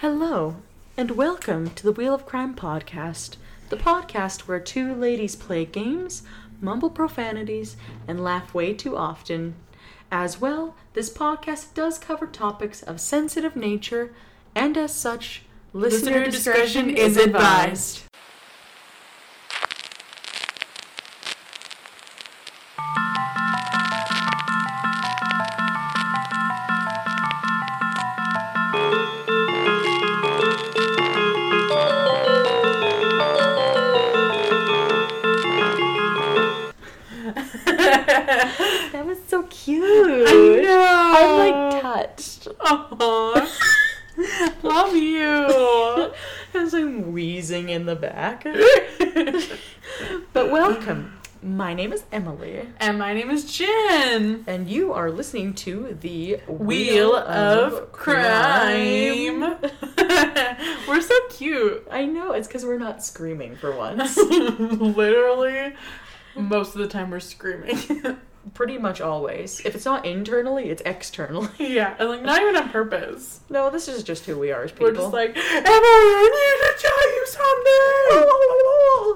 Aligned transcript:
Hello, 0.00 0.54
and 0.96 1.10
welcome 1.10 1.70
to 1.70 1.82
the 1.82 1.90
Wheel 1.90 2.14
of 2.14 2.24
Crime 2.24 2.54
podcast, 2.54 3.34
the 3.68 3.76
podcast 3.76 4.42
where 4.42 4.60
two 4.60 4.94
ladies 4.94 5.34
play 5.34 5.64
games, 5.64 6.22
mumble 6.60 6.88
profanities, 6.88 7.76
and 8.06 8.22
laugh 8.22 8.54
way 8.54 8.74
too 8.74 8.96
often. 8.96 9.56
As 10.08 10.40
well, 10.40 10.76
this 10.92 11.10
podcast 11.10 11.74
does 11.74 11.98
cover 11.98 12.28
topics 12.28 12.80
of 12.80 13.00
sensitive 13.00 13.56
nature, 13.56 14.14
and 14.54 14.78
as 14.78 14.94
such, 14.94 15.42
listener, 15.72 16.26
discretion, 16.26 16.90
is 16.90 17.16
advised. 17.16 18.02
Back. 48.00 48.44
but 50.32 50.50
welcome. 50.50 51.14
My 51.40 51.72
name 51.72 51.92
is 51.92 52.02
Emily, 52.10 52.68
and 52.80 52.98
my 52.98 53.14
name 53.14 53.30
is 53.30 53.56
Jen. 53.56 54.42
and 54.48 54.68
you 54.68 54.92
are 54.92 55.08
listening 55.10 55.54
to 55.54 55.96
the 56.00 56.40
Wheel 56.48 57.14
of 57.14 57.92
Crime. 57.92 59.40
We're 60.88 61.00
so 61.00 61.14
cute. 61.30 61.86
I 61.92 62.06
know, 62.06 62.32
it's 62.32 62.48
because 62.48 62.64
we're 62.64 62.78
not 62.78 63.04
screaming 63.04 63.54
for 63.54 63.74
once. 63.74 64.16
Literally, 64.16 65.74
most 66.34 66.74
of 66.74 66.80
the 66.80 66.88
time 66.88 67.10
we're 67.10 67.20
screaming. 67.20 67.78
Pretty 68.54 68.78
much 68.78 69.00
always. 69.00 69.60
If 69.64 69.74
it's 69.74 69.84
not 69.84 70.04
internally, 70.06 70.70
it's 70.70 70.82
externally. 70.84 71.48
yeah, 71.58 71.94
and 71.98 72.08
like 72.08 72.22
not 72.22 72.40
even 72.42 72.56
on 72.56 72.68
purpose. 72.70 73.40
No, 73.48 73.70
this 73.70 73.88
is 73.88 74.02
just 74.02 74.24
who 74.26 74.38
we 74.38 74.52
are 74.52 74.62
as 74.62 74.72
people. 74.72 74.86
We're 74.86 74.94
just 74.94 75.12
like, 75.12 75.36
Emily, 75.36 75.42
I 75.44 76.28
need 76.34 76.58
to 76.66 76.82
tell 76.82 77.14
you 77.14 77.26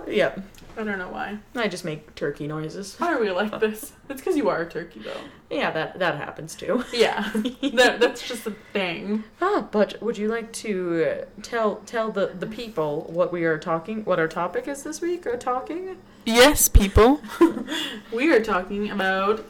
something. 0.06 0.16
Yep. 0.16 0.42
I 0.74 0.84
don't 0.84 0.98
know 0.98 1.10
why. 1.10 1.38
I 1.54 1.68
just 1.68 1.84
make 1.84 2.14
turkey 2.14 2.46
noises. 2.46 2.96
Why 2.96 3.12
are 3.12 3.20
we 3.20 3.30
like 3.30 3.60
this? 3.60 3.92
It's 4.08 4.20
because 4.20 4.36
you 4.36 4.48
are 4.48 4.62
a 4.62 4.68
turkey, 4.70 5.00
though. 5.00 5.20
Yeah, 5.50 5.70
that 5.70 5.98
that 5.98 6.16
happens 6.16 6.54
too. 6.54 6.82
Yeah, 6.92 7.30
that, 7.74 8.00
that's 8.00 8.26
just 8.26 8.46
a 8.46 8.54
thing. 8.72 9.24
Ah, 9.40 9.68
but 9.70 10.00
would 10.02 10.16
you 10.16 10.28
like 10.28 10.52
to 10.54 11.24
tell 11.42 11.76
tell 11.86 12.10
the 12.10 12.28
the 12.38 12.46
people 12.46 13.02
what 13.10 13.32
we 13.32 13.44
are 13.44 13.58
talking, 13.58 14.04
what 14.04 14.18
our 14.18 14.28
topic 14.28 14.66
is 14.66 14.82
this 14.82 15.00
week? 15.00 15.26
Or 15.26 15.36
talking? 15.36 15.98
Yes, 16.24 16.68
people. 16.68 17.20
we 18.12 18.32
are 18.32 18.40
talking 18.42 18.90
about 18.90 19.44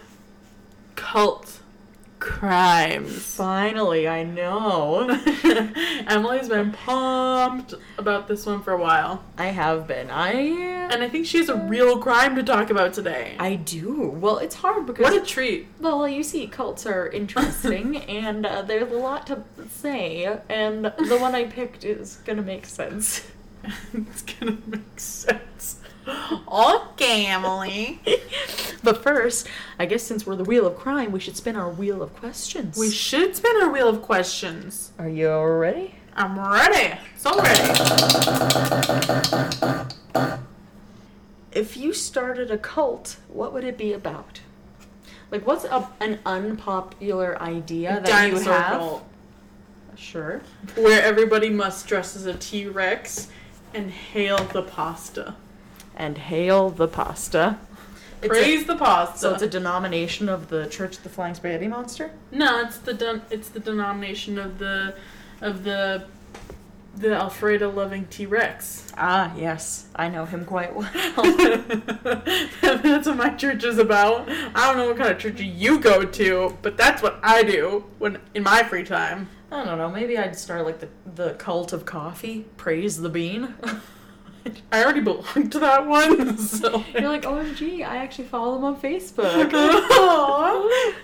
cult 0.95 1.61
crimes. 2.19 3.12
Finally, 3.34 4.09
I 4.09 4.23
know. 4.23 5.09
Emily's 6.06 6.48
been 6.48 6.73
pumped 6.73 7.75
about 7.98 8.29
this 8.29 8.47
one 8.47 8.62
for 8.62 8.73
a 8.73 8.81
while. 8.81 9.25
I 9.37 9.47
have 9.47 9.87
been. 9.87 10.09
I 10.09 10.31
And 10.33 11.03
I 11.03 11.09
think 11.09 11.27
she 11.27 11.39
has 11.39 11.48
a 11.48 11.56
real 11.56 11.98
crime 11.98 12.37
to 12.37 12.42
talk 12.42 12.70
about 12.70 12.95
today. 12.95 13.34
I 13.39 13.57
do. 13.57 14.09
Well, 14.09 14.39
it's 14.39 14.55
hard 14.55 14.86
because 14.86 15.03
What 15.03 15.20
a 15.20 15.27
treat. 15.27 15.67
well, 15.81 16.09
you 16.09 16.23
see, 16.23 16.47
cults 16.47 16.86
are 16.86 17.09
interesting, 17.09 17.97
and 18.09 18.47
uh, 18.47 18.62
there's 18.62 18.91
a 18.92 18.97
lot 18.97 19.27
to 19.27 19.42
say, 19.69 20.39
and 20.48 20.84
the 20.84 21.19
one 21.20 21.34
I 21.34 21.45
picked 21.45 21.84
is 21.84 22.17
gonna 22.25 22.42
make 22.42 22.67
sense. 22.67 23.27
it's 23.92 24.23
gonna 24.23 24.59
make 24.67 24.98
sense. 25.01 25.81
Okay, 26.06 27.27
Emily. 27.27 28.01
But 28.85 29.01
first, 29.01 29.46
I 29.79 29.86
guess 29.86 30.02
since 30.02 30.27
we're 30.27 30.35
the 30.35 30.42
wheel 30.42 30.67
of 30.67 30.77
crime, 30.77 31.13
we 31.13 31.20
should 31.20 31.36
spin 31.36 31.55
our 31.55 31.70
wheel 31.70 32.02
of 32.02 32.17
questions. 32.17 32.77
We 32.77 32.90
should 32.90 33.36
spin 33.36 33.63
our 33.63 33.70
wheel 33.70 33.86
of 33.89 34.02
questions. 34.02 34.90
are 34.98 35.08
you 35.08 35.33
ready? 35.40 35.95
I'm 36.14 36.36
ready. 36.36 36.98
So 37.17 37.40
ready. 37.40 37.63
If 41.52 41.77
you 41.77 41.92
started 41.92 42.51
a 42.51 42.58
cult, 42.58 43.19
what 43.29 43.52
would 43.52 43.63
it 43.63 43.79
be 43.79 43.92
about? 43.92 44.40
Like, 45.30 45.46
what's 45.46 45.64
a, 45.64 45.89
an 46.01 46.19
unpopular 46.27 47.40
idea 47.40 48.01
that 48.05 48.24
you 48.27 48.30
Dinosaur 48.33 48.52
have? 48.52 48.79
cult. 48.80 49.05
Sure. 49.96 50.42
Where 50.74 51.02
everybody 51.02 51.51
must 51.51 51.86
dress 51.86 52.17
as 52.17 52.27
a 52.27 52.34
T 52.34 52.67
Rex 52.67 53.29
and 53.73 53.90
hail 53.90 54.39
the 54.39 54.63
pasta. 54.63 55.36
And 55.97 56.17
hail 56.19 56.70
the 56.70 56.89
pasta. 56.89 57.58
It's 58.23 58.27
a- 58.27 58.29
Praise 58.29 58.64
the 58.67 58.77
pasta. 58.77 59.19
so 59.19 59.33
it's 59.35 59.42
a 59.42 59.48
denomination 59.48 60.29
of 60.29 60.48
the 60.48 60.67
Church 60.67 60.97
of 60.98 61.03
the 61.03 61.08
Flying 61.08 61.35
Spaghetti 61.35 61.67
Monster. 61.69 62.13
No, 62.30 62.61
it's 62.61 62.79
the 62.79 62.95
den- 62.95 63.23
it's 63.30 63.48
the 63.48 63.61
denomination 63.61 64.39
of 64.39 64.58
the 64.58 64.95
of 65.41 65.64
the 65.64 66.05
the 66.95 67.14
Alfredo 67.14 67.70
loving 67.70 68.05
T 68.07 68.27
Rex. 68.27 68.92
Ah, 68.97 69.33
yes, 69.36 69.86
I 69.97 70.08
know 70.08 70.25
him 70.27 70.45
quite 70.45 70.75
well. 70.77 70.89
that's 72.61 73.07
what 73.07 73.17
my 73.17 73.31
church 73.31 73.64
is 73.64 73.79
about. 73.79 74.29
I 74.29 74.67
don't 74.69 74.77
know 74.77 74.89
what 74.89 74.98
kind 74.98 75.11
of 75.11 75.19
church 75.19 75.41
you 75.41 75.79
go 75.81 76.05
to, 76.05 76.57
but 76.63 76.77
that's 76.77 77.02
what 77.02 77.19
I 77.23 77.42
do 77.42 77.85
when 77.98 78.19
in 78.35 78.42
my 78.42 78.63
free 78.63 78.85
time. 78.85 79.29
I 79.51 79.64
don't 79.64 79.79
know. 79.79 79.91
Maybe 79.91 80.17
I'd 80.19 80.36
start 80.39 80.64
like 80.64 80.81
the 80.81 80.89
the 81.14 81.35
cult 81.35 81.73
of 81.73 81.85
coffee. 81.85 82.47
Praise 82.57 83.01
the 83.01 83.08
bean. 83.08 83.55
I 84.73 84.83
already 84.83 85.01
belong 85.01 85.51
to 85.51 85.58
that 85.58 85.86
one, 85.86 86.39
so 86.58 86.83
You're 86.95 87.08
like, 87.08 87.23
OMG, 87.23 87.86
I 87.86 87.97
actually 87.98 88.25
follow 88.25 88.55
them 88.55 88.64
on 88.64 88.77
Facebook. 88.80 89.51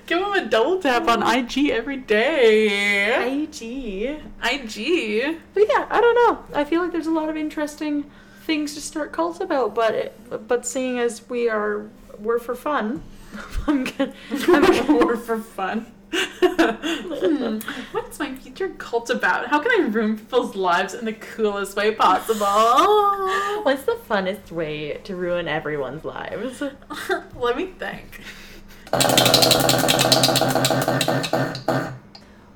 Give 0.07 0.19
them 0.19 0.33
a 0.33 0.47
double 0.49 0.81
tap 0.81 1.07
on 1.09 1.23
IG 1.39 1.71
every 1.71 1.99
day. 1.99 3.43
IG. 3.43 4.21
IG. 4.43 5.39
But 5.55 5.65
yeah, 5.69 5.87
I 5.91 6.01
don't 6.01 6.15
know. 6.15 6.45
I 6.59 6.65
feel 6.65 6.83
like 6.83 6.93
there's 6.93 7.07
a 7.07 7.13
lot 7.13 7.29
of 7.29 7.37
interesting 7.37 8.11
things 8.43 8.75
to 8.75 8.81
start 8.81 9.13
cults 9.13 9.41
about, 9.41 9.75
but 9.75 9.95
it, 9.95 10.49
but 10.49 10.67
seeing 10.67 10.99
as 10.99 11.29
we 11.29 11.49
are 11.49 11.89
we're 12.19 12.39
for 12.39 12.55
fun, 12.55 13.03
I'm 13.67 13.85
gonna. 13.85 14.15
I'm 14.31 14.63
gonna 14.63 15.05
Or 15.05 15.17
for 15.17 15.39
fun. 15.39 15.87
Hmm, 16.13 17.59
What's 17.93 18.19
my 18.19 18.35
future 18.35 18.71
cult 18.79 19.11
about? 19.11 19.49
How 19.49 19.59
can 19.59 19.71
I 19.73 19.87
ruin 19.89 20.17
people's 20.17 20.57
lives 20.57 20.95
in 20.95 21.05
the 21.05 21.13
coolest 21.13 21.77
way 21.77 21.95
possible? 21.95 22.47
What's 23.65 23.83
the 23.85 23.99
funnest 24.09 24.51
way 24.51 25.01
to 25.05 25.17
ruin 25.17 25.49
everyone's 25.49 26.05
lives? 26.05 26.63
Let 27.37 27.57
me 27.57 27.67
think. 27.79 28.21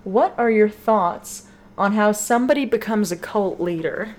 What 0.05 0.35
are 0.39 0.51
your 0.51 0.69
thoughts 0.69 1.47
on 1.79 1.93
how 1.93 2.13
somebody 2.13 2.65
becomes 2.65 3.13
a 3.13 3.17
cult 3.17 3.61
leader? 3.61 4.17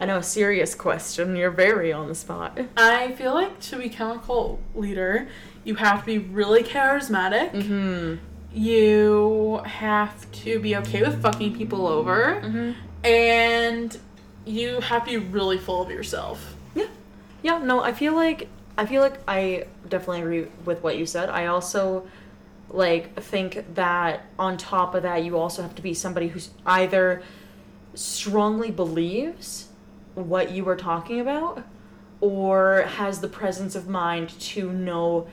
I 0.00 0.04
know 0.04 0.18
a 0.18 0.22
serious 0.22 0.74
question. 0.74 1.36
You're 1.36 1.50
very 1.50 1.92
on 1.92 2.08
the 2.08 2.14
spot. 2.14 2.58
I 2.76 3.12
feel 3.12 3.34
like 3.34 3.60
to 3.60 3.76
become 3.76 4.18
a 4.18 4.20
cult 4.20 4.60
leader, 4.74 5.28
you 5.64 5.74
have 5.76 6.00
to 6.00 6.06
be 6.06 6.18
really 6.18 6.62
charismatic. 6.62 7.50
Hmm. 7.66 8.16
You 8.54 9.62
have 9.64 10.30
to 10.32 10.58
be 10.60 10.76
okay 10.76 11.02
with 11.02 11.22
fucking 11.22 11.56
people 11.56 11.86
over. 11.86 12.40
Mhm. 12.42 12.74
And 13.04 13.98
you 14.44 14.80
have 14.80 15.04
to 15.04 15.10
be 15.10 15.16
really 15.18 15.58
full 15.58 15.82
of 15.82 15.90
yourself. 15.90 16.54
Yeah. 16.74 16.86
Yeah, 17.42 17.58
no, 17.58 17.80
I 17.82 17.92
feel 17.92 18.14
like 18.14 18.48
I 18.76 18.86
feel 18.86 19.02
like 19.02 19.18
I 19.28 19.66
definitely 19.88 20.22
agree 20.22 20.46
with 20.64 20.82
what 20.82 20.96
you 20.96 21.04
said. 21.06 21.28
I 21.28 21.46
also 21.46 22.04
like 22.70 23.14
think 23.20 23.74
that 23.74 24.24
on 24.38 24.56
top 24.56 24.94
of 24.94 25.02
that 25.02 25.22
you 25.24 25.36
also 25.36 25.60
have 25.62 25.74
to 25.74 25.82
be 25.82 25.92
somebody 25.92 26.28
who's 26.28 26.50
either 26.64 27.22
strongly 27.94 28.70
believes 28.70 29.68
what 30.14 30.50
you 30.50 30.64
were 30.64 30.76
talking 30.76 31.20
about 31.20 31.62
or 32.20 32.82
has 32.96 33.20
the 33.20 33.28
presence 33.28 33.74
of 33.74 33.88
mind 33.88 34.30
to 34.40 34.72
know 34.72 35.26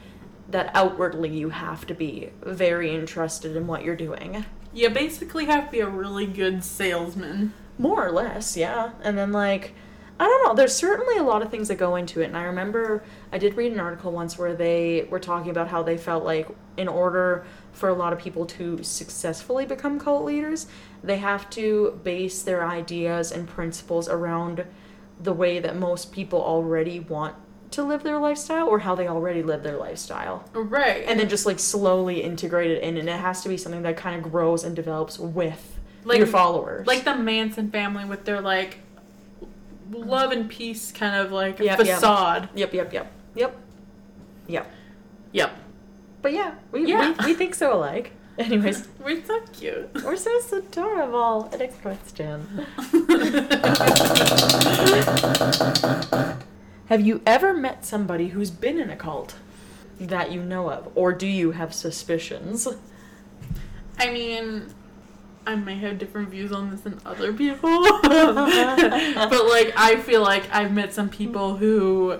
that 0.49 0.71
outwardly 0.73 1.29
you 1.29 1.49
have 1.49 1.85
to 1.87 1.93
be 1.93 2.29
very 2.41 2.93
interested 2.93 3.55
in 3.55 3.67
what 3.67 3.83
you're 3.83 3.95
doing. 3.95 4.45
You 4.73 4.89
basically 4.89 5.45
have 5.45 5.65
to 5.65 5.71
be 5.71 5.79
a 5.79 5.87
really 5.87 6.25
good 6.25 6.63
salesman. 6.63 7.53
More 7.77 8.05
or 8.05 8.11
less, 8.11 8.57
yeah. 8.57 8.91
And 9.01 9.17
then 9.17 9.31
like 9.31 9.73
I 10.19 10.25
don't 10.25 10.43
know, 10.43 10.53
there's 10.53 10.75
certainly 10.75 11.15
a 11.15 11.23
lot 11.23 11.41
of 11.41 11.49
things 11.49 11.69
that 11.69 11.77
go 11.77 11.95
into 11.95 12.19
it. 12.19 12.25
And 12.25 12.35
I 12.35 12.43
remember 12.43 13.03
I 13.31 13.37
did 13.37 13.55
read 13.55 13.71
an 13.71 13.79
article 13.79 14.11
once 14.11 14.37
where 14.37 14.53
they 14.53 15.07
were 15.09 15.19
talking 15.19 15.49
about 15.49 15.69
how 15.69 15.81
they 15.81 15.97
felt 15.97 16.25
like 16.25 16.49
in 16.75 16.89
order 16.89 17.45
for 17.71 17.87
a 17.87 17.93
lot 17.93 18.11
of 18.11 18.19
people 18.19 18.45
to 18.45 18.83
successfully 18.83 19.65
become 19.65 19.97
cult 19.97 20.25
leaders, 20.25 20.67
they 21.01 21.17
have 21.19 21.49
to 21.51 21.97
base 22.03 22.41
their 22.41 22.67
ideas 22.67 23.31
and 23.31 23.47
principles 23.47 24.09
around 24.09 24.65
the 25.21 25.31
way 25.31 25.59
that 25.59 25.77
most 25.77 26.11
people 26.11 26.41
already 26.41 26.99
want 26.99 27.35
to 27.71 27.83
live 27.83 28.03
their 28.03 28.17
lifestyle 28.17 28.67
or 28.67 28.79
how 28.79 28.95
they 28.95 29.07
already 29.07 29.43
live 29.43 29.61
their 29.63 29.77
lifestyle. 29.77 30.43
Right. 30.53 31.03
And 31.07 31.19
then 31.19 31.29
just 31.29 31.45
like 31.45 31.59
slowly 31.59 32.21
integrate 32.23 32.71
it 32.71 32.81
in 32.81 32.97
and 32.97 33.07
it 33.07 33.19
has 33.19 33.41
to 33.43 33.49
be 33.49 33.57
something 33.57 33.83
that 33.83 33.95
kind 33.97 34.15
of 34.23 34.31
grows 34.31 34.63
and 34.63 34.75
develops 34.75 35.19
with 35.19 35.77
Like- 36.03 36.17
your 36.17 36.27
followers. 36.27 36.87
like 36.87 37.03
the 37.03 37.15
Manson 37.15 37.69
family 37.69 38.05
with 38.05 38.25
their 38.25 38.41
like 38.41 38.79
love 39.91 40.31
and 40.31 40.49
peace 40.49 40.91
kind 40.91 41.15
of 41.15 41.31
like 41.31 41.59
Yep, 41.59 41.77
yep. 41.79 41.87
facade. 41.87 42.49
yep, 42.55 42.73
yep, 42.73 42.91
yep, 42.93 43.11
yep, 43.35 43.55
yep. 44.47 44.71
Yep. 45.31 45.51
But 46.21 46.33
yeah, 46.33 46.55
we 46.71 46.85
Yeah. 46.87 47.15
We, 47.19 47.27
we 47.27 47.33
think 47.35 47.53
so 47.55 47.73
alike. 47.75 48.11
Anyways, 48.39 48.87
We're 49.03 49.23
so 49.23 49.39
cute. 49.53 49.89
we're 50.03 50.15
so 50.15 50.39
adorable. 50.57 51.49
Next 51.57 51.81
question. 51.81 52.47
Have 56.89 57.01
you 57.01 57.21
ever 57.23 57.53
met 57.53 57.85
somebody 57.85 58.29
who's 58.29 58.49
been 58.49 58.79
in 58.79 58.89
a 58.89 58.95
cult 58.95 59.35
that 59.99 60.31
you 60.31 60.41
know 60.41 60.71
of, 60.71 60.91
or 60.95 61.13
do 61.13 61.27
you 61.27 61.51
have 61.51 61.71
suspicions? 61.71 62.67
I 63.99 64.09
mean, 64.09 64.73
I 65.45 65.53
may 65.53 65.75
have 65.75 65.99
different 65.99 66.29
views 66.29 66.51
on 66.51 66.71
this 66.71 66.81
than 66.81 66.99
other 67.05 67.31
people, 67.31 67.69
but 68.01 69.45
like 69.45 69.71
I 69.77 70.01
feel 70.03 70.23
like 70.23 70.51
I've 70.51 70.73
met 70.73 70.91
some 70.91 71.09
people 71.09 71.57
who 71.57 72.19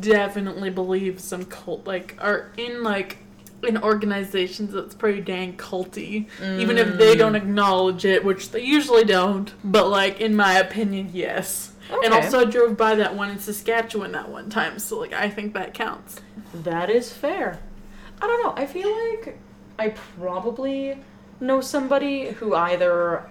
definitely 0.00 0.68
believe 0.68 1.18
some 1.18 1.46
cult, 1.46 1.86
like 1.86 2.14
are 2.20 2.52
in 2.58 2.82
like 2.82 3.20
in 3.62 3.78
organizations 3.78 4.74
that's 4.74 4.94
pretty 4.94 5.22
dang 5.22 5.56
culty, 5.56 6.26
even 6.42 6.76
if 6.76 6.98
they 6.98 7.16
don't 7.16 7.32
mm. 7.32 7.36
acknowledge 7.38 8.04
it, 8.04 8.22
which 8.22 8.50
they 8.50 8.62
usually 8.62 9.04
don't. 9.04 9.54
But 9.64 9.88
like 9.88 10.20
in 10.20 10.36
my 10.36 10.58
opinion, 10.58 11.08
yes. 11.14 11.73
And 12.02 12.14
also, 12.14 12.40
I 12.40 12.44
drove 12.44 12.76
by 12.76 12.94
that 12.96 13.14
one 13.14 13.30
in 13.30 13.38
Saskatchewan 13.38 14.12
that 14.12 14.28
one 14.28 14.50
time, 14.50 14.78
so 14.78 14.98
like 14.98 15.12
I 15.12 15.28
think 15.30 15.54
that 15.54 15.74
counts. 15.74 16.20
That 16.52 16.90
is 16.90 17.12
fair. 17.12 17.60
I 18.20 18.26
don't 18.26 18.42
know. 18.42 18.62
I 18.62 18.66
feel 18.66 18.90
like 18.90 19.38
I 19.78 19.90
probably 20.18 20.98
know 21.40 21.60
somebody 21.60 22.30
who 22.30 22.54
either 22.54 23.28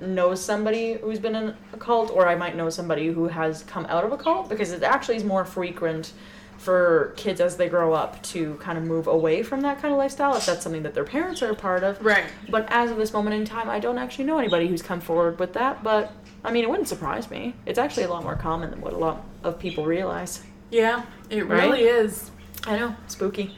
knows 0.00 0.42
somebody 0.44 0.94
who's 0.94 1.18
been 1.18 1.34
in 1.34 1.56
a 1.72 1.76
cult 1.76 2.10
or 2.10 2.28
I 2.28 2.34
might 2.34 2.56
know 2.56 2.70
somebody 2.70 3.08
who 3.08 3.28
has 3.28 3.62
come 3.64 3.86
out 3.86 4.04
of 4.04 4.12
a 4.12 4.16
cult 4.16 4.48
because 4.48 4.72
it 4.72 4.82
actually 4.82 5.16
is 5.16 5.24
more 5.24 5.44
frequent 5.44 6.12
for 6.58 7.12
kids 7.16 7.40
as 7.40 7.56
they 7.56 7.68
grow 7.68 7.92
up 7.92 8.22
to 8.22 8.54
kind 8.54 8.78
of 8.78 8.84
move 8.84 9.08
away 9.08 9.42
from 9.42 9.62
that 9.62 9.80
kind 9.82 9.92
of 9.92 9.98
lifestyle 9.98 10.36
if 10.36 10.46
that's 10.46 10.62
something 10.62 10.84
that 10.84 10.94
their 10.94 11.04
parents 11.04 11.42
are 11.42 11.50
a 11.50 11.54
part 11.54 11.82
of. 11.82 12.02
Right. 12.04 12.24
But 12.48 12.66
as 12.70 12.90
of 12.90 12.96
this 12.96 13.12
moment 13.12 13.34
in 13.34 13.44
time, 13.44 13.68
I 13.68 13.80
don't 13.80 13.98
actually 13.98 14.24
know 14.24 14.38
anybody 14.38 14.68
who's 14.68 14.82
come 14.82 15.00
forward 15.00 15.40
with 15.40 15.52
that, 15.54 15.82
but 15.82 16.12
I 16.44 16.50
mean, 16.52 16.64
it 16.64 16.70
wouldn't 16.70 16.88
surprise 16.88 17.30
me. 17.30 17.54
It's 17.66 17.78
actually 17.78 18.02
a 18.04 18.08
lot 18.10 18.24
more 18.24 18.34
common 18.36 18.70
than 18.70 18.80
what 18.80 18.92
a 18.92 18.98
lot 18.98 19.24
of 19.44 19.58
people 19.58 19.84
realize. 19.86 20.42
Yeah, 20.70 21.04
it 21.30 21.46
Right? 21.46 21.64
really 21.64 21.84
is. 21.84 22.30
I 22.66 22.76
know, 22.78 22.96
spooky. 23.08 23.56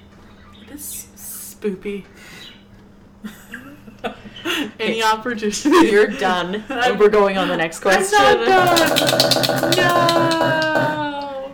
It 0.62 0.70
is 0.74 1.06
spoopy. 1.16 2.04
Any 4.78 5.02
opportunity. 5.02 5.70
You're 5.90 6.06
done. 6.08 6.62
I'm- 6.68 6.98
We're 7.04 7.08
going 7.08 7.38
on 7.38 7.48
the 7.48 7.56
next 7.56 7.80
question. 7.80 8.18
I'm 8.20 8.44
not 8.46 8.96
done. 9.74 9.76
No. 9.76 11.52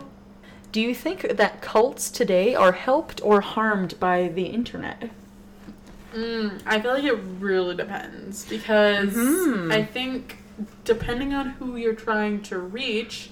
Do 0.73 0.81
you 0.81 0.93
think 0.95 1.21
that 1.37 1.61
cults 1.61 2.09
today 2.09 2.53
are 2.55 2.71
helped 2.73 3.21
or 3.23 3.41
harmed 3.41 3.97
by 3.99 4.27
the 4.29 4.45
internet? 4.45 5.09
Mm, 6.13 6.61
I 6.65 6.79
feel 6.81 6.93
like 6.93 7.03
it 7.05 7.17
really 7.39 7.75
depends 7.75 8.45
because 8.45 9.13
Mhm. 9.13 9.71
I 9.71 9.83
think 9.83 10.37
depending 10.83 11.33
on 11.33 11.49
who 11.51 11.75
you're 11.75 11.95
trying 11.95 12.41
to 12.43 12.59
reach, 12.59 13.29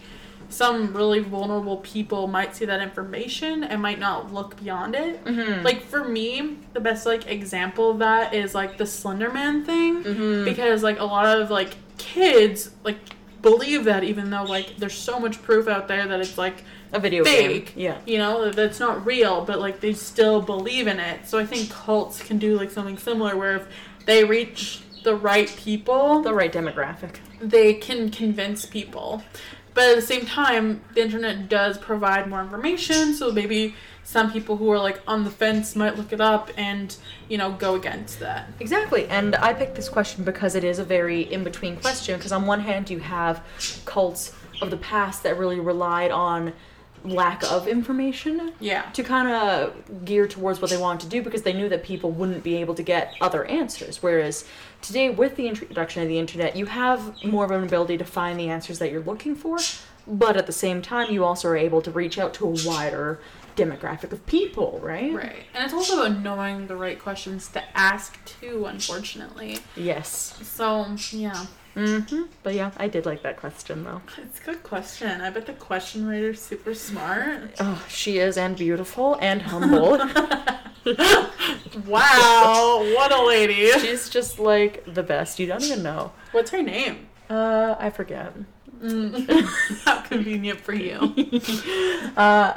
some 0.49 0.95
really 0.95 1.19
vulnerable 1.19 1.77
people 1.77 2.27
might 2.27 2.55
see 2.55 2.65
that 2.65 2.81
information 2.81 3.63
and 3.63 3.81
might 3.81 3.99
not 3.99 4.33
look 4.33 4.59
beyond 4.59 4.95
it. 4.95 5.23
Mm-hmm. 5.23 5.63
Like 5.63 5.83
for 5.83 6.07
me, 6.07 6.57
the 6.73 6.79
best 6.79 7.05
like 7.05 7.27
example 7.27 7.91
of 7.91 7.99
that 7.99 8.33
is 8.33 8.55
like 8.55 8.77
the 8.77 8.85
Slenderman 8.85 9.65
thing. 9.65 10.03
mm-hmm. 10.03 10.45
because 10.45 10.81
like 10.81 10.99
a 10.99 11.05
lot 11.05 11.25
of 11.39 11.51
like 11.51 11.75
kids 11.97 12.71
like 12.83 12.97
believe 13.41 13.83
that 13.85 14.03
even 14.03 14.29
though 14.29 14.43
like 14.43 14.77
there's 14.77 14.93
so 14.97 15.19
much 15.19 15.41
proof 15.43 15.67
out 15.67 15.87
there 15.87 16.07
that 16.07 16.19
it's 16.19 16.37
like 16.37 16.63
a 16.91 16.99
video 16.99 17.23
fake. 17.23 17.67
game. 17.67 17.83
Yeah. 17.83 17.97
you 18.05 18.17
know 18.17 18.51
that's 18.51 18.79
not 18.79 19.05
real 19.05 19.45
but 19.45 19.59
like 19.59 19.79
they 19.79 19.93
still 19.93 20.41
believe 20.41 20.87
in 20.87 20.99
it 20.99 21.27
so 21.27 21.37
i 21.37 21.45
think 21.45 21.69
cults 21.69 22.21
can 22.21 22.37
do 22.37 22.57
like 22.57 22.71
something 22.71 22.97
similar 22.97 23.37
where 23.37 23.57
if 23.57 23.67
they 24.05 24.23
reach 24.23 24.81
the 25.03 25.15
right 25.15 25.49
people 25.57 26.21
The 26.21 26.33
right 26.33 26.51
demographic. 26.51 27.15
they 27.41 27.73
can 27.73 28.09
convince 28.11 28.65
people 28.65 29.23
but 29.73 29.89
at 29.89 29.95
the 29.95 30.01
same 30.01 30.25
time 30.25 30.81
the 30.95 31.01
internet 31.01 31.47
does 31.49 31.77
provide 31.77 32.27
more 32.27 32.41
information 32.41 33.13
so 33.13 33.31
maybe 33.31 33.75
some 34.03 34.31
people 34.31 34.57
who 34.57 34.71
are 34.71 34.79
like 34.79 34.99
on 35.07 35.23
the 35.23 35.29
fence 35.29 35.75
might 35.75 35.95
look 35.95 36.11
it 36.11 36.19
up 36.19 36.49
and 36.57 36.97
you 37.29 37.37
know 37.37 37.51
go 37.51 37.75
against 37.75 38.19
that 38.19 38.49
Exactly. 38.59 39.07
And 39.07 39.35
I 39.35 39.53
picked 39.53 39.75
this 39.75 39.87
question 39.87 40.23
because 40.23 40.55
it 40.55 40.63
is 40.63 40.79
a 40.79 40.83
very 40.83 41.21
in 41.31 41.43
between 41.43 41.75
question. 41.77 42.17
Because 42.17 42.31
on 42.31 42.45
one 42.47 42.59
hand, 42.61 42.89
you 42.89 42.99
have 42.99 43.43
cults 43.85 44.33
of 44.61 44.71
the 44.71 44.77
past 44.77 45.21
that 45.23 45.37
really 45.37 45.59
relied 45.59 46.09
on 46.11 46.53
lack 47.05 47.43
of 47.49 47.65
information 47.65 48.51
yeah 48.59 48.81
to 48.91 49.01
kind 49.03 49.29
of 49.29 50.03
gear 50.03 50.27
towards 50.27 50.59
what 50.61 50.69
they 50.69 50.75
wanted 50.75 50.99
to 50.99 51.07
do 51.07 51.21
because 51.21 51.43
they 51.43 51.53
knew 51.53 51.69
that 51.69 51.81
people 51.81 52.11
wouldn't 52.11 52.43
be 52.43 52.55
able 52.57 52.75
to 52.75 52.83
get 52.83 53.13
other 53.21 53.45
answers. 53.45 54.01
Whereas 54.03 54.43
today, 54.81 55.09
with 55.09 55.35
the 55.35 55.47
introduction 55.47 56.01
of 56.01 56.07
the 56.07 56.19
internet, 56.19 56.55
you 56.55 56.65
have 56.65 57.23
more 57.23 57.45
of 57.45 57.51
an 57.51 57.63
ability 57.63 57.97
to 57.97 58.05
find 58.05 58.39
the 58.39 58.49
answers 58.49 58.79
that 58.79 58.91
you're 58.91 59.01
looking 59.01 59.35
for, 59.35 59.57
but 60.07 60.37
at 60.37 60.45
the 60.45 60.51
same 60.51 60.81
time, 60.81 61.11
you 61.11 61.23
also 61.23 61.49
are 61.49 61.57
able 61.57 61.81
to 61.81 61.91
reach 61.91 62.17
out 62.17 62.33
to 62.35 62.47
a 62.47 62.55
wider 62.65 63.19
demographic 63.55 64.11
of 64.11 64.25
people, 64.25 64.79
right? 64.81 65.13
Right. 65.13 65.43
And 65.53 65.65
it's 65.65 65.73
also 65.73 66.05
about 66.05 66.21
knowing 66.21 66.67
the 66.67 66.75
right 66.75 66.97
questions 66.97 67.49
to 67.49 67.77
ask 67.77 68.17
too, 68.25 68.65
unfortunately. 68.65 69.59
Yes. 69.75 70.39
So, 70.43 70.95
yeah. 71.11 71.45
Mm-hmm. 71.75 72.23
But 72.43 72.55
yeah, 72.55 72.71
I 72.77 72.87
did 72.87 73.05
like 73.05 73.23
that 73.23 73.37
question 73.37 73.83
though. 73.83 74.01
It's 74.17 74.39
a 74.39 74.43
good 74.43 74.63
question. 74.63 75.21
I 75.21 75.29
bet 75.29 75.45
the 75.45 75.53
question 75.53 76.07
writer's 76.07 76.41
super 76.41 76.73
smart. 76.73 77.55
Oh, 77.59 77.85
she 77.87 78.17
is 78.17 78.37
and 78.37 78.57
beautiful 78.57 79.17
and 79.21 79.41
humble. 79.41 79.97
wow, 81.87 82.83
what 82.95 83.11
a 83.11 83.23
lady. 83.25 83.71
She's 83.79 84.09
just 84.09 84.39
like 84.39 84.83
the 84.93 85.03
best. 85.03 85.39
You 85.39 85.47
don't 85.47 85.63
even 85.63 85.83
know. 85.83 86.11
What's 86.31 86.51
her 86.51 86.63
name? 86.63 87.07
Uh, 87.29 87.75
I 87.79 87.89
forget. 87.89 88.33
Mm. 88.81 89.43
How 89.85 90.01
convenient 90.01 90.59
for 90.59 90.73
you. 90.73 91.13
Uh, 92.17 92.53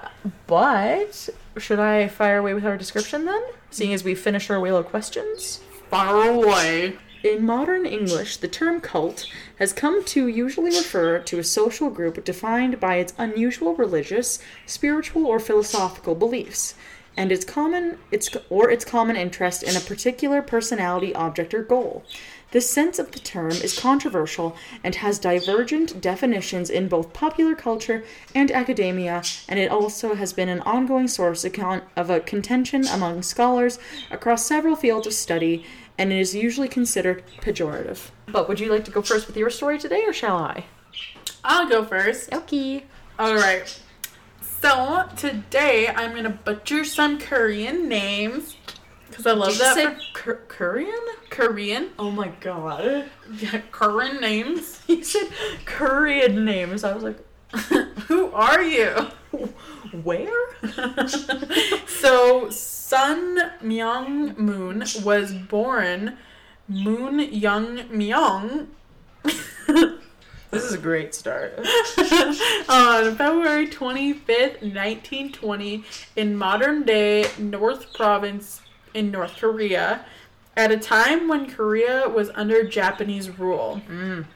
but 0.49 1.29
should 1.59 1.79
I 1.79 2.09
fire 2.09 2.39
away 2.39 2.55
with 2.55 2.65
our 2.65 2.77
description 2.77 3.27
then? 3.27 3.41
Seeing 3.71 3.93
as 3.93 4.03
we 4.03 4.17
finish 4.17 4.51
our 4.51 4.59
wheel 4.59 4.77
of 4.77 4.87
questions. 4.87 5.61
Fire 5.89 6.31
away. 6.31 6.97
In 7.23 7.47
modern 7.47 7.87
English, 7.87 8.39
the 8.39 8.49
term 8.49 8.81
cult 8.81 9.29
has 9.61 9.73
come 9.73 10.05
to 10.07 10.27
usually 10.27 10.77
refer 10.77 11.21
to 11.21 11.39
a 11.39 11.45
social 11.45 11.89
group 11.89 12.25
defined 12.25 12.81
by 12.81 12.97
its 12.97 13.15
unusual 13.17 13.77
religious, 13.77 14.41
spiritual, 14.67 15.27
or 15.27 15.39
philosophical 15.39 16.17
beliefs, 16.17 16.75
and 17.17 17.31
its 17.31 17.45
common 17.45 17.99
its 18.11 18.29
or 18.51 18.71
its 18.71 18.85
common 18.85 19.15
interest 19.15 19.63
in 19.63 19.77
a 19.77 19.81
particular 19.81 20.43
personality, 20.43 21.15
object, 21.15 21.55
or 21.55 21.63
goal. 21.63 22.03
This 22.51 22.69
sense 22.69 22.99
of 22.99 23.13
the 23.13 23.19
term 23.19 23.53
is 23.53 23.79
controversial 23.79 24.57
and 24.85 24.97
has 24.97 25.19
divergent 25.19 26.03
definitions 26.03 26.69
in 26.69 26.87
both 26.87 27.15
popular 27.15 27.55
culture 27.55 28.05
and 28.35 28.51
academia, 28.51 29.23
and 29.49 29.59
it 29.59 29.71
also 29.71 30.17
has 30.17 30.35
been 30.35 30.51
an 30.51 30.61
ongoing 30.61 31.09
source 31.09 31.47
of 31.47 32.11
a 32.11 32.21
contention 32.21 32.87
among 32.89 33.23
scholars 33.23 33.79
across 34.11 34.45
several 34.45 34.77
fields 34.77 35.07
of 35.07 35.15
study, 35.15 35.65
and 35.99 36.13
it 36.13 36.19
is 36.19 36.35
usually 36.35 36.69
considered 36.69 37.23
pejorative. 37.41 38.11
But 38.27 38.49
would 38.49 38.61
you 38.61 38.71
like 38.71 38.85
to 38.87 38.91
go 38.91 39.03
first 39.03 39.27
with 39.27 39.37
your 39.37 39.51
story 39.51 39.79
today, 39.79 40.05
or 40.05 40.13
shall 40.13 40.37
I? 40.37 40.65
I'll 41.45 41.69
go 41.69 41.85
first. 41.85 42.33
Okay. 42.33 42.85
Alright. 43.19 43.81
So, 44.61 45.09
today 45.17 45.89
I'm 45.89 46.13
going 46.13 46.23
to 46.25 46.31
butcher 46.31 46.85
some 46.85 47.19
Korean 47.19 47.89
names. 47.89 48.57
Because 49.09 49.27
I 49.27 49.33
love 49.33 49.49
Did 49.51 49.59
you 49.59 49.65
that. 49.65 49.75
say 49.75 49.85
for 50.15 50.35
K- 50.37 50.41
Korean? 50.49 51.01
Korean. 51.31 51.91
Oh 51.99 52.11
my 52.11 52.29
god. 52.41 53.11
Yeah, 53.39 53.61
Korean 53.71 54.21
names. 54.21 54.81
You 54.89 55.03
said 55.05 55.29
Korean 55.67 56.45
names. 56.45 56.85
I 56.85 56.95
was 56.95 57.03
like, 57.03 57.19
Who 58.07 58.31
are 58.33 58.63
you? 58.63 58.89
where? 60.03 60.55
so 61.87 62.49
Sun 62.93 63.39
Myung 63.63 64.37
Moon 64.37 64.85
was 65.03 65.33
born 65.33 66.19
Moon 66.69 67.21
Young 67.21 67.79
Myung 67.89 68.67
This 70.51 70.63
is 70.63 70.75
a 70.75 70.79
great 70.79 71.15
start. 71.15 71.55
on 72.69 73.17
February 73.17 73.67
25th, 73.67 74.61
1920 74.61 75.85
in 76.17 76.37
modern-day 76.37 77.31
North 77.39 77.95
Province 77.95 78.61
in 78.93 79.11
North 79.11 79.39
Korea 79.39 80.05
at 80.55 80.71
a 80.71 80.77
time 80.77 81.29
when 81.29 81.49
Korea 81.49 82.11
was 82.11 82.29
under 82.35 82.63
Japanese 82.63 83.39
rule. 83.39 83.81
Mm. 83.89 84.27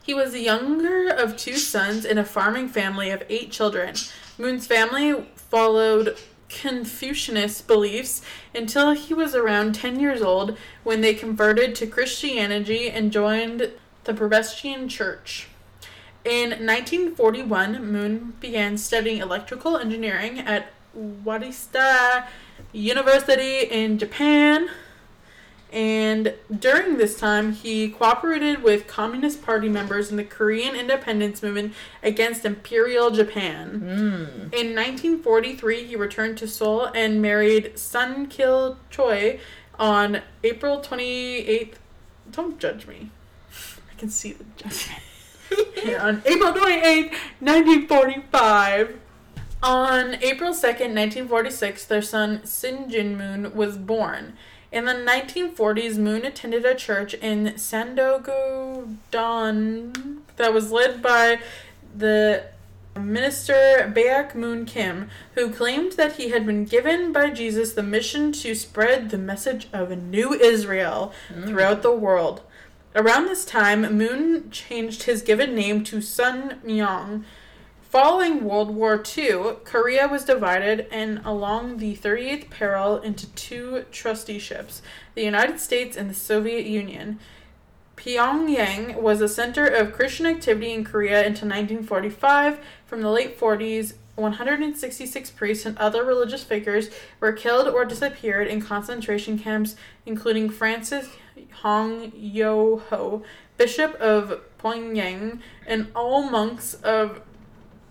He 0.00 0.14
was 0.14 0.30
the 0.30 0.40
younger 0.40 1.08
of 1.08 1.36
two 1.36 1.56
sons 1.56 2.04
in 2.04 2.16
a 2.16 2.24
farming 2.24 2.68
family 2.68 3.10
of 3.10 3.24
eight 3.28 3.50
children. 3.50 3.96
Moon's 4.38 4.68
family 4.68 5.26
followed 5.34 6.16
Confucianist 6.60 7.66
beliefs 7.66 8.22
until 8.54 8.92
he 8.92 9.14
was 9.14 9.34
around 9.34 9.74
10 9.74 9.98
years 9.98 10.22
old 10.22 10.56
when 10.84 11.00
they 11.00 11.14
converted 11.14 11.74
to 11.76 11.86
Christianity 11.86 12.90
and 12.90 13.12
joined 13.12 13.70
the 14.04 14.14
Presbyterian 14.14 14.88
Church. 14.88 15.48
In 16.24 16.50
1941, 16.50 17.90
Moon 17.90 18.34
began 18.38 18.78
studying 18.78 19.20
electrical 19.20 19.76
engineering 19.76 20.38
at 20.38 20.72
Waseda 20.96 22.26
University 22.72 23.60
in 23.60 23.98
Japan. 23.98 24.68
And 25.72 26.34
during 26.56 26.98
this 26.98 27.18
time, 27.18 27.52
he 27.52 27.88
cooperated 27.88 28.62
with 28.62 28.86
Communist 28.86 29.42
Party 29.42 29.70
members 29.70 30.10
in 30.10 30.18
the 30.18 30.24
Korean 30.24 30.76
independence 30.76 31.42
movement 31.42 31.72
against 32.02 32.44
Imperial 32.44 33.10
Japan. 33.10 33.80
Mm. 33.80 34.54
In 34.54 34.76
1943, 34.76 35.84
he 35.84 35.96
returned 35.96 36.36
to 36.38 36.46
Seoul 36.46 36.90
and 36.94 37.22
married 37.22 37.78
Sun 37.78 38.26
Kil 38.26 38.76
Choi 38.90 39.40
on 39.78 40.20
April 40.44 40.80
28th. 40.80 41.76
Don't 42.30 42.58
judge 42.58 42.86
me. 42.86 43.10
I 43.90 43.94
can 43.98 44.10
see 44.10 44.32
the 44.32 44.44
judgment. 44.56 45.00
On 46.00 46.22
April 46.24 46.52
28th, 46.52 47.10
1945. 47.40 48.98
On 49.62 50.14
April 50.22 50.52
2nd, 50.52 50.94
1946, 50.94 51.84
their 51.84 52.02
son 52.02 52.44
Sin 52.44 52.90
Jin 52.90 53.16
Moon 53.16 53.54
was 53.54 53.76
born. 53.76 54.36
In 54.72 54.86
the 54.86 54.94
1940s, 54.94 55.98
Moon 55.98 56.24
attended 56.24 56.64
a 56.64 56.74
church 56.74 57.12
in 57.14 57.52
Sandogo-don 57.56 60.22
that 60.36 60.54
was 60.54 60.72
led 60.72 61.02
by 61.02 61.40
the 61.94 62.44
minister 62.98 63.92
Baek 63.94 64.34
Moon 64.34 64.64
Kim, 64.64 65.10
who 65.34 65.52
claimed 65.52 65.92
that 65.92 66.16
he 66.16 66.30
had 66.30 66.46
been 66.46 66.64
given 66.64 67.12
by 67.12 67.28
Jesus 67.28 67.74
the 67.74 67.82
mission 67.82 68.32
to 68.32 68.54
spread 68.54 69.10
the 69.10 69.18
message 69.18 69.68
of 69.74 69.90
a 69.90 69.96
new 69.96 70.32
Israel 70.32 71.12
mm. 71.28 71.46
throughout 71.46 71.82
the 71.82 71.94
world. 71.94 72.40
Around 72.94 73.26
this 73.26 73.44
time, 73.44 73.96
Moon 73.96 74.50
changed 74.50 75.04
his 75.04 75.22
given 75.22 75.54
name 75.54 75.84
to 75.84 76.00
Sun 76.00 76.60
Myung. 76.64 77.24
Following 77.92 78.44
World 78.44 78.74
War 78.74 79.04
II, 79.18 79.56
Korea 79.64 80.08
was 80.08 80.24
divided 80.24 80.86
and 80.90 81.20
along 81.26 81.76
the 81.76 81.94
38th 81.94 82.48
parallel 82.48 83.02
into 83.02 83.26
two 83.34 83.84
trusteeships 83.92 84.80
the 85.14 85.22
United 85.22 85.60
States 85.60 85.94
and 85.94 86.08
the 86.08 86.14
Soviet 86.14 86.64
Union. 86.64 87.18
Pyongyang 87.98 88.96
was 88.96 89.20
a 89.20 89.28
center 89.28 89.66
of 89.66 89.92
Christian 89.92 90.24
activity 90.24 90.72
in 90.72 90.84
Korea 90.84 91.18
until 91.18 91.50
1945. 91.50 92.60
From 92.86 93.02
the 93.02 93.10
late 93.10 93.38
40s, 93.38 93.92
166 94.14 95.30
priests 95.32 95.66
and 95.66 95.76
other 95.76 96.02
religious 96.02 96.44
figures 96.44 96.88
were 97.20 97.32
killed 97.32 97.68
or 97.68 97.84
disappeared 97.84 98.48
in 98.48 98.62
concentration 98.62 99.38
camps, 99.38 99.76
including 100.06 100.48
Francis 100.48 101.10
Hong 101.56 102.10
Yo 102.16 102.78
Ho, 102.88 103.22
Bishop 103.58 103.94
of 103.96 104.40
Pyongyang, 104.58 105.40
and 105.66 105.88
all 105.94 106.22
monks 106.22 106.72
of 106.72 107.20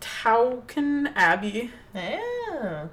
Tokwon 0.02 1.14
Abbey. 1.16 1.72
Yeah. 1.96 2.88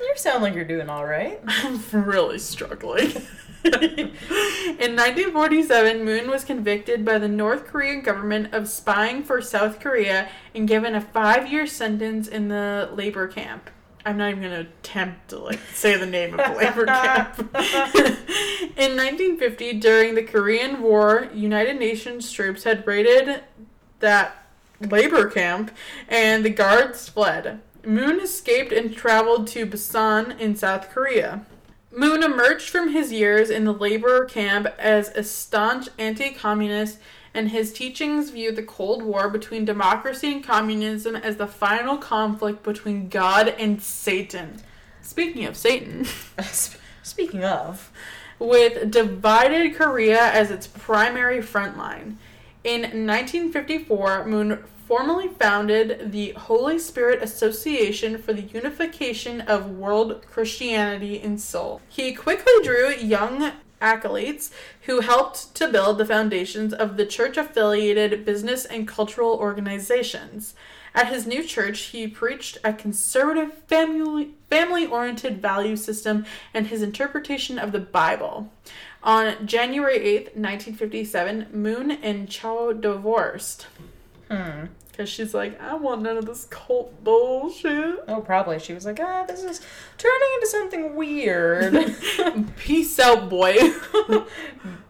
You 0.00 0.12
sound 0.16 0.42
like 0.42 0.54
you're 0.54 0.64
doing 0.64 0.90
all 0.90 1.06
right. 1.06 1.40
I'm 1.46 1.80
really 1.92 2.38
struggling. 2.38 3.12
In 3.64 4.96
1947, 4.96 6.04
Moon 6.04 6.30
was 6.30 6.44
convicted 6.44 7.02
by 7.04 7.18
the 7.18 7.28
North 7.28 7.66
Korean 7.66 8.02
government 8.02 8.52
of 8.52 8.68
spying 8.68 9.22
for 9.22 9.40
South 9.40 9.80
Korea 9.80 10.28
and 10.54 10.68
given 10.68 10.94
a 10.94 11.00
five 11.00 11.50
year 11.50 11.66
sentence 11.66 12.28
in 12.28 12.48
the 12.48 12.90
labor 12.92 13.26
camp. 13.26 13.70
I'm 14.04 14.18
not 14.18 14.30
even 14.30 14.42
going 14.42 14.52
to 14.64 14.70
attempt 14.70 15.30
to 15.30 15.38
like 15.38 15.60
say 15.72 15.96
the 15.96 16.04
name 16.04 16.38
of 16.38 16.46
the 16.46 16.58
labor 16.58 16.84
camp. 16.84 17.38
in 18.76 18.96
1950, 18.96 19.74
during 19.80 20.14
the 20.14 20.22
Korean 20.22 20.82
War, 20.82 21.30
United 21.32 21.78
Nations 21.78 22.30
troops 22.30 22.64
had 22.64 22.86
raided 22.86 23.42
that 24.00 24.43
labor 24.90 25.28
camp 25.28 25.70
and 26.08 26.44
the 26.44 26.50
guards 26.50 27.08
fled. 27.08 27.60
Moon 27.84 28.20
escaped 28.20 28.72
and 28.72 28.94
traveled 28.94 29.46
to 29.48 29.66
Busan 29.66 30.38
in 30.38 30.56
South 30.56 30.90
Korea. 30.90 31.44
Moon 31.90 32.22
emerged 32.22 32.70
from 32.70 32.90
his 32.90 33.12
years 33.12 33.50
in 33.50 33.64
the 33.64 33.72
labor 33.72 34.24
camp 34.24 34.66
as 34.78 35.10
a 35.10 35.22
staunch 35.22 35.88
anti 35.98 36.32
communist, 36.32 36.98
and 37.32 37.50
his 37.50 37.72
teachings 37.72 38.30
viewed 38.30 38.56
the 38.56 38.62
Cold 38.62 39.02
War 39.02 39.28
between 39.28 39.64
democracy 39.64 40.32
and 40.32 40.42
communism 40.42 41.14
as 41.14 41.36
the 41.36 41.46
final 41.46 41.98
conflict 41.98 42.62
between 42.62 43.08
God 43.08 43.48
and 43.58 43.80
Satan. 43.80 44.56
Speaking 45.02 45.44
of 45.44 45.56
Satan, 45.56 46.06
Speaking 47.04 47.44
of, 47.44 47.92
with 48.38 48.90
divided 48.90 49.76
Korea 49.76 50.30
as 50.32 50.50
its 50.50 50.66
primary 50.66 51.42
front 51.42 51.76
line. 51.76 52.18
In 52.64 52.80
1954, 52.80 54.24
Moon 54.24 54.64
formally 54.96 55.26
founded 55.26 56.12
the 56.12 56.30
Holy 56.36 56.78
Spirit 56.78 57.20
Association 57.20 58.16
for 58.16 58.32
the 58.32 58.42
Unification 58.42 59.40
of 59.40 59.68
World 59.68 60.24
Christianity 60.30 61.20
in 61.20 61.36
Seoul. 61.36 61.80
He 61.88 62.14
quickly 62.14 62.52
drew 62.62 62.94
young 62.94 63.50
acolytes 63.80 64.52
who 64.82 65.00
helped 65.00 65.52
to 65.56 65.66
build 65.66 65.98
the 65.98 66.06
foundations 66.06 66.72
of 66.72 66.96
the 66.96 67.04
church 67.04 67.36
affiliated 67.36 68.24
business 68.24 68.64
and 68.64 68.86
cultural 68.86 69.32
organizations. 69.32 70.54
At 70.94 71.08
his 71.08 71.26
new 71.26 71.42
church, 71.42 71.86
he 71.86 72.06
preached 72.06 72.58
a 72.62 72.72
conservative 72.72 73.52
family 73.66 74.34
family 74.48 74.86
oriented 74.86 75.42
value 75.42 75.74
system 75.74 76.24
and 76.54 76.68
his 76.68 76.82
interpretation 76.82 77.58
of 77.58 77.72
the 77.72 77.80
Bible. 77.80 78.52
On 79.02 79.44
January 79.44 79.98
8th, 79.98 80.36
1957, 80.36 81.48
Moon 81.52 81.90
and 81.90 82.28
Chow 82.28 82.72
divorced. 82.72 83.66
Hmm. 84.30 84.66
Because 84.90 85.08
she's 85.08 85.34
like, 85.34 85.60
I 85.60 85.74
want 85.74 86.02
none 86.02 86.16
of 86.16 86.26
this 86.26 86.44
cult 86.44 87.02
bullshit. 87.02 88.04
Oh, 88.06 88.20
probably. 88.20 88.60
She 88.60 88.74
was 88.74 88.86
like, 88.86 89.00
ah, 89.00 89.24
this 89.26 89.42
is 89.42 89.60
turning 89.98 90.28
into 90.34 90.46
something 90.46 90.94
weird. 90.94 91.96
Peace 92.56 93.00
out, 93.00 93.28
boy. 93.28 93.56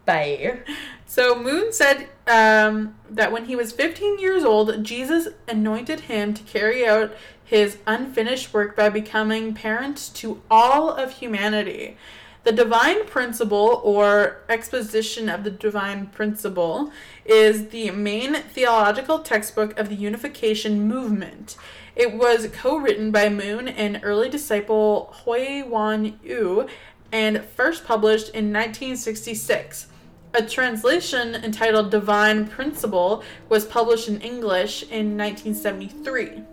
Bye. 0.05 0.59
So 1.07 1.41
Moon 1.41 1.73
said 1.73 2.07
um, 2.27 2.95
that 3.09 3.31
when 3.31 3.45
he 3.45 3.55
was 3.55 3.71
15 3.71 4.19
years 4.19 4.43
old, 4.43 4.83
Jesus 4.83 5.29
anointed 5.47 6.01
him 6.01 6.35
to 6.35 6.43
carry 6.43 6.85
out 6.85 7.15
his 7.43 7.77
unfinished 7.87 8.53
work 8.53 8.75
by 8.75 8.89
becoming 8.89 9.55
parent 9.55 10.11
to 10.15 10.41
all 10.51 10.91
of 10.91 11.13
humanity. 11.13 11.97
The 12.45 12.51
divine 12.51 13.07
principle, 13.07 13.81
or 13.83 14.43
exposition 14.47 15.29
of 15.29 15.43
the 15.43 15.49
divine 15.49 16.05
principle, 16.05 16.91
is 17.25 17.69
the 17.69 17.89
main 17.89 18.35
theological 18.35 19.17
textbook 19.17 19.77
of 19.79 19.89
the 19.89 19.95
unification 19.95 20.87
movement. 20.87 21.57
It 21.95 22.13
was 22.13 22.47
co 22.53 22.77
written 22.77 23.09
by 23.09 23.29
Moon 23.29 23.67
and 23.67 23.99
early 24.03 24.29
disciple 24.29 25.11
Hui 25.25 25.63
Wan 25.63 26.19
Yu 26.23 26.67
and 27.11 27.43
first 27.43 27.83
published 27.83 28.27
in 28.27 28.53
1966. 28.53 29.87
A 30.35 30.43
translation 30.43 31.33
entitled 31.33 31.89
Divine 31.89 32.45
Principle 32.45 33.23
was 33.49 33.65
published 33.65 34.07
in 34.07 34.21
English 34.21 34.83
in 34.83 35.17
1973. 35.17 36.43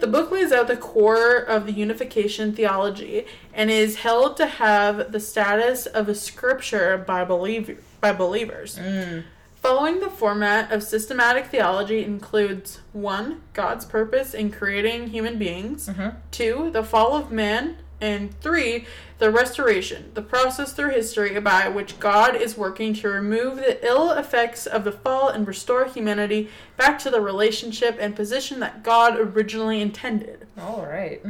The 0.00 0.06
book 0.06 0.30
lays 0.30 0.52
out 0.52 0.68
the 0.68 0.76
core 0.76 1.36
of 1.36 1.66
the 1.66 1.72
unification 1.72 2.52
theology 2.54 3.26
and 3.52 3.70
is 3.70 3.96
held 3.96 4.36
to 4.36 4.46
have 4.46 5.10
the 5.10 5.18
status 5.20 5.86
of 5.86 6.08
a 6.08 6.14
scripture 6.14 6.96
by, 6.96 7.24
believer, 7.24 7.76
by 8.00 8.12
believers. 8.12 8.78
Mm. 8.78 9.24
Following 9.56 9.98
the 9.98 10.08
format 10.08 10.70
of 10.70 10.84
systematic 10.84 11.46
theology 11.46 12.04
includes 12.04 12.80
1. 12.92 13.40
God's 13.54 13.84
purpose 13.84 14.32
in 14.34 14.52
creating 14.52 15.08
human 15.08 15.36
beings, 15.36 15.88
Mhm. 15.88 16.14
2. 16.30 16.70
The 16.72 16.84
fall 16.84 17.16
of 17.16 17.32
man, 17.32 17.76
and 18.00 18.38
3. 18.40 18.86
The 19.18 19.30
restoration, 19.30 20.12
the 20.14 20.22
process 20.22 20.72
through 20.72 20.90
history 20.90 21.38
by 21.40 21.68
which 21.68 21.98
God 21.98 22.36
is 22.36 22.56
working 22.56 22.94
to 22.94 23.08
remove 23.08 23.56
the 23.56 23.84
ill 23.84 24.12
effects 24.12 24.66
of 24.66 24.84
the 24.84 24.92
fall 24.92 25.28
and 25.28 25.46
restore 25.46 25.86
humanity 25.86 26.50
back 26.76 26.98
to 27.00 27.10
the 27.10 27.20
relationship 27.20 27.96
and 28.00 28.14
position 28.14 28.60
that 28.60 28.84
God 28.84 29.18
originally 29.18 29.80
intended. 29.80 30.46
All 30.56 30.86
right. 30.86 31.20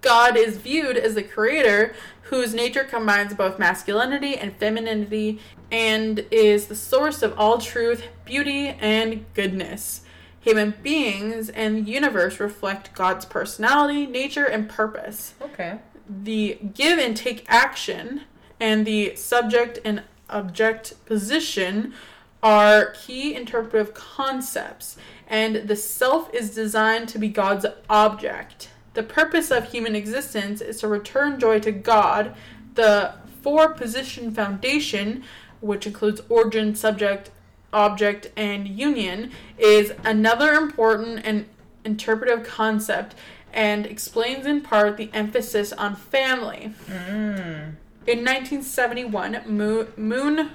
God 0.00 0.36
is 0.36 0.56
viewed 0.56 0.96
as 0.96 1.14
the 1.14 1.22
creator 1.22 1.94
whose 2.22 2.54
nature 2.54 2.84
combines 2.84 3.34
both 3.34 3.58
masculinity 3.58 4.36
and 4.36 4.56
femininity 4.56 5.40
and 5.70 6.26
is 6.30 6.66
the 6.66 6.76
source 6.76 7.22
of 7.22 7.38
all 7.38 7.58
truth, 7.58 8.04
beauty, 8.24 8.68
and 8.68 9.24
goodness. 9.34 10.02
Human 10.40 10.74
beings 10.82 11.50
and 11.50 11.76
the 11.76 11.90
universe 11.90 12.40
reflect 12.40 12.94
God's 12.94 13.24
personality, 13.26 14.06
nature, 14.06 14.46
and 14.46 14.68
purpose. 14.68 15.34
Okay. 15.42 15.78
The 16.10 16.58
give 16.74 16.98
and 16.98 17.16
take 17.16 17.44
action 17.48 18.22
and 18.58 18.84
the 18.84 19.14
subject 19.16 19.78
and 19.84 20.02
object 20.28 20.94
position 21.06 21.94
are 22.42 22.92
key 22.92 23.34
interpretive 23.34 23.94
concepts, 23.94 24.96
and 25.26 25.56
the 25.68 25.76
self 25.76 26.32
is 26.34 26.54
designed 26.54 27.08
to 27.10 27.18
be 27.18 27.28
God's 27.28 27.66
object. 27.88 28.70
The 28.94 29.02
purpose 29.02 29.50
of 29.50 29.70
human 29.70 29.94
existence 29.94 30.60
is 30.60 30.80
to 30.80 30.88
return 30.88 31.38
joy 31.38 31.60
to 31.60 31.72
God. 31.72 32.34
The 32.74 33.14
four 33.42 33.72
position 33.74 34.32
foundation, 34.32 35.22
which 35.60 35.86
includes 35.86 36.22
origin, 36.28 36.74
subject, 36.74 37.30
object, 37.72 38.30
and 38.36 38.66
union, 38.66 39.30
is 39.58 39.92
another 40.04 40.54
important 40.54 41.24
and 41.24 41.46
interpretive 41.84 42.44
concept 42.44 43.14
and 43.52 43.86
explains 43.86 44.46
in 44.46 44.60
part 44.60 44.96
the 44.96 45.10
emphasis 45.12 45.72
on 45.72 45.96
family. 45.96 46.74
Mm. 46.86 47.74
In 48.06 48.24
1971, 48.24 49.42
Moon 49.46 49.88
Moon 49.96 50.50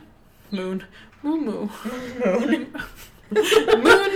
Moon 0.51 0.83
Moo 1.21 1.37
Moo 1.37 1.69
Moon. 2.23 2.73
Moon 3.31 4.11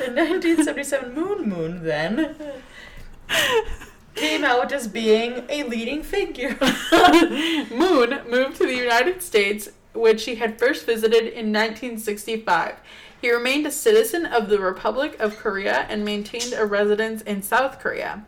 In 0.00 0.14
1977, 0.14 1.14
Moon 1.14 1.48
Moon 1.48 1.84
then 1.84 2.36
came 4.14 4.44
out 4.44 4.72
as 4.72 4.88
being 4.88 5.44
a 5.48 5.64
leading 5.64 6.02
figure. 6.02 6.56
Moon 7.70 8.20
moved 8.28 8.56
to 8.56 8.66
the 8.66 8.76
United 8.76 9.22
States, 9.22 9.70
which 9.92 10.24
he 10.24 10.36
had 10.36 10.58
first 10.58 10.86
visited 10.86 11.24
in 11.24 11.52
1965. 11.52 12.76
He 13.20 13.32
remained 13.32 13.66
a 13.66 13.70
citizen 13.70 14.26
of 14.26 14.48
the 14.48 14.60
Republic 14.60 15.16
of 15.18 15.36
Korea 15.36 15.86
and 15.88 16.04
maintained 16.04 16.52
a 16.52 16.64
residence 16.64 17.22
in 17.22 17.42
South 17.42 17.80
Korea. 17.80 18.24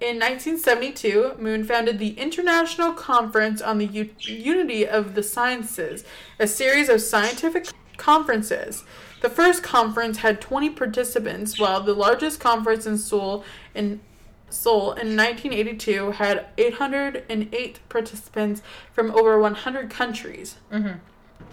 In 0.00 0.16
1972, 0.18 1.34
Moon 1.38 1.64
founded 1.64 1.98
the 1.98 2.18
International 2.18 2.92
Conference 2.92 3.60
on 3.60 3.78
the 3.78 3.86
U- 3.86 4.10
Unity 4.20 4.88
of 4.88 5.14
the 5.14 5.22
Sciences, 5.22 6.04
a 6.38 6.46
series 6.46 6.88
of 6.88 7.02
scientific 7.02 7.66
conferences. 7.98 8.84
The 9.20 9.28
first 9.28 9.62
conference 9.62 10.18
had 10.18 10.40
20 10.40 10.70
participants, 10.70 11.58
while 11.58 11.82
the 11.82 11.92
largest 11.92 12.40
conference 12.40 12.86
in 12.86 12.96
Seoul 12.96 13.44
in 13.74 14.00
Seoul 14.48 14.92
in 14.92 15.16
1982 15.16 16.12
had 16.12 16.46
808 16.58 17.80
participants 17.88 18.62
from 18.92 19.10
over 19.12 19.38
100 19.38 19.90
countries. 19.90 20.56
Mm-hmm. 20.72 20.98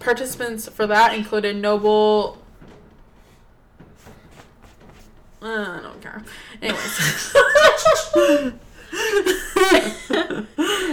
Participants 0.00 0.68
for 0.68 0.86
that 0.86 1.14
included 1.14 1.56
Nobel. 1.56 2.38
Uh, 5.40 5.78
I 5.78 5.80
don't 5.82 6.00
care. 6.00 6.22
Anyways. 6.60 7.34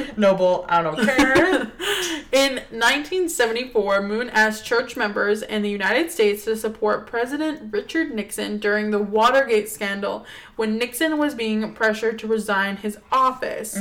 Noble, 0.17 0.65
I 0.69 0.81
don't 0.81 0.99
care. 0.99 1.71
In 2.31 2.55
1974, 2.55 4.01
Moon 4.01 4.29
asked 4.29 4.65
church 4.65 4.97
members 4.97 5.41
in 5.41 5.61
the 5.61 5.69
United 5.69 6.11
States 6.11 6.43
to 6.43 6.57
support 6.57 7.07
President 7.07 7.71
Richard 7.71 8.13
Nixon 8.13 8.57
during 8.57 8.91
the 8.91 8.99
Watergate 8.99 9.69
scandal 9.69 10.25
when 10.57 10.77
Nixon 10.77 11.17
was 11.17 11.33
being 11.33 11.73
pressured 11.73 12.19
to 12.19 12.27
resign 12.27 12.75
his 12.77 12.97
office. 13.09 13.79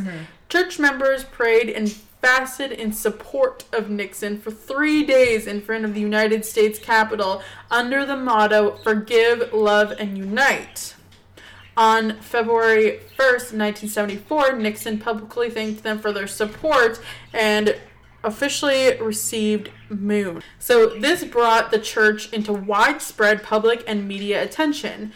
Church 0.48 0.78
members 0.78 1.24
prayed 1.24 1.68
and 1.68 1.96
fasted 2.24 2.72
in 2.72 2.90
support 2.90 3.64
of 3.70 3.90
Nixon 3.90 4.40
for 4.40 4.50
three 4.50 5.04
days 5.04 5.46
in 5.46 5.60
front 5.60 5.84
of 5.84 5.92
the 5.92 6.00
United 6.00 6.42
States 6.42 6.78
Capitol 6.78 7.42
under 7.70 8.06
the 8.06 8.16
motto 8.16 8.78
Forgive, 8.82 9.52
Love, 9.52 9.90
and 9.98 10.16
Unite. 10.16 10.94
On 11.76 12.18
February 12.20 13.00
1st, 13.18 13.52
1974, 13.52 14.56
Nixon 14.56 14.98
publicly 14.98 15.50
thanked 15.50 15.82
them 15.82 15.98
for 15.98 16.12
their 16.12 16.26
support 16.26 16.98
and 17.34 17.76
officially 18.22 18.98
received 19.02 19.68
Moon. 19.90 20.42
So 20.58 20.98
this 20.98 21.24
brought 21.24 21.70
the 21.70 21.78
church 21.78 22.32
into 22.32 22.54
widespread 22.54 23.42
public 23.42 23.84
and 23.86 24.08
media 24.08 24.42
attention. 24.42 25.12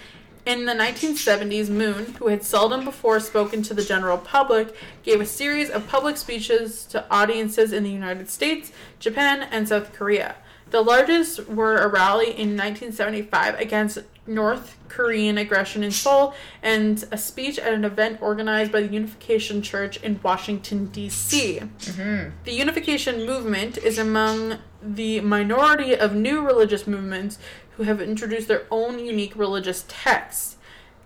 In 0.48 0.64
the 0.64 0.72
1970s, 0.72 1.68
Moon, 1.68 2.14
who 2.18 2.28
had 2.28 2.42
seldom 2.42 2.82
before 2.82 3.20
spoken 3.20 3.62
to 3.64 3.74
the 3.74 3.84
general 3.84 4.16
public, 4.16 4.74
gave 5.02 5.20
a 5.20 5.26
series 5.26 5.68
of 5.68 5.86
public 5.86 6.16
speeches 6.16 6.86
to 6.86 7.04
audiences 7.10 7.70
in 7.70 7.84
the 7.84 7.90
United 7.90 8.30
States, 8.30 8.72
Japan, 8.98 9.42
and 9.42 9.68
South 9.68 9.92
Korea. 9.92 10.36
The 10.70 10.80
largest 10.80 11.48
were 11.50 11.76
a 11.76 11.86
rally 11.86 12.28
in 12.28 12.56
1975 12.56 13.60
against 13.60 13.98
North 14.26 14.78
Korean 14.88 15.36
aggression 15.36 15.84
in 15.84 15.90
Seoul 15.90 16.32
and 16.62 17.04
a 17.12 17.18
speech 17.18 17.58
at 17.58 17.74
an 17.74 17.84
event 17.84 18.22
organized 18.22 18.72
by 18.72 18.80
the 18.80 18.88
Unification 18.88 19.60
Church 19.60 19.98
in 19.98 20.18
Washington, 20.22 20.86
D.C. 20.86 21.60
Mm-hmm. 21.60 22.30
The 22.44 22.52
Unification 22.52 23.26
movement 23.26 23.76
is 23.76 23.98
among 23.98 24.58
the 24.82 25.20
minority 25.20 25.94
of 25.94 26.14
new 26.14 26.40
religious 26.40 26.86
movements 26.86 27.38
who 27.78 27.84
have 27.84 28.02
introduced 28.02 28.48
their 28.48 28.66
own 28.72 28.98
unique 28.98 29.34
religious 29.36 29.84
texts. 29.86 30.56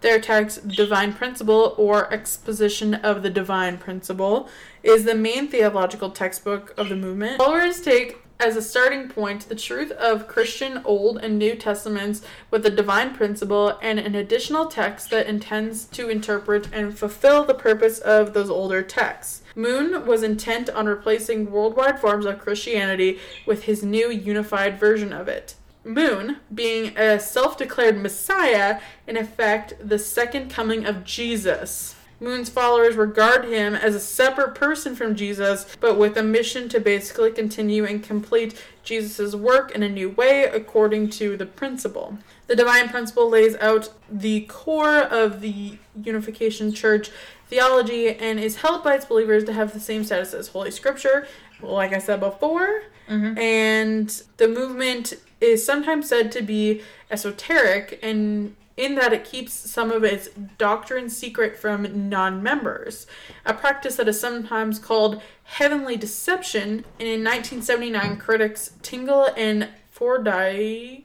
Their 0.00 0.18
text, 0.18 0.66
Divine 0.68 1.12
Principle 1.12 1.74
or 1.76 2.12
Exposition 2.12 2.94
of 2.94 3.22
the 3.22 3.30
Divine 3.30 3.76
Principle, 3.76 4.48
is 4.82 5.04
the 5.04 5.14
main 5.14 5.48
theological 5.48 6.10
textbook 6.10 6.74
of 6.78 6.88
the 6.88 6.96
movement. 6.96 7.36
Followers 7.36 7.82
take 7.82 8.18
as 8.40 8.56
a 8.56 8.62
starting 8.62 9.08
point 9.08 9.48
the 9.48 9.54
truth 9.54 9.92
of 9.92 10.26
Christian 10.26 10.80
Old 10.84 11.18
and 11.18 11.38
New 11.38 11.54
Testaments 11.54 12.22
with 12.50 12.62
the 12.62 12.70
divine 12.70 13.14
principle 13.14 13.78
and 13.80 14.00
an 14.00 14.16
additional 14.16 14.66
text 14.66 15.10
that 15.10 15.28
intends 15.28 15.84
to 15.84 16.08
interpret 16.08 16.68
and 16.72 16.98
fulfill 16.98 17.44
the 17.44 17.54
purpose 17.54 17.98
of 17.98 18.32
those 18.32 18.50
older 18.50 18.82
texts. 18.82 19.42
Moon 19.54 20.06
was 20.06 20.22
intent 20.22 20.70
on 20.70 20.86
replacing 20.86 21.52
worldwide 21.52 22.00
forms 22.00 22.24
of 22.24 22.40
Christianity 22.40 23.20
with 23.46 23.64
his 23.64 23.84
new 23.84 24.10
unified 24.10 24.80
version 24.80 25.12
of 25.12 25.28
it. 25.28 25.54
Moon, 25.84 26.38
being 26.54 26.96
a 26.96 27.18
self 27.18 27.56
declared 27.56 28.00
Messiah, 28.00 28.80
in 29.06 29.16
effect, 29.16 29.74
the 29.82 29.98
second 29.98 30.50
coming 30.50 30.86
of 30.86 31.04
Jesus. 31.04 31.96
Moon's 32.22 32.48
followers 32.48 32.94
regard 32.94 33.44
him 33.46 33.74
as 33.74 33.96
a 33.96 34.00
separate 34.00 34.54
person 34.54 34.94
from 34.94 35.16
Jesus, 35.16 35.66
but 35.80 35.98
with 35.98 36.16
a 36.16 36.22
mission 36.22 36.68
to 36.68 36.78
basically 36.78 37.32
continue 37.32 37.84
and 37.84 38.02
complete 38.02 38.54
Jesus' 38.84 39.34
work 39.34 39.72
in 39.72 39.82
a 39.82 39.88
new 39.88 40.10
way 40.10 40.44
according 40.44 41.10
to 41.10 41.36
the 41.36 41.46
principle. 41.46 42.16
The 42.46 42.54
divine 42.54 42.88
principle 42.88 43.28
lays 43.28 43.56
out 43.56 43.92
the 44.08 44.42
core 44.42 45.00
of 45.00 45.40
the 45.40 45.78
Unification 46.00 46.72
Church 46.72 47.10
theology 47.48 48.14
and 48.14 48.38
is 48.38 48.56
held 48.56 48.84
by 48.84 48.94
its 48.94 49.04
believers 49.04 49.42
to 49.44 49.52
have 49.52 49.72
the 49.72 49.80
same 49.80 50.04
status 50.04 50.32
as 50.32 50.48
Holy 50.48 50.70
Scripture, 50.70 51.26
like 51.60 51.92
I 51.92 51.98
said 51.98 52.20
before. 52.20 52.82
Mm-hmm. 53.08 53.36
And 53.36 54.22
the 54.36 54.46
movement 54.46 55.14
is 55.42 55.64
sometimes 55.64 56.08
said 56.08 56.32
to 56.32 56.42
be 56.42 56.82
esoteric 57.10 57.98
and 58.02 58.56
in 58.76 58.94
that 58.94 59.12
it 59.12 59.24
keeps 59.24 59.52
some 59.52 59.90
of 59.90 60.02
its 60.02 60.28
doctrine 60.56 61.08
secret 61.10 61.58
from 61.58 62.08
non 62.08 62.42
members, 62.42 63.06
a 63.44 63.52
practice 63.52 63.96
that 63.96 64.08
is 64.08 64.18
sometimes 64.18 64.78
called 64.78 65.20
heavenly 65.44 65.96
deception. 65.96 66.84
And 66.98 67.08
in 67.08 67.22
1979, 67.22 68.16
critics 68.16 68.72
Tingle 68.82 69.28
and 69.36 69.68
Fordyke 69.94 71.04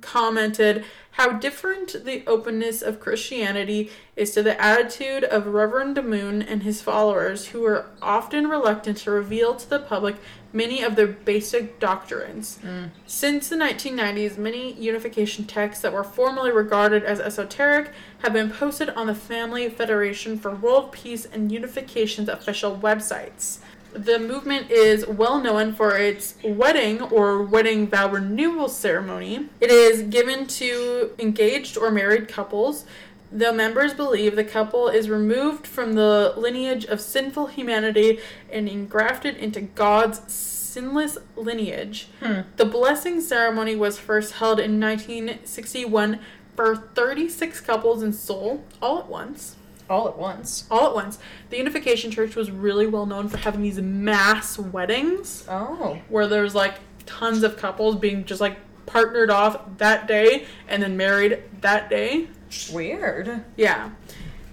commented 0.00 0.84
how 1.12 1.32
different 1.32 2.04
the 2.04 2.24
openness 2.26 2.82
of 2.82 2.98
Christianity 2.98 3.90
is 4.16 4.32
to 4.32 4.42
the 4.42 4.60
attitude 4.60 5.22
of 5.24 5.46
Reverend 5.46 6.02
Moon 6.02 6.42
and 6.42 6.62
his 6.62 6.82
followers, 6.82 7.48
who 7.48 7.64
are 7.66 7.90
often 8.02 8.48
reluctant 8.48 8.98
to 8.98 9.10
reveal 9.10 9.54
to 9.54 9.68
the 9.68 9.78
public 9.78 10.16
many 10.54 10.82
of 10.82 10.96
their 10.96 11.08
basic 11.08 11.78
doctrines. 11.80 12.58
Mm. 12.62 12.90
Since 13.06 13.48
the 13.48 13.56
1990s, 13.56 14.38
many 14.38 14.72
unification 14.74 15.44
texts 15.44 15.82
that 15.82 15.92
were 15.92 16.04
formerly 16.04 16.52
regarded 16.52 17.02
as 17.02 17.20
esoteric 17.20 17.90
have 18.22 18.32
been 18.32 18.50
posted 18.50 18.88
on 18.90 19.08
the 19.08 19.14
Family 19.14 19.68
Federation 19.68 20.38
for 20.38 20.54
World 20.54 20.92
Peace 20.92 21.26
and 21.26 21.50
Unification's 21.50 22.28
official 22.28 22.78
websites. 22.78 23.58
The 23.92 24.18
movement 24.18 24.70
is 24.70 25.06
well 25.06 25.40
known 25.40 25.72
for 25.72 25.96
its 25.96 26.34
wedding 26.42 27.00
or 27.00 27.42
wedding 27.42 27.86
vow 27.86 28.08
renewal 28.08 28.68
ceremony. 28.68 29.48
It 29.60 29.70
is 29.70 30.02
given 30.02 30.46
to 30.48 31.12
engaged 31.18 31.76
or 31.78 31.92
married 31.92 32.26
couples. 32.28 32.86
The 33.34 33.52
members 33.52 33.92
believe 33.94 34.36
the 34.36 34.44
couple 34.44 34.88
is 34.88 35.10
removed 35.10 35.66
from 35.66 35.94
the 35.94 36.32
lineage 36.36 36.84
of 36.84 37.00
sinful 37.00 37.48
humanity 37.48 38.20
and 38.50 38.68
engrafted 38.68 39.36
into 39.36 39.60
God's 39.60 40.20
sinless 40.32 41.18
lineage. 41.34 42.06
Hmm. 42.22 42.42
The 42.56 42.64
blessing 42.64 43.20
ceremony 43.20 43.74
was 43.74 43.98
first 43.98 44.34
held 44.34 44.60
in 44.60 44.78
1961 44.80 46.20
for 46.56 46.76
36 46.76 47.60
couples 47.60 48.02
in 48.04 48.12
Seoul, 48.12 48.64
all 48.80 49.00
at 49.00 49.08
once 49.08 49.56
All 49.90 50.06
at 50.08 50.16
once. 50.16 50.64
all 50.70 50.86
at 50.86 50.94
once. 50.94 51.18
The 51.50 51.56
Unification 51.56 52.12
Church 52.12 52.36
was 52.36 52.52
really 52.52 52.86
well 52.86 53.04
known 53.06 53.28
for 53.28 53.38
having 53.38 53.62
these 53.62 53.80
mass 53.80 54.56
weddings 54.58 55.44
Oh. 55.48 55.98
where 56.08 56.28
there's 56.28 56.54
like 56.54 56.76
tons 57.04 57.42
of 57.42 57.56
couples 57.56 57.96
being 57.96 58.24
just 58.24 58.40
like 58.40 58.56
partnered 58.86 59.30
off 59.30 59.58
that 59.78 60.06
day 60.06 60.46
and 60.68 60.80
then 60.82 60.96
married 60.96 61.42
that 61.62 61.90
day. 61.90 62.28
Weird. 62.72 63.44
Yeah. 63.56 63.90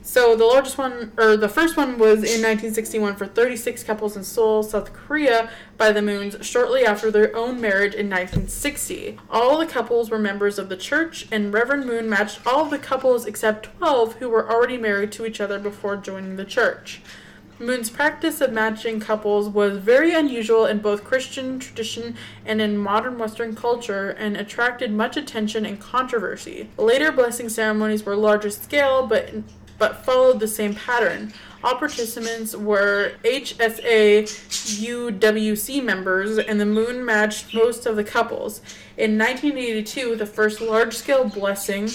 So 0.03 0.35
the 0.35 0.45
largest 0.45 0.77
one, 0.77 1.13
or 1.17 1.37
the 1.37 1.47
first 1.47 1.77
one, 1.77 1.99
was 1.99 2.17
in 2.17 2.41
1961 2.41 3.15
for 3.15 3.27
36 3.27 3.83
couples 3.83 4.17
in 4.17 4.23
Seoul, 4.23 4.63
South 4.63 4.91
Korea, 4.93 5.49
by 5.77 5.91
the 5.91 6.01
Moons 6.01 6.35
shortly 6.45 6.83
after 6.83 7.11
their 7.11 7.35
own 7.35 7.61
marriage 7.61 7.93
in 7.93 8.09
1960. 8.09 9.19
All 9.29 9.59
the 9.59 9.67
couples 9.67 10.09
were 10.09 10.17
members 10.17 10.57
of 10.57 10.69
the 10.69 10.75
church, 10.75 11.27
and 11.31 11.53
Reverend 11.53 11.85
Moon 11.85 12.09
matched 12.09 12.45
all 12.47 12.65
the 12.65 12.79
couples 12.79 13.25
except 13.25 13.77
12 13.77 14.15
who 14.15 14.29
were 14.29 14.51
already 14.51 14.77
married 14.77 15.11
to 15.13 15.25
each 15.25 15.39
other 15.39 15.59
before 15.59 15.95
joining 15.97 16.35
the 16.35 16.45
church. 16.45 17.01
Moon's 17.61 17.91
practice 17.91 18.41
of 18.41 18.51
matching 18.51 18.99
couples 18.99 19.47
was 19.47 19.77
very 19.77 20.15
unusual 20.15 20.65
in 20.65 20.79
both 20.79 21.03
Christian 21.03 21.59
tradition 21.59 22.15
and 22.43 22.59
in 22.59 22.75
modern 22.75 23.19
Western 23.19 23.55
culture 23.55 24.09
and 24.09 24.35
attracted 24.35 24.91
much 24.91 25.15
attention 25.15 25.63
and 25.65 25.79
controversy. 25.79 26.69
Later 26.77 27.11
blessing 27.11 27.49
ceremonies 27.49 28.03
were 28.03 28.15
larger 28.15 28.49
scale 28.49 29.05
but 29.05 29.31
but 29.77 30.05
followed 30.05 30.39
the 30.39 30.47
same 30.47 30.75
pattern. 30.75 31.33
All 31.63 31.75
participants 31.75 32.55
were 32.55 33.13
HSA 33.23 34.23
UWC 34.79 35.83
members, 35.83 36.37
and 36.37 36.59
the 36.59 36.67
moon 36.67 37.03
matched 37.03 37.53
most 37.55 37.87
of 37.87 37.95
the 37.95 38.03
couples. 38.03 38.61
In 38.95 39.17
1982, 39.17 40.17
the 40.17 40.25
first 40.27 40.61
large 40.61 40.95
scale 40.95 41.27
blessing 41.27 41.89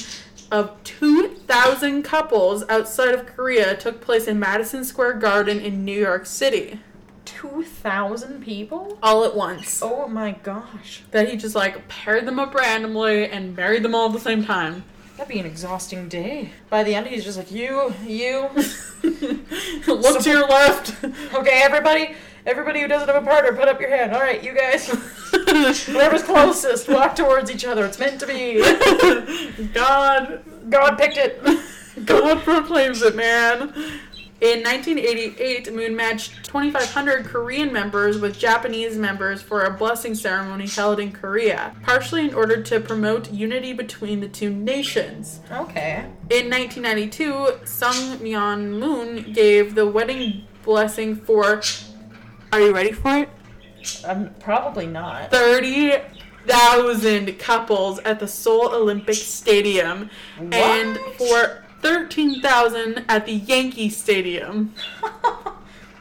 of 0.50 0.82
2,000 0.84 2.02
couples 2.02 2.64
outside 2.68 3.14
of 3.14 3.26
Korea 3.26 3.76
took 3.76 4.00
place 4.00 4.26
in 4.26 4.38
Madison 4.38 4.84
Square 4.84 5.14
Garden 5.14 5.58
in 5.58 5.84
New 5.84 5.98
York 5.98 6.26
City. 6.26 6.80
2,000 7.24 8.42
people? 8.42 8.98
All 9.02 9.24
at 9.24 9.36
once. 9.36 9.80
Oh 9.82 10.08
my 10.08 10.32
gosh. 10.42 11.02
That 11.10 11.28
he 11.28 11.36
just 11.36 11.54
like 11.54 11.88
paired 11.88 12.26
them 12.26 12.38
up 12.38 12.54
randomly 12.54 13.28
and 13.28 13.56
married 13.56 13.82
them 13.82 13.94
all 13.94 14.06
at 14.06 14.12
the 14.12 14.20
same 14.20 14.44
time. 14.44 14.84
That'd 15.16 15.32
be 15.32 15.40
an 15.40 15.46
exhausting 15.46 16.08
day. 16.08 16.50
By 16.68 16.84
the 16.84 16.94
end, 16.94 17.06
he's 17.06 17.24
just 17.24 17.38
like, 17.38 17.50
you, 17.50 17.94
you. 18.04 18.48
Look 19.86 20.20
to 20.22 20.30
your 20.30 20.46
left. 20.46 20.94
Okay, 21.34 21.62
everybody, 21.62 22.14
everybody 22.46 22.80
who 22.80 22.88
doesn't 22.88 23.08
have 23.08 23.22
a 23.22 23.26
partner, 23.26 23.52
put 23.52 23.68
up 23.68 23.80
your 23.80 23.90
hand. 23.90 24.12
All 24.12 24.20
right, 24.20 24.42
you 24.42 24.54
guys. 24.54 24.86
Whoever's 25.86 26.22
closest, 26.22 26.88
walk 26.88 27.16
towards 27.16 27.50
each 27.50 27.64
other. 27.64 27.84
It's 27.84 27.98
meant 27.98 28.20
to 28.20 28.26
be. 28.26 28.62
God, 29.74 30.42
God 30.70 30.96
picked 30.96 31.16
it. 31.16 31.42
God 32.04 32.42
proclaims 32.42 33.02
it, 33.02 33.16
man. 33.16 33.72
In 34.38 34.62
1988, 34.62 35.72
Moon 35.72 35.96
matched 35.96 36.44
2,500 36.44 37.24
Korean 37.24 37.72
members 37.72 38.18
with 38.18 38.38
Japanese 38.38 38.94
members 38.98 39.40
for 39.40 39.62
a 39.62 39.70
blessing 39.70 40.14
ceremony 40.14 40.66
held 40.66 41.00
in 41.00 41.10
Korea, 41.10 41.74
partially 41.82 42.28
in 42.28 42.34
order 42.34 42.62
to 42.62 42.78
promote 42.78 43.32
unity 43.32 43.72
between 43.72 44.20
the 44.20 44.28
two 44.28 44.50
nations. 44.50 45.40
Okay. 45.50 46.04
In 46.28 46.50
1992, 46.50 47.64
Sun 47.64 48.18
Myung 48.18 48.78
Moon 48.78 49.32
gave 49.32 49.74
the 49.74 49.86
wedding 49.86 50.44
blessing 50.64 51.16
for. 51.16 51.62
Are 52.56 52.60
you 52.62 52.72
ready 52.72 52.92
for 52.92 53.18
it? 53.18 53.28
Um, 54.06 54.30
probably 54.40 54.86
not. 54.86 55.30
30,000 55.30 57.38
couples 57.38 57.98
at 57.98 58.18
the 58.18 58.26
Seoul 58.26 58.74
Olympic 58.74 59.16
Stadium 59.16 60.08
and 60.38 60.96
What? 60.96 61.16
for 61.18 61.64
13,000 61.82 63.04
at 63.10 63.26
the 63.26 63.34
Yankee 63.34 63.90
Stadium. 63.90 64.72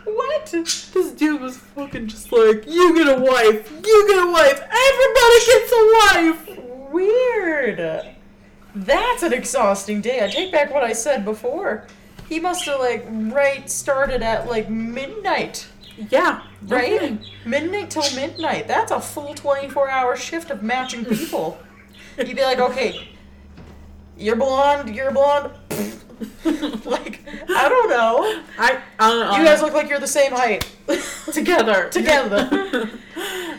what? 0.05 0.45
This 0.45 1.11
dude 1.11 1.41
was 1.41 1.57
fucking 1.57 2.07
just 2.07 2.31
like, 2.31 2.65
you 2.65 2.95
get 2.95 3.09
a 3.09 3.19
wife, 3.19 3.69
you 3.85 4.07
get 4.07 4.25
a 4.25 4.31
wife, 4.31 4.61
everybody 4.71 5.39
gets 5.45 5.73
a 5.73 5.91
wife. 5.99 6.47
Weird. 6.93 8.05
That's 8.73 9.23
an 9.23 9.33
exhausting 9.33 9.99
day. 9.99 10.23
I 10.23 10.29
take 10.29 10.53
back 10.53 10.73
what 10.73 10.85
I 10.85 10.93
said 10.93 11.25
before. 11.25 11.85
He 12.29 12.39
must 12.39 12.63
have 12.65 12.79
like 12.79 13.05
right 13.09 13.69
started 13.69 14.23
at 14.23 14.47
like 14.47 14.69
midnight. 14.69 15.67
Yeah, 15.97 16.41
no 16.61 16.75
Right? 16.75 16.85
kidding. 16.87 17.19
Midnight 17.45 17.89
till 17.89 18.03
midnight. 18.15 18.67
That's 18.67 18.91
a 18.91 18.99
full 18.99 19.33
24 19.33 19.89
hour 19.89 20.15
shift 20.15 20.49
of 20.51 20.61
matching 20.63 21.05
people. 21.15 21.57
You'd 22.17 22.35
be 22.35 22.41
like, 22.43 22.59
okay, 22.59 23.09
you're 24.17 24.35
blonde, 24.35 24.95
you're 24.95 25.11
blonde. 25.11 25.51
like, 26.85 27.21
I 27.49 27.67
don't 27.69 27.89
know. 27.89 28.41
I, 28.57 28.79
uh, 28.99 29.35
You 29.37 29.43
guys 29.43 29.61
look 29.61 29.73
like 29.73 29.89
you're 29.89 29.99
the 29.99 30.07
same 30.07 30.31
height. 30.31 30.65
together. 31.33 31.89
Together. 31.89 32.47
You 32.51 32.89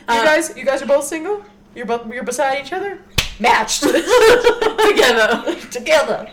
Uh, 0.08 0.24
guys, 0.24 0.56
you 0.56 0.64
guys 0.64 0.80
are 0.82 0.86
both 0.86 1.04
single? 1.04 1.44
You're 1.74 1.84
both 1.86 2.06
you're 2.12 2.22
beside 2.22 2.64
each 2.64 2.72
other? 2.72 2.98
Matched. 3.40 3.82
together. 3.82 5.56
Together. 5.70 6.30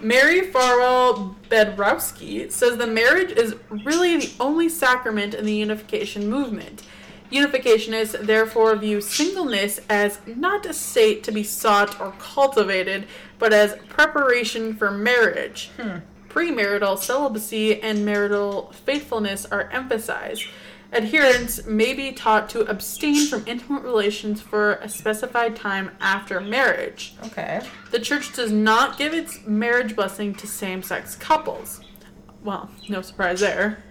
Mary 0.00 0.42
Farwell 0.50 1.36
Bedrowski 1.48 2.50
says 2.50 2.76
the 2.76 2.86
marriage 2.86 3.32
is 3.32 3.56
really 3.84 4.16
the 4.16 4.32
only 4.40 4.68
sacrament 4.68 5.34
in 5.34 5.44
the 5.44 5.54
unification 5.54 6.28
movement. 6.28 6.82
Unificationists 7.30 8.18
therefore 8.26 8.74
view 8.74 9.00
singleness 9.00 9.80
as 9.88 10.18
not 10.26 10.66
a 10.66 10.74
state 10.74 11.22
to 11.22 11.30
be 11.30 11.44
sought 11.44 12.00
or 12.00 12.12
cultivated, 12.18 13.06
but 13.38 13.52
as 13.52 13.76
preparation 13.88 14.74
for 14.74 14.90
marriage. 14.90 15.70
Hmm. 15.76 15.98
Premarital 16.28 16.98
celibacy 16.98 17.80
and 17.82 18.04
marital 18.04 18.72
faithfulness 18.72 19.46
are 19.46 19.70
emphasized. 19.70 20.44
Adherents 20.92 21.64
may 21.66 21.94
be 21.94 22.10
taught 22.12 22.48
to 22.50 22.62
abstain 22.62 23.28
from 23.28 23.44
intimate 23.46 23.82
relations 23.82 24.40
for 24.40 24.74
a 24.74 24.88
specified 24.88 25.54
time 25.54 25.92
after 26.00 26.40
marriage. 26.40 27.14
Okay. 27.26 27.60
The 27.92 28.00
church 28.00 28.34
does 28.34 28.50
not 28.50 28.98
give 28.98 29.14
its 29.14 29.46
marriage 29.46 29.94
blessing 29.94 30.34
to 30.34 30.46
same 30.46 30.82
sex 30.82 31.14
couples. 31.14 31.80
Well, 32.42 32.70
no 32.88 33.02
surprise 33.02 33.40
there. 33.40 33.84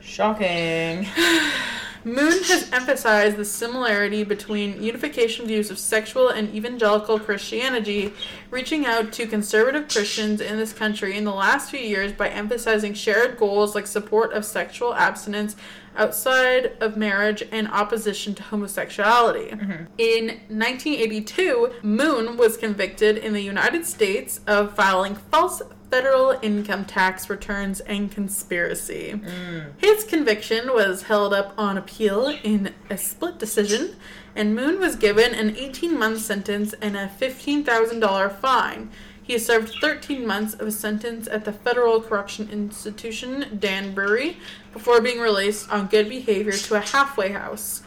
Shocking. 0.00 1.06
Moon 2.04 2.42
has 2.44 2.68
emphasized 2.72 3.36
the 3.36 3.44
similarity 3.44 4.24
between 4.24 4.82
unification 4.82 5.46
views 5.46 5.70
of 5.70 5.78
sexual 5.78 6.28
and 6.28 6.52
evangelical 6.54 7.18
Christianity, 7.18 8.12
reaching 8.50 8.86
out 8.86 9.12
to 9.12 9.26
conservative 9.26 9.88
Christians 9.88 10.40
in 10.40 10.56
this 10.56 10.72
country 10.72 11.16
in 11.16 11.24
the 11.24 11.32
last 11.32 11.70
few 11.70 11.80
years 11.80 12.12
by 12.12 12.28
emphasizing 12.28 12.94
shared 12.94 13.38
goals 13.38 13.74
like 13.74 13.86
support 13.86 14.32
of 14.32 14.44
sexual 14.44 14.94
abstinence 14.94 15.54
outside 15.96 16.72
of 16.80 16.96
marriage 16.96 17.42
and 17.52 17.68
opposition 17.68 18.34
to 18.34 18.42
homosexuality. 18.42 19.50
Mm-hmm. 19.50 19.84
In 19.98 20.26
1982, 20.48 21.72
Moon 21.82 22.36
was 22.36 22.56
convicted 22.56 23.18
in 23.18 23.32
the 23.32 23.42
United 23.42 23.84
States 23.84 24.40
of 24.46 24.74
filing 24.74 25.14
false 25.14 25.62
federal 25.92 26.38
income 26.40 26.86
tax 26.86 27.28
returns 27.28 27.80
and 27.80 28.10
conspiracy. 28.10 29.20
Mm. 29.22 29.72
His 29.76 30.04
conviction 30.04 30.72
was 30.72 31.02
held 31.02 31.34
up 31.34 31.52
on 31.58 31.76
appeal 31.76 32.28
in 32.42 32.72
a 32.88 32.96
split 32.96 33.38
decision, 33.38 33.96
and 34.34 34.56
Moon 34.56 34.80
was 34.80 34.96
given 34.96 35.34
an 35.34 35.54
18 35.54 35.98
month 35.98 36.22
sentence 36.22 36.72
and 36.80 36.96
a 36.96 37.08
$15,000 37.08 38.40
fine. 38.40 38.90
He 39.22 39.38
served 39.38 39.74
13 39.82 40.26
months 40.26 40.54
of 40.54 40.66
a 40.66 40.72
sentence 40.72 41.28
at 41.28 41.44
the 41.44 41.52
Federal 41.52 42.00
Correction 42.00 42.48
Institution, 42.50 43.58
Danbury, 43.60 44.38
before 44.72 45.02
being 45.02 45.20
released 45.20 45.70
on 45.70 45.88
good 45.88 46.08
behavior 46.08 46.52
to 46.52 46.76
a 46.76 46.80
halfway 46.80 47.32
house. 47.32 47.82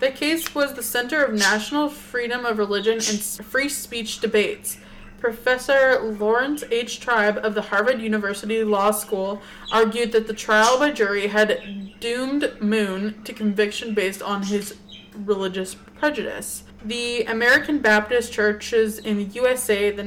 The 0.00 0.10
case 0.10 0.52
was 0.52 0.74
the 0.74 0.82
center 0.82 1.24
of 1.24 1.32
national 1.32 1.90
freedom 1.90 2.44
of 2.44 2.58
religion 2.58 2.94
and 2.94 3.22
free 3.22 3.68
speech 3.68 4.18
debates. 4.18 4.78
Professor 5.18 6.00
Lawrence 6.18 6.64
H. 6.70 7.00
Tribe 7.00 7.38
of 7.42 7.54
the 7.54 7.62
Harvard 7.62 8.00
University 8.00 8.62
Law 8.62 8.90
School 8.90 9.40
argued 9.72 10.12
that 10.12 10.26
the 10.26 10.34
trial 10.34 10.78
by 10.78 10.92
jury 10.92 11.28
had 11.28 11.98
doomed 12.00 12.52
Moon 12.60 13.22
to 13.24 13.32
conviction 13.32 13.94
based 13.94 14.22
on 14.22 14.44
his 14.44 14.76
religious 15.14 15.74
prejudice. 15.74 16.64
The 16.84 17.24
American 17.24 17.78
Baptist 17.78 18.32
churches 18.32 18.98
in 18.98 19.16
the 19.16 19.24
USA, 19.24 19.90
the 19.90 20.04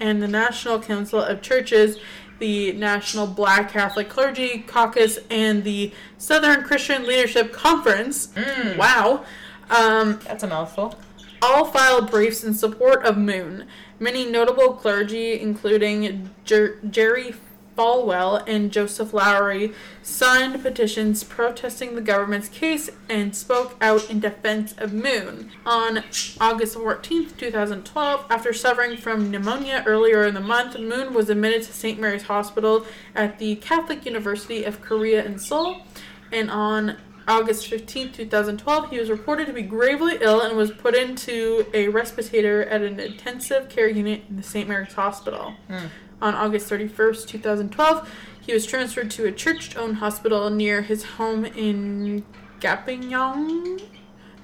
and 0.00 0.22
the 0.22 0.28
National 0.28 0.80
Council 0.80 1.22
of 1.22 1.40
Churches, 1.42 1.98
the 2.38 2.72
National 2.72 3.26
Black 3.26 3.70
Catholic 3.70 4.08
Clergy 4.08 4.64
Caucus, 4.66 5.20
and 5.30 5.62
the 5.62 5.92
Southern 6.18 6.64
Christian 6.64 7.06
Leadership 7.06 7.52
Conference. 7.52 8.26
Mm. 8.28 8.76
Wow. 8.76 9.24
Um, 9.70 10.18
That's 10.24 10.42
a 10.42 10.48
mouthful. 10.48 10.98
all 11.40 11.66
filed 11.66 12.10
briefs 12.10 12.42
in 12.42 12.52
support 12.52 13.04
of 13.04 13.16
Moon. 13.16 13.66
Many 14.02 14.26
notable 14.26 14.72
clergy, 14.72 15.38
including 15.38 16.28
Jer- 16.44 16.80
Jerry 16.90 17.36
Falwell 17.78 18.42
and 18.48 18.72
Joseph 18.72 19.14
Lowry, 19.14 19.74
signed 20.02 20.60
petitions 20.60 21.22
protesting 21.22 21.94
the 21.94 22.00
government's 22.00 22.48
case 22.48 22.90
and 23.08 23.36
spoke 23.36 23.76
out 23.80 24.10
in 24.10 24.18
defense 24.18 24.74
of 24.76 24.92
Moon. 24.92 25.52
On 25.64 26.02
August 26.40 26.74
14, 26.74 27.30
2012, 27.38 28.26
after 28.28 28.52
suffering 28.52 28.96
from 28.96 29.30
pneumonia 29.30 29.84
earlier 29.86 30.24
in 30.26 30.34
the 30.34 30.40
month, 30.40 30.76
Moon 30.76 31.14
was 31.14 31.30
admitted 31.30 31.62
to 31.62 31.72
St. 31.72 32.00
Mary's 32.00 32.24
Hospital 32.24 32.84
at 33.14 33.38
the 33.38 33.54
Catholic 33.54 34.04
University 34.04 34.64
of 34.64 34.80
Korea 34.80 35.24
in 35.24 35.38
Seoul. 35.38 35.86
And 36.32 36.50
on 36.50 36.96
August 37.28 37.68
15, 37.68 38.12
2012, 38.12 38.90
he 38.90 38.98
was 38.98 39.10
reported 39.10 39.46
to 39.46 39.52
be 39.52 39.62
gravely 39.62 40.18
ill 40.20 40.40
and 40.40 40.56
was 40.56 40.70
put 40.70 40.94
into 40.94 41.66
a 41.72 41.88
respirator 41.88 42.64
at 42.64 42.82
an 42.82 42.98
intensive 42.98 43.68
care 43.68 43.88
unit 43.88 44.22
in 44.28 44.36
the 44.36 44.42
St. 44.42 44.68
Mary's 44.68 44.94
Hospital. 44.94 45.54
Hmm. 45.68 45.86
On 46.20 46.34
August 46.34 46.70
31st, 46.70 47.26
2012, 47.26 48.08
he 48.40 48.52
was 48.52 48.66
transferred 48.66 49.10
to 49.12 49.26
a 49.26 49.32
church 49.32 49.76
owned 49.76 49.96
hospital 49.96 50.50
near 50.50 50.82
his 50.82 51.04
home 51.04 51.44
in 51.44 52.24
Gapington, 52.60 53.80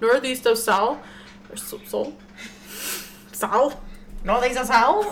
northeast 0.00 0.46
of 0.46 0.58
Seoul. 0.58 1.00
Or 1.50 1.56
Seoul? 1.56 1.80
Seoul? 1.86 2.16
Seoul? 3.32 3.80
No, 4.24 4.40
these 4.40 4.56
are 4.56 4.66
how. 4.66 5.10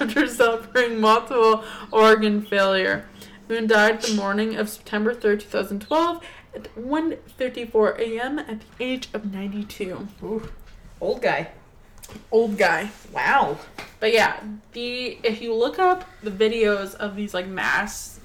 after 0.00 0.26
suffering 0.26 1.00
multiple 1.00 1.64
organ 1.90 2.42
failure. 2.42 3.06
Moon 3.48 3.66
died 3.66 4.02
the 4.02 4.14
morning 4.14 4.56
of 4.56 4.68
September 4.68 5.14
3rd, 5.14 5.40
2012 5.40 6.22
at 6.54 6.74
1.54 6.76 7.98
a.m. 7.98 8.38
at 8.38 8.60
the 8.60 8.84
age 8.84 9.08
of 9.14 9.32
92. 9.32 10.06
Ooh. 10.22 10.48
Old 11.00 11.22
guy. 11.22 11.48
Old 12.30 12.58
guy. 12.58 12.90
Wow. 13.12 13.58
But 14.00 14.12
yeah, 14.12 14.40
the 14.72 15.18
if 15.22 15.40
you 15.40 15.54
look 15.54 15.78
up 15.78 16.04
the 16.22 16.30
videos 16.30 16.94
of 16.94 17.16
these 17.16 17.32
like 17.32 17.46
mass, 17.46 18.20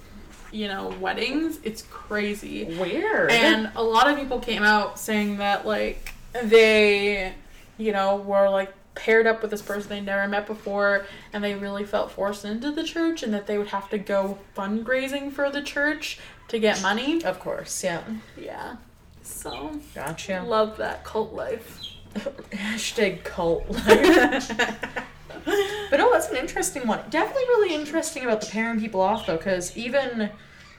you 0.51 0.67
know, 0.67 0.89
weddings, 0.99 1.59
it's 1.63 1.83
crazy. 1.83 2.65
Weird. 2.65 3.31
And 3.31 3.71
a 3.75 3.83
lot 3.83 4.09
of 4.09 4.17
people 4.17 4.39
came 4.39 4.63
out 4.63 4.99
saying 4.99 5.37
that 5.37 5.65
like 5.65 6.13
they, 6.43 7.33
you 7.77 7.91
know, 7.91 8.17
were 8.17 8.49
like 8.49 8.73
paired 8.95 9.25
up 9.25 9.41
with 9.41 9.51
this 9.51 9.61
person 9.61 9.89
they 9.89 10.01
never 10.01 10.27
met 10.27 10.45
before 10.45 11.05
and 11.31 11.43
they 11.43 11.55
really 11.55 11.83
felt 11.83 12.11
forced 12.11 12.45
into 12.45 12.71
the 12.71 12.83
church 12.83 13.23
and 13.23 13.33
that 13.33 13.47
they 13.47 13.57
would 13.57 13.67
have 13.67 13.89
to 13.89 13.97
go 13.97 14.37
fundraising 14.55 15.31
for 15.31 15.49
the 15.49 15.61
church 15.61 16.19
to 16.47 16.59
get 16.59 16.81
money. 16.81 17.23
of 17.23 17.39
course, 17.39 17.83
yeah. 17.83 18.03
Yeah. 18.37 18.75
So 19.23 19.79
Gotcha. 19.95 20.43
love 20.45 20.77
that 20.77 21.03
cult 21.03 21.33
life. 21.33 21.79
Hashtag 22.51 23.23
cult 23.23 23.67
life. 23.69 24.51
but 25.89 25.99
oh, 25.99 26.09
that's 26.11 26.29
an 26.29 26.37
interesting 26.37 26.85
one. 26.87 26.99
Definitely 27.09 27.43
really 27.43 27.73
interesting 27.73 28.23
about 28.23 28.41
the 28.41 28.47
pairing 28.47 28.79
people 28.79 29.01
off 29.01 29.25
though, 29.25 29.37
because 29.37 29.75
even 29.75 30.29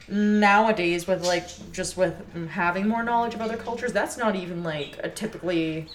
nowadays 0.09 1.07
with 1.07 1.24
like 1.24 1.48
just 1.72 1.96
with 1.96 2.14
having 2.48 2.87
more 2.87 3.03
knowledge 3.03 3.35
of 3.35 3.40
other 3.40 3.57
cultures, 3.57 3.92
that's 3.92 4.16
not 4.16 4.37
even 4.37 4.62
like 4.62 4.98
a 5.03 5.09
typically 5.09 5.88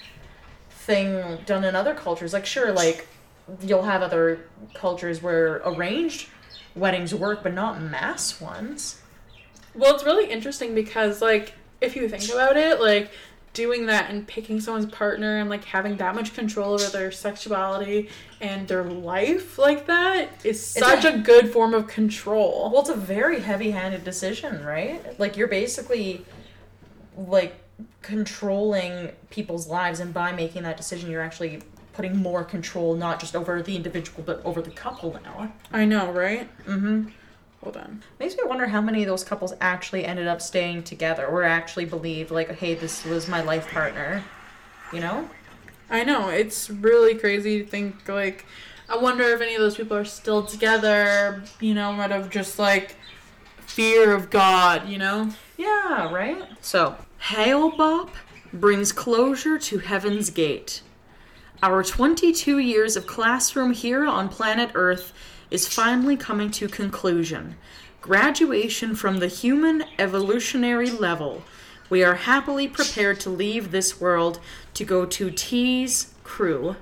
thing 0.79 1.37
done 1.45 1.63
in 1.63 1.75
other 1.75 1.93
cultures. 1.93 2.33
Like 2.33 2.45
sure, 2.45 2.71
like 2.71 3.07
you'll 3.61 3.83
have 3.83 4.01
other 4.01 4.39
cultures 4.73 5.21
where 5.21 5.61
arranged 5.65 6.29
weddings 6.75 7.13
work, 7.13 7.43
but 7.43 7.53
not 7.53 7.81
mass 7.81 8.39
ones. 8.39 9.01
Well, 9.75 9.93
it's 9.93 10.03
really 10.03 10.29
interesting 10.31 10.73
because, 10.75 11.21
like, 11.21 11.53
if 11.81 11.95
you 11.95 12.07
think 12.09 12.29
about 12.31 12.57
it, 12.57 12.79
like, 12.79 13.11
doing 13.53 13.87
that 13.87 14.09
and 14.09 14.27
picking 14.27 14.59
someone's 14.59 14.91
partner 14.91 15.37
and, 15.37 15.49
like, 15.49 15.63
having 15.63 15.97
that 15.97 16.15
much 16.15 16.33
control 16.33 16.73
over 16.73 16.87
their 16.89 17.11
sexuality 17.11 18.09
and 18.41 18.67
their 18.67 18.83
life 18.83 19.57
like 19.57 19.87
that 19.87 20.29
is 20.43 20.65
such 20.65 21.05
a- 21.05 21.15
a, 21.15 21.17
good 21.17 21.51
form 21.51 21.73
of 21.73 21.87
control. 21.87 22.69
Well, 22.71 22.81
it's 22.81 22.89
a 22.89 22.95
very 22.95 23.39
heavy-handed 23.41 24.03
decision, 24.03 24.63
right? 24.63 25.19
Like 25.19 25.37
you're 25.37 25.47
basically 25.47 26.25
like 27.17 27.55
controlling 28.01 29.11
people's 29.29 29.67
lives 29.67 29.99
and 29.99 30.13
by 30.13 30.31
making 30.31 30.63
that 30.63 30.77
decision 30.77 31.09
you're 31.09 31.21
actually 31.21 31.61
putting 31.93 32.17
more 32.17 32.43
control 32.43 32.95
not 32.95 33.19
just 33.19 33.35
over 33.35 33.61
the 33.61 33.75
individual 33.75 34.23
but 34.23 34.43
over 34.45 34.61
the 34.61 34.71
couple 34.71 35.19
now. 35.23 35.51
I 35.71 35.85
know, 35.85 36.11
right? 36.11 36.47
Mm 36.65 36.79
Mhm. 36.81 37.11
Hold 37.63 37.75
on. 37.75 38.03
Makes 38.19 38.37
me 38.37 38.43
wonder 38.45 38.67
how 38.67 38.79
many 38.79 39.01
of 39.03 39.07
those 39.09 39.25
couples 39.25 39.53
actually 39.59 40.05
ended 40.05 40.27
up 40.27 40.41
staying 40.41 40.83
together 40.83 41.25
or 41.27 41.43
actually 41.43 41.85
believed 41.85 42.31
like 42.31 42.49
hey 42.57 42.73
this 42.73 43.05
was 43.05 43.27
my 43.27 43.41
life 43.41 43.67
partner. 43.71 44.23
You 44.93 45.01
know? 45.01 45.29
I 45.91 46.03
know, 46.03 46.29
it's 46.29 46.69
really 46.69 47.15
crazy 47.15 47.63
to 47.63 47.65
think, 47.69 48.07
like, 48.07 48.45
I 48.87 48.97
wonder 48.97 49.23
if 49.23 49.41
any 49.41 49.55
of 49.55 49.61
those 49.61 49.75
people 49.75 49.97
are 49.97 50.05
still 50.05 50.45
together, 50.45 51.41
you 51.59 51.73
know, 51.73 51.91
out 51.91 52.11
of 52.11 52.29
just, 52.29 52.59
like, 52.59 52.95
fear 53.61 54.13
of 54.13 54.29
God, 54.29 54.87
you 54.87 54.99
know? 54.99 55.31
Yeah, 55.57 56.11
right? 56.13 56.43
So, 56.61 56.95
Hale-Bopp 57.19 58.09
brings 58.53 58.91
closure 58.91 59.59
to 59.59 59.77
Heaven's 59.79 60.29
Gate. 60.29 60.81
Our 61.61 61.83
22 61.83 62.57
years 62.59 62.95
of 62.95 63.05
classroom 63.05 63.73
here 63.73 64.05
on 64.05 64.29
planet 64.29 64.71
Earth 64.73 65.13
is 65.51 65.67
finally 65.67 66.15
coming 66.15 66.49
to 66.51 66.67
conclusion. 66.67 67.57
Graduation 68.01 68.95
from 68.95 69.19
the 69.19 69.27
human 69.27 69.83
evolutionary 69.99 70.89
level. 70.89 71.43
We 71.89 72.03
are 72.03 72.15
happily 72.15 72.67
prepared 72.67 73.19
to 73.21 73.29
leave 73.29 73.71
this 73.71 73.99
world 73.99 74.39
to 74.73 74.85
go 74.85 75.05
to 75.05 75.29
Ti's 75.29 76.13
crew. 76.23 76.77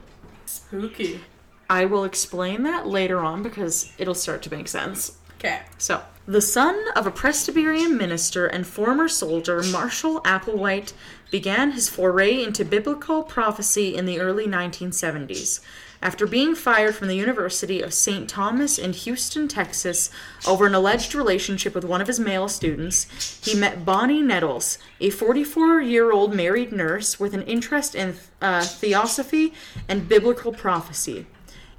Spooky. 0.45 1.21
I 1.69 1.85
will 1.85 2.03
explain 2.03 2.63
that 2.63 2.87
later 2.87 3.19
on 3.19 3.41
because 3.41 3.91
it'll 3.97 4.15
start 4.15 4.43
to 4.43 4.53
make 4.53 4.67
sense. 4.67 5.17
Okay. 5.39 5.61
So, 5.77 6.01
the 6.27 6.41
son 6.41 6.77
of 6.93 7.07
a 7.07 7.11
Presbyterian 7.11 7.95
minister 7.95 8.47
and 8.47 8.67
former 8.67 9.07
soldier, 9.07 9.63
Marshall 9.63 10.19
Applewhite, 10.23 10.91
began 11.31 11.71
his 11.71 11.87
foray 11.87 12.43
into 12.43 12.65
biblical 12.65 13.23
prophecy 13.23 13.95
in 13.95 14.05
the 14.05 14.19
early 14.19 14.45
1970s. 14.45 15.61
After 16.01 16.27
being 16.27 16.53
fired 16.53 16.95
from 16.95 17.07
the 17.07 17.15
University 17.15 17.81
of 17.81 17.93
St. 17.93 18.29
Thomas 18.29 18.77
in 18.77 18.91
Houston, 18.91 19.47
Texas, 19.47 20.09
over 20.45 20.67
an 20.67 20.75
alleged 20.75 21.15
relationship 21.15 21.73
with 21.73 21.85
one 21.85 22.01
of 22.01 22.07
his 22.07 22.19
male 22.19 22.49
students, 22.49 23.07
he 23.41 23.57
met 23.57 23.85
Bonnie 23.85 24.21
Nettles, 24.21 24.77
a 24.99 25.09
44 25.09 25.79
year 25.81 26.11
old 26.11 26.35
married 26.35 26.73
nurse 26.73 27.21
with 27.21 27.33
an 27.33 27.43
interest 27.43 27.95
in 27.95 28.15
uh, 28.41 28.63
theosophy 28.63 29.53
and 29.87 30.09
biblical 30.09 30.51
prophecy. 30.51 31.25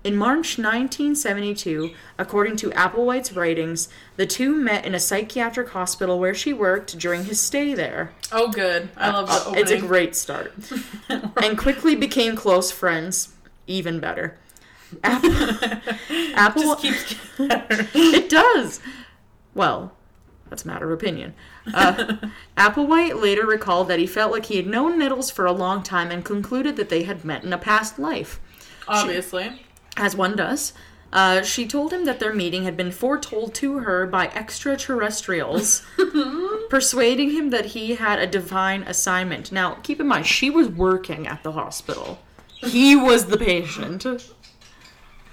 In 0.08 0.16
March 0.16 0.56
1972, 0.56 1.90
according 2.16 2.56
to 2.56 2.70
Applewhite's 2.70 3.34
writings, 3.34 3.90
the 4.16 4.24
two 4.24 4.54
met 4.54 4.86
in 4.86 4.94
a 4.94 4.98
psychiatric 4.98 5.68
hospital 5.68 6.18
where 6.18 6.32
she 6.32 6.54
worked 6.54 6.98
during 6.98 7.26
his 7.26 7.38
stay 7.38 7.74
there. 7.74 8.14
Oh, 8.32 8.50
good. 8.50 8.88
I 8.96 9.10
love 9.10 9.26
the 9.26 9.50
Uh, 9.50 9.52
it's 9.60 9.70
a 9.70 9.76
great 9.76 10.16
start. 10.16 10.54
and 11.42 11.58
quickly 11.58 11.94
became 11.94 12.36
close 12.36 12.70
friends. 12.70 13.34
Even 13.66 14.00
better. 14.00 14.38
Apple, 15.04 15.30
Apple 16.34 16.62
Just 16.76 16.80
keeps 16.80 17.14
it 17.94 18.30
does. 18.30 18.80
Well, 19.54 19.92
that's 20.48 20.64
a 20.64 20.68
matter 20.68 20.90
of 20.90 20.98
opinion. 20.98 21.34
Uh, 21.74 22.16
Applewhite 22.56 23.20
later 23.20 23.44
recalled 23.44 23.88
that 23.88 23.98
he 23.98 24.06
felt 24.06 24.32
like 24.32 24.46
he 24.46 24.56
had 24.56 24.66
known 24.66 24.98
Nettles 24.98 25.30
for 25.30 25.44
a 25.44 25.52
long 25.52 25.82
time 25.82 26.10
and 26.10 26.24
concluded 26.24 26.76
that 26.76 26.88
they 26.88 27.02
had 27.02 27.26
met 27.26 27.44
in 27.44 27.52
a 27.52 27.58
past 27.58 27.98
life. 27.98 28.40
obviously. 28.88 29.66
As 29.98 30.16
one 30.16 30.36
does. 30.36 30.72
Uh, 31.10 31.42
she 31.42 31.66
told 31.66 31.92
him 31.92 32.04
that 32.04 32.20
their 32.20 32.34
meeting 32.34 32.64
had 32.64 32.76
been 32.76 32.92
foretold 32.92 33.54
to 33.54 33.78
her 33.78 34.06
by 34.06 34.28
extraterrestrials, 34.28 35.82
persuading 36.68 37.30
him 37.30 37.48
that 37.50 37.66
he 37.66 37.94
had 37.94 38.18
a 38.18 38.26
divine 38.26 38.82
assignment. 38.82 39.50
Now, 39.50 39.74
keep 39.82 40.00
in 40.00 40.06
mind, 40.06 40.26
she 40.26 40.50
was 40.50 40.68
working 40.68 41.26
at 41.26 41.42
the 41.42 41.52
hospital. 41.52 42.18
He 42.56 42.94
was 42.94 43.26
the 43.26 43.38
patient. 43.38 44.04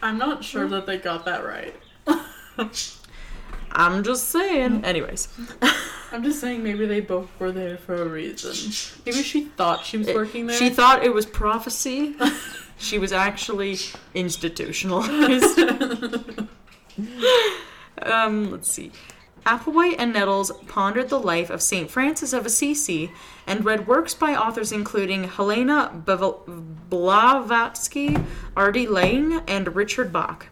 I'm 0.01 0.17
not 0.17 0.43
sure 0.45 0.67
that 0.69 0.85
they 0.85 0.97
got 0.97 1.25
that 1.25 1.43
right. 1.43 1.75
I'm 3.71 4.03
just 4.03 4.29
saying. 4.29 4.85
Anyways, 4.85 5.27
I'm 6.11 6.23
just 6.23 6.39
saying 6.39 6.63
maybe 6.63 6.85
they 6.85 7.01
both 7.01 7.27
were 7.39 7.51
there 7.51 7.77
for 7.77 8.01
a 8.01 8.05
reason. 8.05 8.53
Maybe 9.05 9.21
she 9.23 9.45
thought 9.45 9.83
she 9.83 9.97
was 9.97 10.07
working 10.07 10.45
there. 10.45 10.55
she 10.55 10.69
thought 10.69 11.03
it 11.03 11.13
was 11.13 11.25
prophecy. 11.25 12.15
She 12.77 12.99
was 12.99 13.11
actually 13.11 13.77
institutionalized. 14.13 15.59
um, 18.01 18.51
let's 18.51 18.71
see. 18.71 18.91
Applewhite 19.45 19.95
and 19.99 20.13
Nettles 20.13 20.51
pondered 20.67 21.09
the 21.09 21.19
life 21.19 21.51
of 21.51 21.61
St. 21.61 21.89
Francis 21.89 22.33
of 22.33 22.47
Assisi 22.47 23.11
and 23.45 23.63
read 23.63 23.87
works 23.87 24.15
by 24.15 24.35
authors 24.35 24.71
including 24.71 25.25
Helena 25.25 25.91
Blavatsky, 26.89 28.17
R.D. 28.57 28.87
Laing, 28.87 29.41
and 29.47 29.75
Richard 29.75 30.11
Bach. 30.11 30.47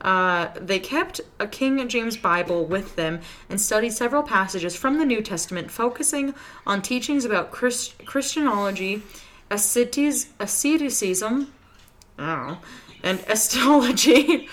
Uh, 0.00 0.48
they 0.54 0.78
kept 0.78 1.20
a 1.38 1.46
King 1.46 1.86
James 1.86 2.16
Bible 2.16 2.64
with 2.64 2.96
them 2.96 3.20
and 3.50 3.60
studied 3.60 3.92
several 3.92 4.22
passages 4.22 4.74
from 4.74 4.98
the 4.98 5.04
New 5.04 5.20
Testament, 5.20 5.70
focusing 5.70 6.34
on 6.66 6.80
teachings 6.80 7.26
about 7.26 7.50
Christ- 7.50 7.98
Christianology, 8.06 9.02
asceticism, 9.50 11.52
I 12.20 12.56
and 13.02 13.20
astrology. 13.28 14.48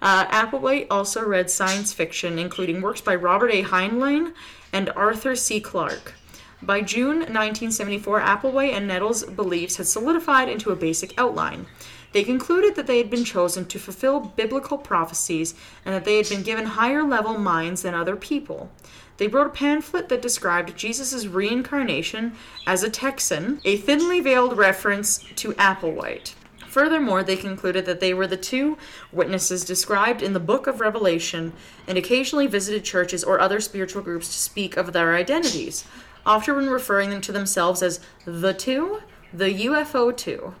Uh, 0.00 0.26
Applewhite 0.26 0.88
also 0.90 1.24
read 1.24 1.50
science 1.50 1.92
fiction, 1.92 2.38
including 2.38 2.80
works 2.80 3.00
by 3.00 3.14
Robert 3.14 3.50
A. 3.52 3.62
Heinlein 3.62 4.32
and 4.72 4.90
Arthur 4.90 5.36
C. 5.36 5.60
Clarke. 5.60 6.14
By 6.60 6.80
June 6.80 7.18
1974, 7.18 8.20
Applewhite 8.20 8.72
and 8.72 8.88
Nettles' 8.88 9.24
beliefs 9.24 9.76
had 9.76 9.86
solidified 9.86 10.48
into 10.48 10.70
a 10.70 10.76
basic 10.76 11.16
outline. 11.18 11.66
They 12.12 12.24
concluded 12.24 12.74
that 12.76 12.86
they 12.86 12.98
had 12.98 13.10
been 13.10 13.24
chosen 13.24 13.64
to 13.66 13.78
fulfill 13.78 14.20
biblical 14.20 14.78
prophecies 14.78 15.54
and 15.84 15.94
that 15.94 16.04
they 16.04 16.18
had 16.18 16.28
been 16.28 16.42
given 16.42 16.66
higher 16.66 17.02
level 17.02 17.38
minds 17.38 17.82
than 17.82 17.94
other 17.94 18.16
people. 18.16 18.70
They 19.16 19.28
wrote 19.28 19.46
a 19.46 19.50
pamphlet 19.50 20.08
that 20.08 20.22
described 20.22 20.76
Jesus' 20.76 21.26
reincarnation 21.26 22.34
as 22.66 22.82
a 22.82 22.90
Texan, 22.90 23.60
a 23.64 23.76
thinly 23.76 24.20
veiled 24.20 24.56
reference 24.56 25.24
to 25.36 25.52
Applewhite. 25.52 26.34
Furthermore, 26.72 27.22
they 27.22 27.36
concluded 27.36 27.84
that 27.84 28.00
they 28.00 28.14
were 28.14 28.26
the 28.26 28.38
two 28.38 28.78
witnesses 29.12 29.62
described 29.62 30.22
in 30.22 30.32
the 30.32 30.40
book 30.40 30.66
of 30.66 30.80
Revelation 30.80 31.52
and 31.86 31.98
occasionally 31.98 32.46
visited 32.46 32.82
churches 32.82 33.22
or 33.22 33.38
other 33.38 33.60
spiritual 33.60 34.00
groups 34.00 34.28
to 34.28 34.38
speak 34.38 34.78
of 34.78 34.94
their 34.94 35.14
identities, 35.14 35.84
often 36.24 36.70
referring 36.70 37.10
them 37.10 37.20
to 37.20 37.30
themselves 37.30 37.82
as 37.82 38.00
the 38.24 38.54
two, 38.54 39.02
the 39.34 39.66
UFO 39.66 40.16
two. 40.16 40.54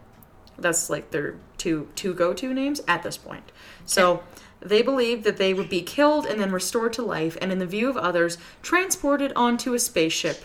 That's 0.58 0.90
like 0.90 1.12
their 1.12 1.36
two 1.56 1.88
two 1.94 2.12
go-to 2.12 2.52
names 2.52 2.82
at 2.86 3.02
this 3.02 3.16
point. 3.16 3.50
So 3.86 4.22
they 4.60 4.82
believed 4.82 5.24
that 5.24 5.38
they 5.38 5.54
would 5.54 5.70
be 5.70 5.80
killed 5.80 6.26
and 6.26 6.38
then 6.38 6.52
restored 6.52 6.92
to 6.92 7.02
life, 7.02 7.38
and 7.40 7.50
in 7.50 7.58
the 7.58 7.64
view 7.64 7.88
of 7.88 7.96
others, 7.96 8.36
transported 8.60 9.32
onto 9.34 9.72
a 9.72 9.78
spaceship. 9.78 10.44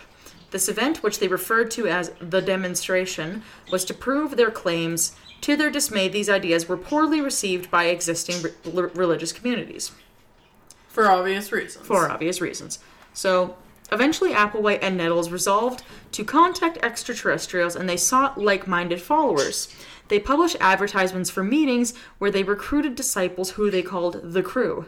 This 0.51 0.69
event, 0.69 1.03
which 1.03 1.19
they 1.19 1.27
referred 1.27 1.71
to 1.71 1.87
as 1.87 2.13
the 2.21 2.41
demonstration, 2.41 3.43
was 3.69 3.83
to 3.83 3.93
prove 3.93 4.37
their 4.37 4.49
claims. 4.49 5.13
To 5.41 5.55
their 5.55 5.69
dismay, 5.69 6.07
these 6.07 6.29
ideas 6.29 6.67
were 6.67 6.77
poorly 6.77 7.21
received 7.21 7.71
by 7.71 7.85
existing 7.85 8.41
re- 8.41 8.89
religious 8.93 9.31
communities. 9.31 9.91
For 10.87 11.09
obvious 11.09 11.51
reasons. 11.51 11.85
For 11.85 12.09
obvious 12.09 12.41
reasons. 12.41 12.79
So, 13.13 13.55
eventually, 13.91 14.33
Applewhite 14.33 14.79
and 14.81 14.97
Nettles 14.97 15.29
resolved 15.29 15.83
to 16.11 16.23
contact 16.23 16.79
extraterrestrials 16.81 17.75
and 17.75 17.87
they 17.87 17.97
sought 17.97 18.39
like 18.39 18.67
minded 18.67 19.01
followers. 19.01 19.73
They 20.07 20.19
published 20.19 20.57
advertisements 20.59 21.29
for 21.29 21.43
meetings 21.43 21.93
where 22.17 22.31
they 22.31 22.43
recruited 22.43 22.95
disciples 22.95 23.51
who 23.51 23.69
they 23.69 23.81
called 23.81 24.33
the 24.33 24.43
crew. 24.43 24.85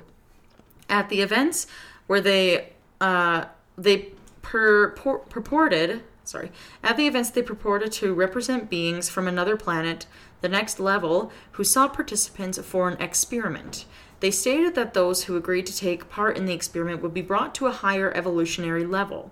At 0.89 1.09
the 1.09 1.21
events 1.21 1.67
where 2.07 2.21
they 2.21 2.73
uh, 2.99 3.45
they 3.77 4.09
pur- 4.41 4.89
purported 4.89 6.01
sorry 6.23 6.51
at 6.83 6.97
the 6.97 7.07
events 7.07 7.29
they 7.29 7.41
purported 7.41 7.91
to 7.91 8.13
represent 8.13 8.69
beings 8.69 9.09
from 9.09 9.27
another 9.27 9.55
planet, 9.55 10.05
the 10.41 10.49
next 10.49 10.79
level, 10.79 11.31
who 11.51 11.63
sought 11.63 11.93
participants 11.93 12.57
for 12.59 12.89
an 12.89 13.01
experiment. 13.01 13.85
They 14.19 14.31
stated 14.31 14.75
that 14.75 14.93
those 14.93 15.23
who 15.23 15.37
agreed 15.37 15.65
to 15.67 15.75
take 15.75 16.09
part 16.09 16.37
in 16.37 16.45
the 16.45 16.53
experiment 16.53 17.01
would 17.01 17.13
be 17.13 17.21
brought 17.21 17.55
to 17.55 17.67
a 17.67 17.71
higher 17.71 18.11
evolutionary 18.15 18.85
level. 18.85 19.31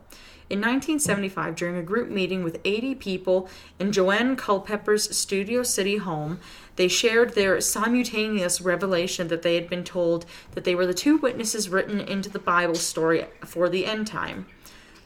In 0.50 0.60
1975, 0.60 1.56
during 1.58 1.76
a 1.76 1.84
group 1.84 2.10
meeting 2.10 2.42
with 2.42 2.62
80 2.64 2.96
people 2.96 3.50
in 3.80 3.92
Joanne 3.92 4.38
Culpepper's 4.38 5.16
Studio 5.16 5.62
City 5.62 5.98
home, 5.98 6.40
they 6.78 6.88
shared 6.88 7.36
their 7.36 7.60
simultaneous 7.60 8.62
revelation 8.62 9.28
that 9.28 9.42
they 9.42 9.56
had 9.56 9.70
been 9.70 9.84
told 9.84 10.26
that 10.52 10.64
they 10.64 10.74
were 10.74 10.88
the 10.88 10.94
two 10.94 11.18
witnesses 11.18 11.68
written 11.68 12.00
into 12.00 12.30
the 12.30 12.40
Bible 12.40 12.76
story 12.76 13.26
for 13.44 13.68
the 13.68 13.86
end 13.86 14.08
time. 14.08 14.46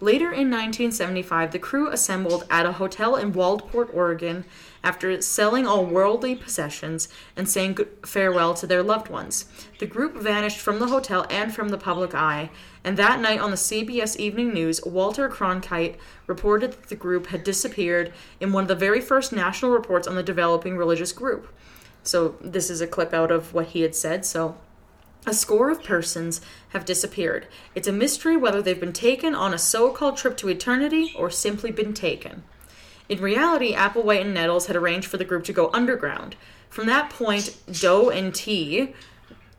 Later 0.02 0.32
in 0.32 0.50
1975, 0.50 1.52
the 1.52 1.60
crew 1.60 1.88
assembled 1.92 2.48
at 2.50 2.66
a 2.66 2.72
hotel 2.72 3.16
in 3.16 3.34
Waldport, 3.34 3.94
Oregon, 3.94 4.46
after 4.84 5.22
selling 5.22 5.68
all 5.68 5.86
worldly 5.86 6.36
possessions 6.36 7.08
and 7.36 7.48
saying 7.48 7.78
farewell 8.04 8.56
to 8.56 8.66
their 8.66 8.82
loved 8.82 9.10
ones. 9.10 9.46
The 9.78 9.86
group 9.86 10.16
vanished 10.16 10.58
from 10.58 10.80
the 10.80 10.88
hotel 10.88 11.28
and 11.30 11.54
from 11.54 11.70
the 11.70 11.78
public 11.78 12.16
eye, 12.16 12.50
and 12.84 12.98
that 12.98 13.22
night 13.22 13.40
on 13.40 13.52
the 13.52 13.58
CBS 13.58 14.18
Evening 14.18 14.52
News, 14.52 14.84
Walter 14.84 15.30
Cronkite 15.30 15.98
reported 16.26 16.72
that 16.72 16.90
the 16.90 16.96
group 16.96 17.28
had 17.28 17.44
disappeared 17.44 18.12
in 18.40 18.52
one 18.52 18.64
of 18.64 18.70
the 18.70 18.76
very 18.76 19.02
first 19.02 19.32
national 19.32 19.70
reports 19.70 20.08
on 20.08 20.16
the 20.16 20.24
developing 20.24 20.78
religious 20.78 21.12
group. 21.12 21.48
So, 22.02 22.38
this 22.42 22.72
is 22.72 22.82
a 22.82 22.88
clip 22.88 23.14
out 23.14 23.30
of 23.30 23.54
what 23.54 23.68
he 23.68 23.82
had 23.82 23.94
said. 23.94 24.26
So, 24.26 24.58
a 25.26 25.34
score 25.34 25.70
of 25.70 25.84
persons 25.84 26.42
have 26.70 26.86
disappeared. 26.86 27.48
It's 27.76 27.88
a 27.88 27.92
mystery 27.92 28.36
whether 28.36 28.62
they've 28.62 28.80
been 28.80 28.94
taken 28.94 29.36
on 29.36 29.54
a 29.54 29.60
so 29.60 29.92
called 29.92 30.18
trip 30.18 30.38
to 30.38 30.50
eternity 30.50 31.14
or 31.16 31.30
simply 31.30 31.72
been 31.72 31.94
taken. 31.94 32.44
In 33.08 33.22
reality, 33.22 33.74
Applewhite 33.74 34.22
and 34.22 34.34
Nettles 34.34 34.68
had 34.68 34.76
arranged 34.76 35.08
for 35.08 35.18
the 35.18 35.26
group 35.26 35.44
to 35.46 35.54
go 35.54 35.70
underground. 35.74 36.36
From 36.70 36.88
that 36.88 37.10
point, 37.10 37.58
Doe 37.70 38.10
and 38.10 38.34
Ti 38.34 38.94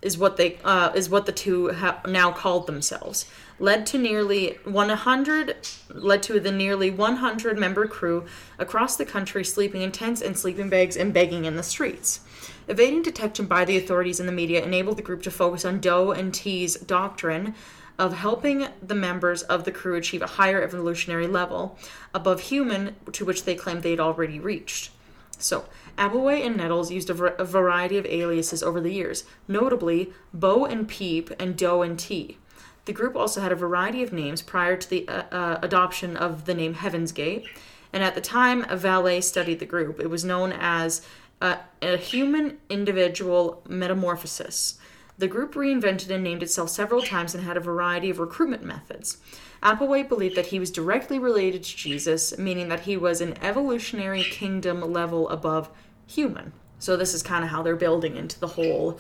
is 0.01 0.19
what 0.19 0.37
they 0.37 0.59
uh, 0.65 0.91
is 0.95 1.09
what 1.09 1.27
the 1.27 1.33
two 1.33 1.71
now 2.09 2.33
called 2.33 2.67
themselves. 2.67 3.27
Led 3.59 3.87
to 3.87 3.99
nearly 3.99 4.59
100 4.65 5.57
led 5.91 6.23
to 6.25 6.41
the 6.41 6.51
nearly 6.51 6.91
100 6.91 7.59
member 7.59 7.87
crew 7.87 8.27
across 8.59 8.97
the 8.97 9.05
country 9.05 9.45
sleeping 9.45 9.83
in 9.83 9.93
tents 9.93 10.21
and 10.21 10.37
sleeping 10.37 10.69
bags 10.69 10.97
and 10.97 11.15
begging 11.15 11.45
in 11.45 11.57
the 11.57 11.63
streets. 11.63 12.21
Evading 12.69 13.03
detection 13.03 13.47
by 13.47 13.65
the 13.65 13.77
authorities 13.77 14.21
and 14.21 14.29
the 14.29 14.33
media 14.33 14.63
enabled 14.63 14.97
the 14.97 15.03
group 15.03 15.23
to 15.23 15.31
focus 15.31 15.65
on 15.65 15.81
Doe 15.81 16.13
and 16.13 16.33
Ti's 16.33 16.77
doctrine 16.77 17.55
of 17.99 18.15
helping 18.15 18.69
the 18.81 18.95
members 18.95 19.43
of 19.43 19.65
the 19.65 19.73
crew 19.73 19.97
achieve 19.97 20.23
a 20.23 20.27
higher 20.27 20.63
evolutionary 20.63 21.27
level 21.27 21.79
above 22.15 22.41
human 22.41 22.97
to 23.13 23.25
which 23.25 23.45
they 23.45 23.55
claimed 23.55 23.83
they 23.83 23.91
had 23.91 24.01
already 24.01 24.39
reached. 24.39 24.91
So, 25.39 25.67
Applewhite 25.99 26.47
and 26.47 26.57
Nettles 26.57 26.91
used 26.91 27.11
a, 27.11 27.41
a, 27.41 27.45
variety 27.45 27.99
of 27.99 28.07
aliases 28.07 28.63
over 28.63 28.81
the 28.81 28.93
years, 28.93 29.25
notably 29.49 30.13
Bo 30.33 30.65
and 30.65 30.89
Peep 30.89 31.31
and 31.39 31.57
Doe 31.57 31.83
and 31.83 31.99
T. 31.99 32.39
The 32.85 32.93
group 32.93 33.15
also 33.17 33.41
had 33.41 33.53
a 33.53 33.57
variety 33.57 34.03
of 34.03 34.13
names 34.13 34.41
prior 34.41 34.77
to 34.77 34.89
the 34.89 35.09
uh, 35.09 35.25
uh, 35.31 35.59
adoption 35.63 36.17
of 36.17 36.47
the 36.47 36.55
name 36.55 36.75
Heaven's 36.75 37.13
Gate, 37.13 37.47
and 37.93 38.03
at 38.03 38.15
the 38.15 38.21
time 38.21 38.65
a 38.69 38.77
valet 38.77 39.21
studied 39.21 39.59
the 39.59 39.67
group. 39.67 40.01
It 40.01 40.09
was 40.09 40.25
known 40.25 40.53
as 40.53 41.03
uh, 41.43 41.57
a 41.83 41.97
human 41.97 42.59
individual 42.71 43.63
metamorphosis. 43.69 44.79
The 45.19 45.27
group 45.27 45.55
reinvented 45.55 46.09
and 46.11 46.23
named 46.23 46.43
itself 46.43 46.71
several 46.71 47.03
times 47.03 47.35
and 47.35 47.45
had 47.45 47.57
a 47.57 47.61
variety 47.61 48.09
of 48.11 48.21
recruitment 48.21 48.63
methods. 48.65 49.19
Applewhite 49.63 50.09
believed 50.09 50.37
that 50.37 50.47
he 50.47 50.61
was 50.61 50.71
directly 50.71 51.19
related 51.19 51.65
to 51.65 51.77
Jesus, 51.77 52.39
meaning 52.39 52.69
that 52.69 52.81
he 52.81 52.97
was 52.97 53.21
an 53.21 53.37
evolutionary 53.43 54.23
kingdom 54.23 54.81
level 54.93 55.29
above 55.29 55.69
human. 56.07 56.53
So 56.79 56.97
this 56.97 57.13
is 57.13 57.23
kind 57.23 57.45
of 57.45 57.51
how 57.51 57.63
they're 57.63 57.77
building 57.77 58.17
into 58.17 58.39
the 58.39 58.49
whole 58.49 58.99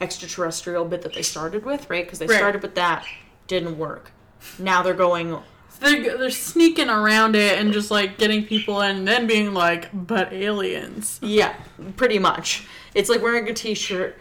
extraterrestrial 0.00 0.84
bit 0.84 1.02
that 1.02 1.14
they 1.14 1.22
started 1.22 1.64
with, 1.64 1.90
right? 1.90 2.04
Because 2.04 2.20
they 2.20 2.26
right. 2.26 2.38
started 2.38 2.62
with 2.62 2.76
that, 2.76 3.04
didn't 3.48 3.78
work. 3.78 4.12
Now 4.58 4.82
they're 4.82 4.94
going. 4.94 5.38
They're, 5.80 6.18
they're 6.18 6.30
sneaking 6.30 6.88
around 6.90 7.36
it 7.36 7.58
and 7.58 7.72
just 7.72 7.90
like 7.90 8.18
getting 8.18 8.44
people 8.44 8.80
in 8.82 8.96
and 8.98 9.08
then 9.08 9.26
being 9.26 9.54
like, 9.54 9.88
but 9.92 10.32
aliens. 10.32 11.18
Yeah, 11.22 11.54
pretty 11.96 12.18
much. 12.18 12.66
It's 12.94 13.08
like 13.08 13.22
wearing 13.22 13.48
a 13.48 13.54
t 13.54 13.74
shirt 13.74 14.18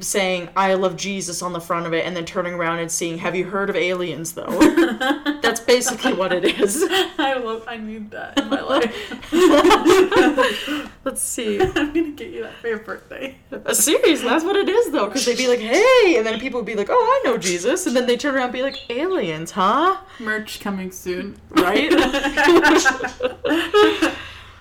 saying 0.00 0.48
I 0.56 0.74
love 0.74 0.96
Jesus 0.96 1.42
on 1.42 1.52
the 1.52 1.60
front 1.60 1.86
of 1.86 1.92
it 1.94 2.04
and 2.04 2.16
then 2.16 2.24
turning 2.24 2.54
around 2.54 2.80
and 2.80 2.90
seeing 2.90 3.18
have 3.18 3.36
you 3.36 3.44
heard 3.44 3.70
of 3.70 3.76
aliens 3.76 4.32
though? 4.32 4.46
That's 5.42 5.60
basically 5.60 6.12
what 6.12 6.32
it 6.32 6.44
is. 6.44 6.84
I 7.18 7.34
love 7.34 7.64
I 7.68 7.76
need 7.76 8.10
that 8.10 8.38
in 8.38 8.48
my 8.48 8.60
life. 8.60 8.92
Let's 11.04 11.22
see. 11.22 11.60
I'm 11.62 11.92
gonna 11.92 12.10
get 12.10 12.30
you 12.30 12.42
that 12.42 12.54
for 12.60 12.68
your 12.68 12.78
birthday. 12.80 13.36
Uh, 13.52 13.60
A 13.66 13.74
series, 13.74 14.22
that's 14.22 14.44
what 14.44 14.56
it 14.56 14.68
is 14.68 14.90
though, 14.90 15.06
because 15.06 15.24
they'd 15.24 15.36
be 15.36 15.48
like, 15.48 15.60
hey, 15.60 16.16
and 16.16 16.26
then 16.26 16.40
people 16.40 16.60
would 16.60 16.66
be 16.66 16.74
like, 16.74 16.88
oh, 16.90 17.20
I 17.24 17.28
know 17.28 17.38
Jesus, 17.38 17.86
and 17.86 17.94
then 17.94 18.06
they 18.06 18.16
turn 18.16 18.34
around 18.34 18.44
and 18.44 18.52
be 18.52 18.62
like, 18.62 18.90
aliens, 18.90 19.52
huh? 19.52 19.98
Merch 20.18 20.60
coming 20.60 20.90
soon. 20.90 21.36
Right? 21.50 21.92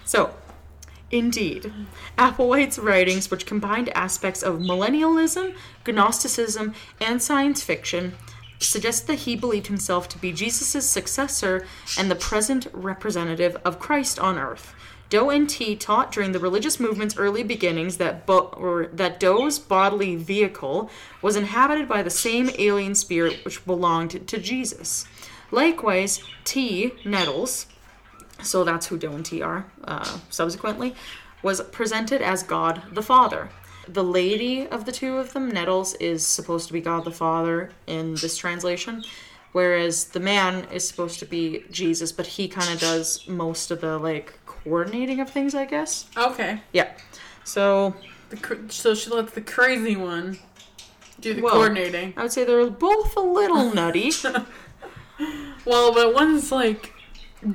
so 0.06 0.34
Indeed. 1.16 1.72
Applewhite's 2.18 2.78
writings, 2.78 3.32
which 3.32 3.46
combined 3.46 3.88
aspects 3.96 4.44
of 4.44 4.60
millennialism, 4.60 5.56
Gnosticism, 5.88 6.74
and 7.00 7.22
science 7.22 7.64
fiction, 7.64 8.16
suggest 8.60 9.08
that 9.08 9.20
he 9.20 9.38
believed 9.38 9.68
himself 9.68 10.10
to 10.10 10.18
be 10.18 10.34
Jesus' 10.34 10.86
successor 10.86 11.66
and 11.98 12.12
the 12.12 12.16
present 12.16 12.68
representative 12.74 13.56
of 13.64 13.80
Christ 13.80 14.20
on 14.20 14.38
earth. 14.38 14.74
Doe 15.10 15.30
and 15.30 15.50
Ti 15.50 15.78
taught 15.78 16.12
during 16.12 16.34
the 16.34 16.40
religious 16.40 16.82
movement's 16.82 17.16
early 17.16 17.44
beginnings 17.44 17.96
that, 17.96 18.26
Bo- 18.26 18.90
that 18.92 19.18
Doe's 19.18 19.58
bodily 19.58 20.18
vehicle 20.18 20.90
was 21.22 21.38
inhabited 21.38 21.88
by 21.88 22.04
the 22.04 22.10
same 22.10 22.50
alien 22.58 22.94
spirit 22.94 23.46
which 23.46 23.66
belonged 23.66 24.28
to 24.28 24.38
Jesus. 24.38 25.06
Likewise, 25.50 26.22
Ti, 26.44 26.92
Nettles, 27.06 27.68
so 28.42 28.64
that's 28.64 28.88
who 28.88 28.98
Doe 28.98 29.12
and 29.12 29.26
Ti 29.26 29.42
are, 29.42 29.66
uh, 29.84 30.18
subsequently, 30.30 30.96
was 31.42 31.62
presented 31.62 32.22
as 32.22 32.44
God 32.44 32.82
the 32.92 33.02
Father. 33.02 33.50
The 33.88 34.04
lady 34.04 34.68
of 34.68 34.86
the 34.86 34.92
two 34.92 35.18
of 35.18 35.34
them, 35.34 35.50
Nettles, 35.50 35.94
is 35.96 36.26
supposed 36.26 36.68
to 36.68 36.74
be 36.74 36.82
God 36.82 37.06
the 37.06 37.12
Father 37.12 37.70
in 37.86 38.16
this 38.16 38.36
translation, 38.36 39.04
whereas 39.52 40.06
the 40.06 40.20
man 40.20 40.66
is 40.72 40.88
supposed 40.88 41.20
to 41.20 41.26
be 41.26 41.64
Jesus, 41.70 42.12
but 42.12 42.26
he 42.26 42.48
kind 42.48 42.74
of 42.74 42.80
does 42.80 43.28
most 43.28 43.70
of 43.70 43.82
the 43.82 44.00
like 44.00 44.40
coordinating 44.46 45.20
of 45.20 45.30
things, 45.30 45.54
I 45.54 45.66
guess. 45.66 46.08
Okay. 46.18 46.62
Yeah. 46.74 46.92
So. 47.44 47.96
The, 48.32 48.60
so 48.70 48.96
she 48.96 49.12
lets 49.12 49.34
the 49.34 49.42
crazy 49.42 49.96
one 49.96 50.40
do 51.20 51.36
the 51.36 51.42
well, 51.44 51.54
coordinating. 51.54 52.14
I 52.18 52.24
would 52.24 52.32
say 52.32 52.44
they're 52.44 52.70
both 52.72 53.16
a 53.16 53.22
little 53.22 53.72
nutty. 53.74 54.12
well, 55.64 55.94
but 55.94 56.16
one's 56.16 56.52
like 56.52 56.95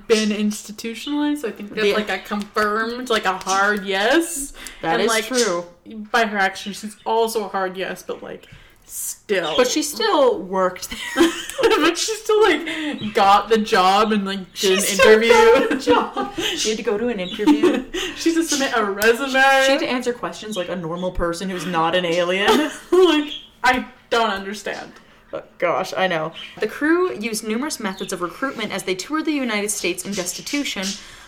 been 0.06 0.32
institutionalized. 0.32 1.42
So 1.42 1.48
I 1.48 1.52
think 1.52 1.74
that's 1.74 1.94
like 1.94 2.10
a 2.10 2.18
confirmed, 2.18 3.10
like 3.10 3.24
a 3.24 3.36
hard 3.36 3.84
yes. 3.84 4.52
That 4.82 4.94
and 4.94 5.02
is 5.02 5.08
like, 5.08 5.26
true. 5.26 5.64
By 6.12 6.26
her 6.26 6.38
actions, 6.38 6.80
she's 6.80 6.96
also 7.04 7.44
a 7.44 7.48
hard 7.48 7.76
yes, 7.76 8.02
but 8.02 8.22
like 8.22 8.48
still. 8.84 9.56
But 9.56 9.68
she 9.68 9.82
still 9.82 10.42
worked 10.42 10.90
there. 10.90 11.30
but 11.62 11.96
she 11.96 12.14
still 12.14 12.42
like 12.42 13.14
got 13.14 13.48
the 13.48 13.58
job 13.58 14.12
and 14.12 14.24
like 14.24 14.52
did 14.54 14.78
an 14.78 14.84
still 14.84 15.22
interview. 15.22 15.78
job. 15.80 16.34
She 16.36 16.70
had 16.70 16.78
to 16.78 16.84
go 16.84 16.98
to 16.98 17.08
an 17.08 17.20
interview. 17.20 17.90
she 18.16 18.30
had 18.30 18.42
to 18.42 18.44
submit 18.44 18.72
a 18.76 18.84
resume. 18.84 19.32
She 19.32 19.72
had 19.72 19.80
to 19.80 19.88
answer 19.88 20.12
questions 20.12 20.56
like 20.56 20.68
a 20.68 20.76
normal 20.76 21.12
person 21.12 21.48
who's 21.48 21.66
not 21.66 21.94
an 21.94 22.04
alien. 22.04 22.70
like 22.92 23.32
I 23.62 23.86
don't 24.10 24.30
understand. 24.30 24.92
Oh, 25.32 25.42
Gosh, 25.58 25.92
I 25.96 26.06
know. 26.06 26.32
The 26.58 26.66
crew 26.66 27.14
used 27.14 27.46
numerous 27.46 27.78
methods 27.78 28.12
of 28.12 28.20
recruitment 28.20 28.72
as 28.72 28.82
they 28.82 28.94
toured 28.94 29.26
the 29.26 29.32
United 29.32 29.70
States 29.70 30.04
in 30.04 30.12
destitution, 30.12 30.84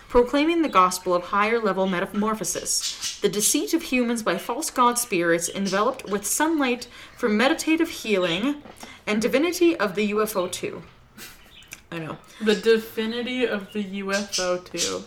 proclaiming 0.08 0.62
the 0.62 0.68
gospel 0.68 1.14
of 1.14 1.24
higher 1.24 1.58
level 1.58 1.86
metamorphosis. 1.86 3.18
The 3.20 3.28
deceit 3.28 3.74
of 3.74 3.82
humans 3.84 4.22
by 4.22 4.38
false 4.38 4.70
god 4.70 4.98
spirits 4.98 5.48
enveloped 5.48 6.04
with 6.06 6.26
sunlight 6.26 6.88
for 7.16 7.28
meditative 7.28 7.88
healing, 7.88 8.62
and 9.06 9.22
divinity 9.22 9.76
of 9.76 9.94
the 9.94 10.12
UFO 10.12 10.50
too. 10.50 10.82
I 11.90 11.98
know. 11.98 12.18
The 12.40 12.54
divinity 12.54 13.46
of 13.46 13.72
the 13.72 13.84
UFO 14.00 14.64
too. 14.64 15.04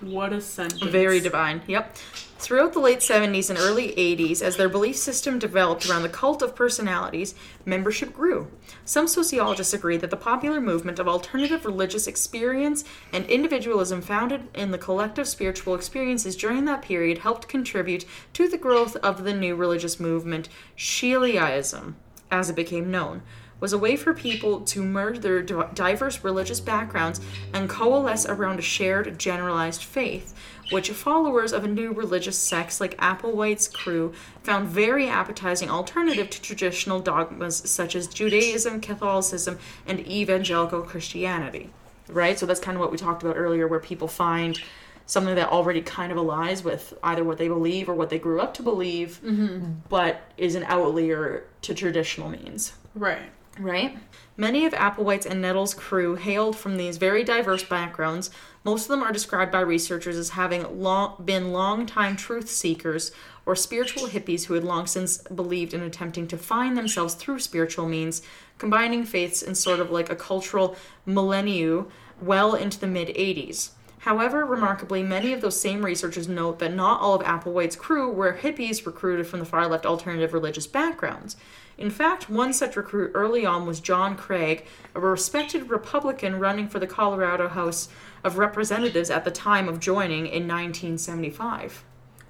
What 0.00 0.32
a 0.32 0.40
sentence. 0.40 0.82
Very 0.82 1.20
divine. 1.20 1.62
Yep. 1.66 1.96
Throughout 2.38 2.74
the 2.74 2.80
late 2.80 2.98
70s 2.98 3.48
and 3.48 3.58
early 3.58 3.92
80s, 3.92 4.42
as 4.42 4.56
their 4.56 4.68
belief 4.68 4.96
system 4.96 5.38
developed 5.38 5.88
around 5.88 6.02
the 6.02 6.10
cult 6.10 6.42
of 6.42 6.54
personalities, 6.54 7.34
membership 7.64 8.12
grew. 8.12 8.50
Some 8.84 9.08
sociologists 9.08 9.72
agree 9.72 9.96
that 9.96 10.10
the 10.10 10.18
popular 10.18 10.60
movement 10.60 10.98
of 10.98 11.08
alternative 11.08 11.64
religious 11.64 12.06
experience 12.06 12.84
and 13.10 13.24
individualism 13.24 14.02
founded 14.02 14.48
in 14.54 14.70
the 14.70 14.78
collective 14.78 15.26
spiritual 15.26 15.74
experiences 15.74 16.36
during 16.36 16.66
that 16.66 16.82
period 16.82 17.18
helped 17.18 17.48
contribute 17.48 18.04
to 18.34 18.48
the 18.48 18.58
growth 18.58 18.96
of 18.96 19.24
the 19.24 19.34
new 19.34 19.56
religious 19.56 19.98
movement, 19.98 20.50
Shiliaism, 20.76 21.94
as 22.30 22.50
it 22.50 22.56
became 22.56 22.90
known 22.90 23.22
was 23.60 23.72
a 23.72 23.78
way 23.78 23.96
for 23.96 24.12
people 24.12 24.60
to 24.60 24.82
merge 24.82 25.20
their 25.20 25.42
diverse 25.42 26.22
religious 26.22 26.60
backgrounds 26.60 27.20
and 27.52 27.68
coalesce 27.68 28.26
around 28.26 28.58
a 28.58 28.62
shared 28.62 29.18
generalized 29.18 29.82
faith, 29.82 30.34
which 30.70 30.90
followers 30.90 31.52
of 31.52 31.64
a 31.64 31.68
new 31.68 31.92
religious 31.92 32.38
sects 32.38 32.80
like 32.80 32.96
Applewhite's 32.98 33.68
crew 33.68 34.12
found 34.42 34.68
very 34.68 35.08
appetizing 35.08 35.70
alternative 35.70 36.28
to 36.30 36.42
traditional 36.42 37.00
dogmas 37.00 37.56
such 37.70 37.96
as 37.96 38.06
Judaism, 38.06 38.80
Catholicism, 38.80 39.58
and 39.86 40.06
evangelical 40.06 40.82
Christianity. 40.82 41.70
Right? 42.08 42.38
So 42.38 42.46
that's 42.46 42.60
kind 42.60 42.76
of 42.76 42.80
what 42.80 42.92
we 42.92 42.98
talked 42.98 43.22
about 43.22 43.36
earlier, 43.36 43.66
where 43.66 43.80
people 43.80 44.06
find 44.06 44.60
something 45.06 45.34
that 45.36 45.48
already 45.48 45.80
kind 45.80 46.12
of 46.12 46.18
aligns 46.18 46.62
with 46.62 46.92
either 47.02 47.24
what 47.24 47.38
they 47.38 47.48
believe 47.48 47.88
or 47.88 47.94
what 47.94 48.10
they 48.10 48.18
grew 48.18 48.40
up 48.40 48.54
to 48.54 48.62
believe, 48.62 49.20
mm-hmm. 49.24 49.72
but 49.88 50.20
is 50.36 50.56
an 50.56 50.64
outlier 50.64 51.44
to 51.62 51.74
traditional 51.74 52.28
means 52.28 52.72
Right. 52.96 53.30
Right? 53.58 53.98
Many 54.36 54.66
of 54.66 54.72
Applewhite's 54.74 55.26
and 55.26 55.40
Nettles' 55.40 55.74
crew 55.74 56.14
hailed 56.14 56.56
from 56.56 56.76
these 56.76 56.98
very 56.98 57.24
diverse 57.24 57.62
backgrounds. 57.62 58.30
Most 58.64 58.82
of 58.82 58.88
them 58.88 59.02
are 59.02 59.12
described 59.12 59.52
by 59.52 59.60
researchers 59.60 60.16
as 60.16 60.30
having 60.30 60.82
long, 60.82 61.22
been 61.24 61.52
long-time 61.52 62.16
truth 62.16 62.50
seekers 62.50 63.12
or 63.46 63.56
spiritual 63.56 64.08
hippies 64.08 64.44
who 64.44 64.54
had 64.54 64.64
long 64.64 64.86
since 64.86 65.18
believed 65.18 65.72
in 65.72 65.82
attempting 65.82 66.26
to 66.28 66.36
find 66.36 66.76
themselves 66.76 67.14
through 67.14 67.38
spiritual 67.38 67.88
means, 67.88 68.22
combining 68.58 69.04
faiths 69.04 69.42
in 69.42 69.54
sort 69.54 69.80
of 69.80 69.90
like 69.90 70.10
a 70.10 70.16
cultural 70.16 70.76
millennium 71.06 71.88
well 72.20 72.54
into 72.54 72.78
the 72.78 72.86
mid 72.86 73.08
80s. 73.08 73.70
However, 74.06 74.44
remarkably, 74.44 75.02
many 75.02 75.32
of 75.32 75.40
those 75.40 75.60
same 75.60 75.84
researchers 75.84 76.28
note 76.28 76.60
that 76.60 76.72
not 76.72 77.00
all 77.00 77.14
of 77.14 77.26
Applewhite's 77.26 77.74
crew 77.74 78.08
were 78.08 78.38
hippies 78.40 78.86
recruited 78.86 79.26
from 79.26 79.40
the 79.40 79.44
far 79.44 79.66
left 79.66 79.84
alternative 79.84 80.32
religious 80.32 80.68
backgrounds. 80.68 81.34
In 81.76 81.90
fact, 81.90 82.30
one 82.30 82.52
such 82.52 82.76
recruit 82.76 83.10
early 83.14 83.44
on 83.44 83.66
was 83.66 83.80
John 83.80 84.14
Craig, 84.16 84.64
a 84.94 85.00
respected 85.00 85.70
Republican 85.70 86.38
running 86.38 86.68
for 86.68 86.78
the 86.78 86.86
Colorado 86.86 87.48
House 87.48 87.88
of 88.22 88.38
Representatives 88.38 89.10
at 89.10 89.24
the 89.24 89.32
time 89.32 89.68
of 89.68 89.80
joining 89.80 90.26
in 90.28 90.46
1975. 90.46 91.82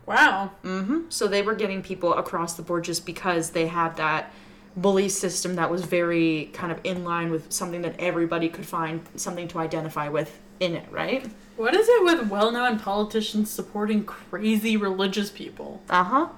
Wow. 0.07 0.53
Mm-hmm. 0.65 1.01
So 1.11 1.29
they 1.29 1.43
were 1.43 1.55
getting 1.55 1.83
people 1.83 2.15
across 2.15 2.55
the 2.55 2.63
board 2.63 2.85
just 2.85 3.05
because 3.05 3.51
they 3.51 3.67
had 3.67 3.99
that 3.99 4.33
belief 4.81 5.13
system 5.13 5.57
that 5.57 5.71
was 5.71 5.85
very 5.85 6.49
kind 6.55 6.73
of 6.73 6.81
in 6.85 7.05
line 7.05 7.31
with 7.31 7.53
something 7.53 7.83
that 7.83 8.01
everybody 8.01 8.49
could 8.49 8.65
find 8.65 9.07
something 9.17 9.47
to 9.49 9.59
identify 9.59 10.09
with 10.09 10.41
in 10.59 10.75
it, 10.75 10.91
right? 10.91 11.31
What 11.57 11.75
is 11.75 11.89
it 11.89 12.05
with 12.05 12.29
well-known 12.29 12.79
politicians 12.79 13.51
supporting 13.51 14.05
crazy 14.05 14.77
religious 14.77 15.31
people? 15.31 15.83
Uh 15.89 16.05
huh. 16.05 16.29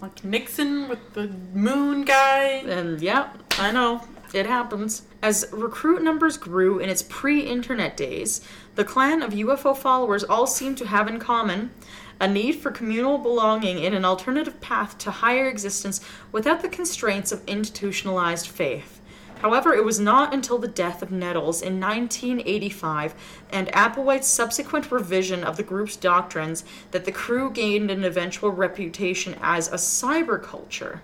Like 0.00 0.22
Nixon 0.24 0.88
with 0.88 1.14
the 1.14 1.28
moon 1.54 2.04
guy. 2.04 2.62
And 2.66 3.00
yeah, 3.00 3.30
I 3.52 3.72
know. 3.72 4.02
It 4.34 4.46
happens. 4.46 5.02
As 5.22 5.46
recruit 5.52 6.02
numbers 6.02 6.36
grew 6.36 6.78
in 6.78 6.88
its 6.88 7.02
pre 7.02 7.40
internet 7.40 7.96
days, 7.96 8.40
the 8.74 8.84
clan 8.84 9.22
of 9.22 9.32
UFO 9.32 9.76
followers 9.76 10.24
all 10.24 10.46
seemed 10.46 10.78
to 10.78 10.86
have 10.86 11.06
in 11.06 11.18
common 11.18 11.70
a 12.18 12.28
need 12.28 12.52
for 12.52 12.70
communal 12.70 13.18
belonging 13.18 13.78
in 13.78 13.94
an 13.94 14.04
alternative 14.04 14.60
path 14.60 14.96
to 14.98 15.10
higher 15.10 15.48
existence 15.48 16.00
without 16.30 16.62
the 16.62 16.68
constraints 16.68 17.32
of 17.32 17.46
institutionalized 17.46 18.48
faith. 18.48 19.01
However, 19.42 19.74
it 19.74 19.84
was 19.84 19.98
not 19.98 20.32
until 20.32 20.56
the 20.56 20.68
death 20.68 21.02
of 21.02 21.10
Nettles 21.10 21.62
in 21.62 21.80
1985 21.80 23.12
and 23.50 23.66
Applewhite's 23.72 24.28
subsequent 24.28 24.92
revision 24.92 25.42
of 25.42 25.56
the 25.56 25.64
group's 25.64 25.96
doctrines 25.96 26.64
that 26.92 27.04
the 27.04 27.10
crew 27.10 27.50
gained 27.50 27.90
an 27.90 28.04
eventual 28.04 28.50
reputation 28.52 29.36
as 29.42 29.66
a 29.66 29.74
cyberculture 29.74 31.00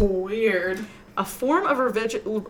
Weird. 0.00 0.86
a 1.14 1.24
form 1.26 1.66
of, 1.66 1.78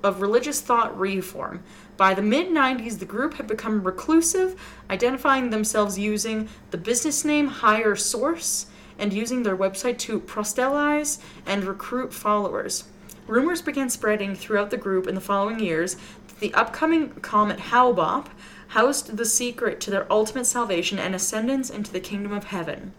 of 0.04 0.20
religious 0.20 0.60
thought 0.60 0.96
reform. 0.96 1.64
By 1.96 2.14
the 2.14 2.22
mid 2.22 2.46
90s, 2.46 3.00
the 3.00 3.04
group 3.04 3.34
had 3.34 3.48
become 3.48 3.82
reclusive, 3.82 4.54
identifying 4.88 5.50
themselves 5.50 5.98
using 5.98 6.48
the 6.70 6.78
business 6.78 7.24
name 7.24 7.48
Higher 7.48 7.96
Source 7.96 8.66
and 8.96 9.12
using 9.12 9.42
their 9.42 9.56
website 9.56 9.98
to 9.98 10.20
proselytize 10.20 11.18
and 11.44 11.64
recruit 11.64 12.14
followers. 12.14 12.84
Rumors 13.26 13.62
began 13.62 13.88
spreading 13.88 14.34
throughout 14.34 14.70
the 14.70 14.76
group 14.76 15.06
in 15.06 15.14
the 15.14 15.20
following 15.20 15.60
years 15.60 15.96
that 16.28 16.40
the 16.40 16.54
upcoming 16.54 17.10
comet 17.20 17.60
Hale-Bopp 17.60 18.26
housed 18.68 19.16
the 19.16 19.24
secret 19.24 19.80
to 19.80 19.90
their 19.90 20.10
ultimate 20.10 20.46
salvation 20.46 20.98
and 20.98 21.14
ascendance 21.14 21.70
into 21.70 21.92
the 21.92 22.00
kingdom 22.00 22.32
of 22.32 22.44
heaven. 22.44 22.92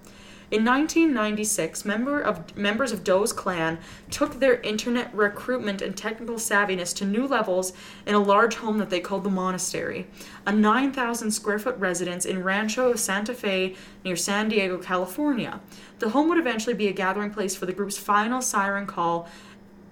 In 0.54 0.64
1996, 0.66 1.84
member 1.84 2.22
of, 2.22 2.56
members 2.56 2.92
of 2.92 3.04
Doe's 3.04 3.34
clan 3.34 3.80
took 4.12 4.40
their 4.40 4.62
internet 4.62 5.12
recruitment 5.12 5.82
and 5.82 5.98
technical 5.98 6.36
savviness 6.36 6.96
to 6.98 7.06
new 7.06 7.26
levels 7.26 7.74
in 8.06 8.14
a 8.14 8.20
large 8.20 8.58
home 8.58 8.78
that 8.78 8.92
they 8.92 9.00
called 9.00 9.24
the 9.24 9.32
Monastery, 9.32 10.06
a 10.46 10.52
9,000 10.52 11.32
square 11.32 11.58
foot 11.58 11.76
residence 11.80 12.24
in 12.24 12.44
Rancho 12.44 12.94
Santa 12.94 13.34
Fe 13.34 13.76
near 14.06 14.16
San 14.16 14.48
Diego, 14.48 14.78
California. 14.78 15.60
The 15.98 16.10
home 16.10 16.30
would 16.30 16.38
eventually 16.38 16.76
be 16.76 16.88
a 16.88 16.94
gathering 16.94 17.32
place 17.32 17.56
for 17.56 17.66
the 17.66 17.74
group's 17.74 17.98
final 17.98 18.40
siren 18.40 18.86
call 18.86 19.28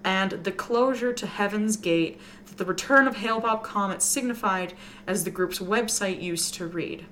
and 0.04 0.32
the 0.44 0.52
closure 0.52 1.14
to 1.14 1.28
Heaven's 1.28 1.78
Gate 1.78 2.20
that 2.46 2.58
the 2.58 2.66
return 2.66 3.08
of 3.08 3.18
Hale-Bopp 3.18 3.64
Comet 3.64 4.02
signified 4.02 4.74
as 5.08 5.24
the 5.24 5.32
group's 5.32 5.60
website 5.60 6.22
used 6.22 6.54
to 6.56 6.68
read. 6.68 7.06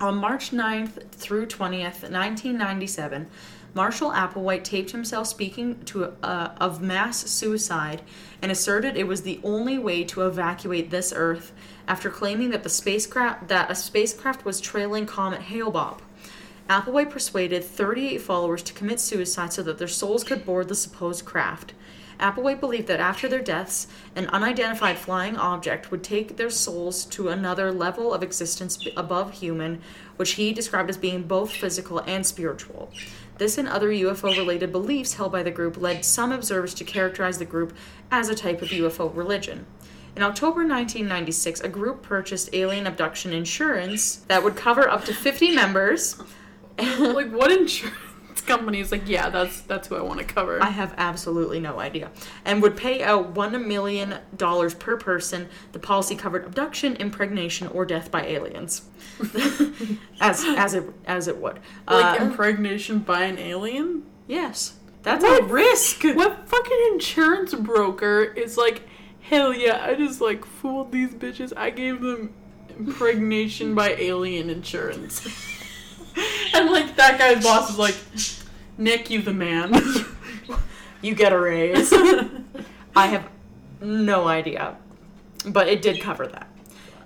On 0.00 0.16
March 0.16 0.50
9th 0.50 1.10
through 1.12 1.46
20th, 1.46 2.02
1997, 2.10 3.28
Marshall 3.74 4.12
Applewhite 4.12 4.62
taped 4.62 4.92
himself 4.92 5.26
speaking 5.26 5.82
to 5.84 6.14
uh, 6.22 6.54
of 6.60 6.80
mass 6.80 7.28
suicide 7.28 8.02
and 8.40 8.52
asserted 8.52 8.96
it 8.96 9.08
was 9.08 9.22
the 9.22 9.40
only 9.42 9.78
way 9.78 10.04
to 10.04 10.22
evacuate 10.26 10.90
this 10.90 11.12
Earth 11.14 11.52
after 11.88 12.08
claiming 12.08 12.50
that 12.50 12.62
the 12.62 12.68
spacecraft 12.68 13.48
that 13.48 13.70
a 13.70 13.74
spacecraft 13.74 14.44
was 14.44 14.60
trailing 14.60 15.06
comet 15.06 15.42
Hale-Bopp. 15.42 15.98
Applewhite 16.68 17.10
persuaded 17.10 17.62
38 17.62 18.22
followers 18.22 18.62
to 18.62 18.72
commit 18.72 18.98
suicide 18.98 19.52
so 19.52 19.62
that 19.62 19.76
their 19.76 19.86
souls 19.86 20.24
could 20.24 20.46
board 20.46 20.68
the 20.68 20.74
supposed 20.74 21.24
craft. 21.26 21.74
Applewhite 22.18 22.60
believed 22.60 22.86
that 22.86 23.00
after 23.00 23.28
their 23.28 23.42
deaths, 23.42 23.86
an 24.16 24.28
unidentified 24.28 24.96
flying 24.96 25.36
object 25.36 25.90
would 25.90 26.02
take 26.02 26.36
their 26.36 26.48
souls 26.48 27.04
to 27.06 27.28
another 27.28 27.70
level 27.70 28.14
of 28.14 28.22
existence 28.22 28.78
above 28.96 29.32
human, 29.32 29.82
which 30.16 30.32
he 30.32 30.52
described 30.52 30.88
as 30.88 30.96
being 30.96 31.24
both 31.24 31.52
physical 31.52 31.98
and 32.00 32.24
spiritual. 32.24 32.90
This 33.36 33.58
and 33.58 33.68
other 33.68 33.90
UFO 33.90 34.34
related 34.36 34.72
beliefs 34.72 35.14
held 35.14 35.32
by 35.32 35.42
the 35.42 35.50
group 35.50 35.76
led 35.76 36.04
some 36.04 36.32
observers 36.32 36.72
to 36.74 36.84
characterize 36.84 37.38
the 37.38 37.44
group 37.44 37.74
as 38.10 38.28
a 38.28 38.34
type 38.34 38.62
of 38.62 38.68
UFO 38.68 39.14
religion. 39.14 39.66
In 40.16 40.22
October 40.22 40.60
1996, 40.60 41.60
a 41.60 41.68
group 41.68 42.02
purchased 42.02 42.50
alien 42.52 42.86
abduction 42.86 43.32
insurance 43.32 44.16
that 44.28 44.44
would 44.44 44.54
cover 44.54 44.88
up 44.88 45.04
to 45.06 45.12
50 45.12 45.52
members. 45.54 46.16
like 46.78 47.30
what 47.30 47.52
insurance 47.52 47.96
company 48.46 48.80
is 48.80 48.92
like, 48.92 49.08
yeah, 49.08 49.30
that's 49.30 49.62
that's 49.62 49.88
who 49.88 49.96
I 49.96 50.02
want 50.02 50.20
to 50.20 50.24
cover. 50.26 50.62
I 50.62 50.70
have 50.70 50.94
absolutely 50.96 51.60
no 51.60 51.78
idea. 51.80 52.10
And 52.44 52.62
would 52.62 52.76
pay 52.76 53.02
out 53.02 53.34
$1 53.34 53.66
million 53.66 54.18
per 54.38 54.96
person. 54.96 55.48
The 55.72 55.78
policy 55.78 56.14
covered 56.16 56.44
abduction, 56.44 56.96
impregnation, 56.96 57.68
or 57.68 57.84
death 57.84 58.10
by 58.10 58.24
aliens. 58.26 58.82
as, 60.20 60.44
as, 60.44 60.74
it, 60.74 60.84
as 61.06 61.28
it 61.28 61.38
would. 61.38 61.60
like 61.86 62.20
Uh, 62.20 62.24
impregnation 62.24 62.98
by 63.00 63.24
an 63.24 63.38
alien? 63.38 64.04
yes. 64.26 64.74
That's 65.02 65.22
a 65.22 65.42
risk. 65.42 66.02
What 66.02 66.48
fucking 66.48 66.88
insurance 66.94 67.52
broker 67.52 68.22
is 68.22 68.56
like, 68.56 68.88
hell 69.20 69.52
yeah, 69.52 69.84
I 69.84 69.94
just 69.94 70.22
like 70.22 70.46
fooled 70.46 70.92
these 70.92 71.12
bitches. 71.12 71.52
I 71.54 71.68
gave 71.68 72.00
them 72.00 72.32
impregnation 72.78 73.74
by 73.74 73.90
alien 73.90 74.48
insurance. 74.48 75.20
and 76.54 76.70
like 76.70 76.96
that 76.96 77.18
guy's 77.18 77.42
boss 77.42 77.70
is 77.70 77.78
like, 77.78 77.96
Nick, 78.78 79.10
you 79.10 79.22
the 79.22 79.32
man. 79.32 79.72
You 81.04 81.14
get 81.14 81.32
a 81.34 81.38
raise. 81.38 81.92
I 82.96 83.08
have 83.08 83.28
no 83.82 84.26
idea, 84.26 84.78
but 85.44 85.68
it 85.68 85.82
did 85.82 86.00
cover 86.00 86.26
that. 86.26 86.48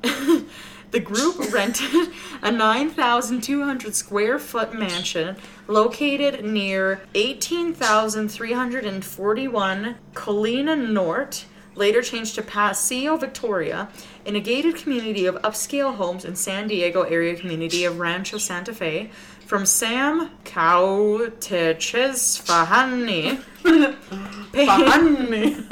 the 0.93 1.01
group 1.01 1.53
rented 1.53 2.11
a 2.41 2.53
9,200 2.53 3.97
square 3.97 4.39
foot 4.39 4.73
mansion 4.73 5.35
located 5.67 6.45
near 6.45 7.01
18,341 7.17 9.97
Colina 10.15 10.91
Nort, 10.91 11.47
later 11.75 12.01
changed 12.01 12.37
to 12.37 12.43
Paseo 12.43 13.17
Victoria, 13.17 13.89
in 14.25 14.37
a 14.37 14.41
gated 14.41 14.77
community 14.77 15.27
of 15.27 15.35
upscale 15.37 15.95
homes 15.95 16.25
in 16.25 16.35
San 16.37 16.69
Diego 16.69 17.03
area 17.03 17.37
community 17.37 17.85
of 17.85 17.99
Rancho 17.99 18.39
Santa 18.39 18.73
Fe, 18.73 19.11
from 19.47 19.65
Sam 19.65 20.31
Koutchesfahani. 20.45 23.41
paying, 24.53 25.67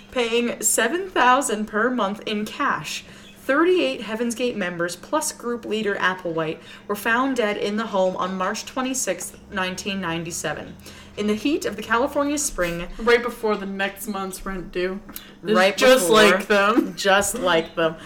paying 0.10 0.62
7000 0.62 1.66
per 1.66 1.90
month 1.90 2.22
in 2.26 2.46
cash. 2.46 3.04
38 3.40 4.02
Heaven's 4.02 4.34
Gate 4.34 4.56
members 4.56 4.96
plus 4.96 5.32
group 5.32 5.64
leader 5.64 5.94
Applewhite 5.96 6.58
were 6.86 6.94
found 6.94 7.36
dead 7.36 7.56
in 7.56 7.76
the 7.76 7.86
home 7.86 8.16
on 8.16 8.36
March 8.36 8.64
26, 8.66 9.32
1997. 9.50 10.76
In 11.16 11.26
the 11.26 11.34
heat 11.34 11.64
of 11.64 11.76
the 11.76 11.82
California 11.82 12.38
spring, 12.38 12.86
right 12.98 13.22
before 13.22 13.56
the 13.56 13.66
next 13.66 14.06
month's 14.06 14.44
rent 14.46 14.70
due. 14.72 15.00
It's 15.42 15.52
Right 15.52 15.76
just 15.76 16.06
before. 16.08 16.22
like 16.22 16.46
them. 16.46 16.94
just 16.96 17.34
like 17.34 17.74
them. 17.74 17.96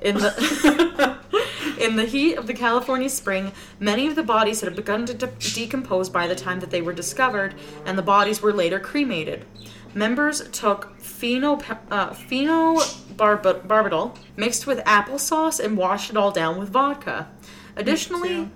In 0.00 0.16
the 0.16 1.18
in 1.80 1.96
the 1.96 2.04
heat 2.04 2.36
of 2.36 2.46
the 2.46 2.54
California 2.54 3.08
spring, 3.08 3.52
many 3.80 4.06
of 4.06 4.14
the 4.14 4.22
bodies 4.22 4.60
had 4.60 4.76
begun 4.76 5.04
to 5.06 5.14
de- 5.14 5.26
decompose 5.26 6.08
by 6.08 6.26
the 6.26 6.34
time 6.36 6.60
that 6.60 6.70
they 6.70 6.80
were 6.80 6.92
discovered, 6.92 7.54
and 7.84 7.98
the 7.98 8.02
bodies 8.02 8.40
were 8.40 8.52
later 8.52 8.78
cremated. 8.78 9.44
Members 9.92 10.48
took 10.50 10.93
pheno 11.24 11.62
uh, 11.90 12.10
phenobarbital 12.10 14.16
mixed 14.36 14.66
with 14.66 14.78
applesauce 14.80 15.58
and 15.58 15.76
washed 15.76 16.10
it 16.10 16.16
all 16.16 16.30
down 16.30 16.58
with 16.58 16.68
vodka. 16.68 17.28
Additionally, 17.76 18.50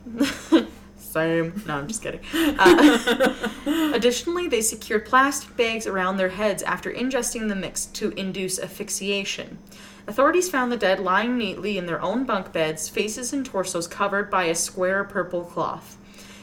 same. 0.99 1.63
No, 1.67 1.79
I'm 1.79 1.89
just 1.89 2.03
kidding. 2.03 2.21
Uh, 2.59 3.93
Additionally, 3.95 4.49
they 4.49 4.61
secured 4.61 5.07
plastic 5.07 5.57
bags 5.57 5.87
around 5.87 6.17
their 6.17 6.29
heads 6.29 6.63
after 6.63 6.93
ingesting 6.93 7.49
the 7.49 7.55
mix 7.55 7.87
to 7.87 8.11
induce 8.11 8.59
asphyxiation. 8.59 9.59
Authorities 10.07 10.49
found 10.49 10.73
the 10.73 10.77
dead 10.77 11.01
lying 11.01 11.37
neatly 11.37 11.79
in 11.79 11.87
their 11.87 12.01
own 12.01 12.25
bunk 12.25 12.53
beds, 12.53 12.89
faces 12.89 13.33
and 13.33 13.45
torsos 13.45 13.87
covered 13.87 14.31
by 14.31 14.45
a 14.45 14.55
square 14.55 15.05
purple 15.05 15.45
cloth. 15.45 15.97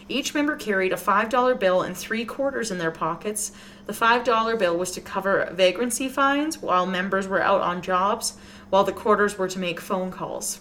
Each 0.07 0.35
member 0.35 0.55
carried 0.55 0.93
a 0.93 0.97
$5 0.97 1.59
bill 1.59 1.81
and 1.81 1.97
three 1.97 2.25
quarters 2.25 2.69
in 2.69 2.77
their 2.77 2.91
pockets. 2.91 3.51
The 3.85 3.93
$5 3.93 4.57
bill 4.57 4.77
was 4.77 4.91
to 4.91 5.01
cover 5.01 5.49
vagrancy 5.51 6.09
fines 6.09 6.59
while 6.59 6.85
members 6.85 7.27
were 7.27 7.41
out 7.41 7.61
on 7.61 7.81
jobs, 7.81 8.37
while 8.69 8.83
the 8.83 8.91
quarters 8.91 9.37
were 9.37 9.47
to 9.47 9.59
make 9.59 9.79
phone 9.79 10.11
calls. 10.11 10.59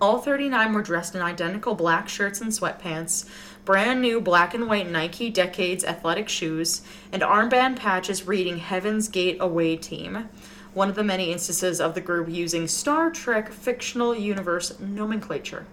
All 0.00 0.18
39 0.18 0.72
were 0.72 0.82
dressed 0.82 1.14
in 1.14 1.20
identical 1.20 1.74
black 1.74 2.08
shirts 2.08 2.40
and 2.40 2.50
sweatpants, 2.50 3.28
brand 3.66 4.00
new 4.00 4.22
black 4.22 4.54
and 4.54 4.66
white 4.66 4.88
Nike 4.88 5.28
Decades 5.28 5.84
athletic 5.84 6.30
shoes, 6.30 6.80
and 7.12 7.20
armband 7.20 7.76
patches 7.76 8.26
reading 8.26 8.56
Heaven's 8.56 9.08
Gate 9.08 9.36
Away 9.38 9.76
Team. 9.76 10.30
One 10.72 10.88
of 10.88 10.94
the 10.94 11.04
many 11.04 11.30
instances 11.30 11.80
of 11.80 11.94
the 11.94 12.00
group 12.00 12.30
using 12.30 12.66
Star 12.66 13.10
Trek 13.10 13.52
fictional 13.52 14.14
universe 14.14 14.80
nomenclature. 14.80 15.66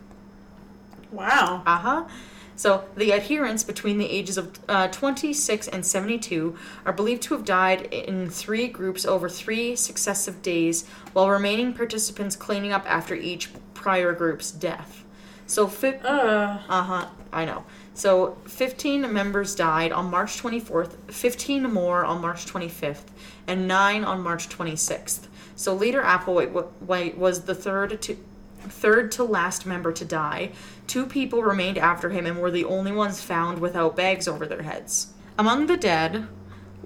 Wow. 1.11 1.63
Uh 1.65 1.78
huh. 1.78 2.05
So 2.58 2.84
the 2.95 3.14
adherents 3.14 3.64
between 3.64 3.99
the 3.99 4.10
ages 4.10 4.38
of 4.38 4.60
uh, 4.68 4.88
26 4.88 5.68
and 5.68 5.86
72 5.86 6.58
are 6.86 6.91
believed 6.91 7.22
to 7.24 7.36
have 7.36 7.45
died 7.45 7.84
in 7.93 8.30
three 8.30 8.68
groups 8.68 9.05
over 9.05 9.30
three 9.30 9.76
successive 9.76 10.41
days, 10.41 10.86
while 11.14 11.30
remaining 11.30 11.72
participants 11.74 12.36
cleaning 12.36 12.74
up 12.74 12.84
after 12.89 13.14
each 13.14 13.51
prior 13.76 14.12
group's 14.12 14.51
death. 14.51 15.03
So, 15.45 15.68
fi- 15.68 15.99
Uh, 16.03 16.58
uh 16.68 16.84
huh, 16.84 17.05
I 17.32 17.45
know. 17.45 17.64
So 17.93 18.38
15 18.47 19.12
members 19.14 19.55
died 19.55 19.91
on 19.91 20.10
March 20.12 20.38
24th, 20.41 20.97
15 21.12 21.64
more 21.72 22.03
on 22.05 22.22
March 22.22 22.45
25th, 22.47 23.05
and 23.47 23.68
9 23.68 24.03
on 24.03 24.22
March 24.22 24.49
26th. 24.49 25.28
So 25.55 25.74
leader 25.74 26.01
Applewhite 26.01 26.51
wa- 26.51 26.64
White 26.80 27.18
was 27.18 27.41
the 27.45 27.55
third 27.55 28.01
to 28.01 28.18
third 28.60 29.12
to 29.14 29.24
last 29.24 29.66
member 29.66 29.91
to 29.93 30.05
die. 30.05 30.51
Two 30.88 31.05
people 31.05 31.43
remained 31.43 31.78
after 31.78 32.10
him 32.10 32.26
and 32.26 32.39
were 32.39 32.51
the 32.51 32.66
only 32.66 32.91
ones 32.91 33.22
found 33.22 33.60
without 33.60 33.95
bags 33.95 34.28
over 34.28 34.45
their 34.45 34.64
heads. 34.64 35.14
Among 35.38 35.68
the 35.68 35.78
dead 35.78 36.28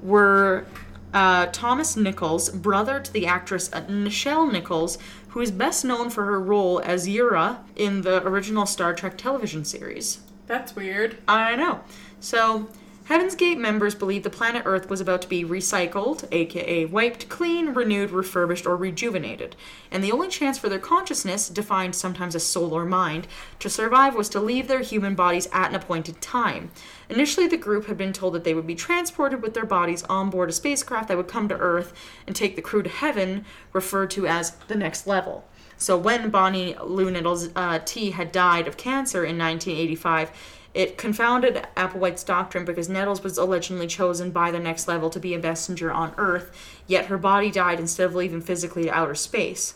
were 0.01 0.65
uh, 1.13 1.47
Thomas 1.47 1.95
Nichols, 1.95 2.49
brother 2.49 2.99
to 2.99 3.11
the 3.13 3.27
actress 3.27 3.69
uh, 3.73 3.81
Nichelle 3.81 4.51
Nichols, 4.51 4.97
who 5.29 5.41
is 5.41 5.51
best 5.51 5.85
known 5.85 6.09
for 6.09 6.25
her 6.25 6.39
role 6.39 6.79
as 6.83 7.07
Uhura 7.07 7.59
in 7.75 8.01
the 8.01 8.25
original 8.25 8.65
Star 8.65 8.93
Trek 8.93 9.17
television 9.17 9.63
series. 9.65 10.19
that's 10.47 10.75
weird. 10.75 11.17
I 11.27 11.55
know. 11.55 11.81
So, 12.19 12.67
Heaven's 13.11 13.35
Gate 13.35 13.57
members 13.57 13.93
believe 13.93 14.23
the 14.23 14.29
planet 14.29 14.63
Earth 14.63 14.89
was 14.89 15.01
about 15.01 15.21
to 15.23 15.27
be 15.27 15.43
recycled, 15.43 16.25
aka 16.31 16.85
wiped 16.85 17.27
clean, 17.27 17.73
renewed, 17.73 18.11
refurbished, 18.11 18.65
or 18.65 18.77
rejuvenated. 18.77 19.57
And 19.91 20.01
the 20.01 20.13
only 20.13 20.29
chance 20.29 20.57
for 20.57 20.69
their 20.69 20.79
consciousness, 20.79 21.49
defined 21.49 21.93
sometimes 21.93 22.35
as 22.35 22.45
soul 22.45 22.71
or 22.71 22.85
mind, 22.85 23.27
to 23.59 23.69
survive 23.69 24.15
was 24.15 24.29
to 24.29 24.39
leave 24.39 24.69
their 24.69 24.79
human 24.79 25.13
bodies 25.13 25.49
at 25.51 25.71
an 25.71 25.75
appointed 25.75 26.21
time. 26.21 26.71
Initially, 27.09 27.47
the 27.47 27.57
group 27.57 27.87
had 27.87 27.97
been 27.97 28.13
told 28.13 28.33
that 28.33 28.45
they 28.45 28.53
would 28.53 28.65
be 28.65 28.75
transported 28.75 29.41
with 29.41 29.55
their 29.55 29.65
bodies 29.65 30.03
on 30.03 30.29
board 30.29 30.47
a 30.47 30.53
spacecraft 30.53 31.09
that 31.09 31.17
would 31.17 31.27
come 31.27 31.49
to 31.49 31.57
Earth 31.57 31.91
and 32.25 32.33
take 32.33 32.55
the 32.55 32.61
crew 32.61 32.81
to 32.81 32.89
heaven, 32.89 33.43
referred 33.73 34.09
to 34.11 34.25
as 34.25 34.51
the 34.69 34.75
next 34.75 35.05
level. 35.05 35.43
So 35.75 35.97
when 35.97 36.29
Bonnie 36.29 36.75
Lou 36.81 37.09
Nettles 37.09 37.49
uh, 37.55 37.79
Ti 37.83 38.11
had 38.11 38.31
died 38.31 38.67
of 38.67 38.77
cancer 38.77 39.25
in 39.25 39.37
1985, 39.37 40.31
it 40.73 40.97
confounded 40.97 41.67
Applewhite's 41.75 42.23
doctrine 42.23 42.63
because 42.63 42.87
Nettles 42.87 43.23
was 43.23 43.37
allegedly 43.37 43.87
chosen 43.87 44.31
by 44.31 44.51
the 44.51 44.59
next 44.59 44.87
level 44.87 45.09
to 45.09 45.19
be 45.19 45.33
a 45.33 45.39
messenger 45.39 45.91
on 45.91 46.13
Earth, 46.17 46.51
yet 46.87 47.07
her 47.07 47.17
body 47.17 47.51
died 47.51 47.79
instead 47.79 48.05
of 48.05 48.15
leaving 48.15 48.41
physically 48.41 48.83
to 48.83 48.93
outer 48.93 49.15
space. 49.15 49.73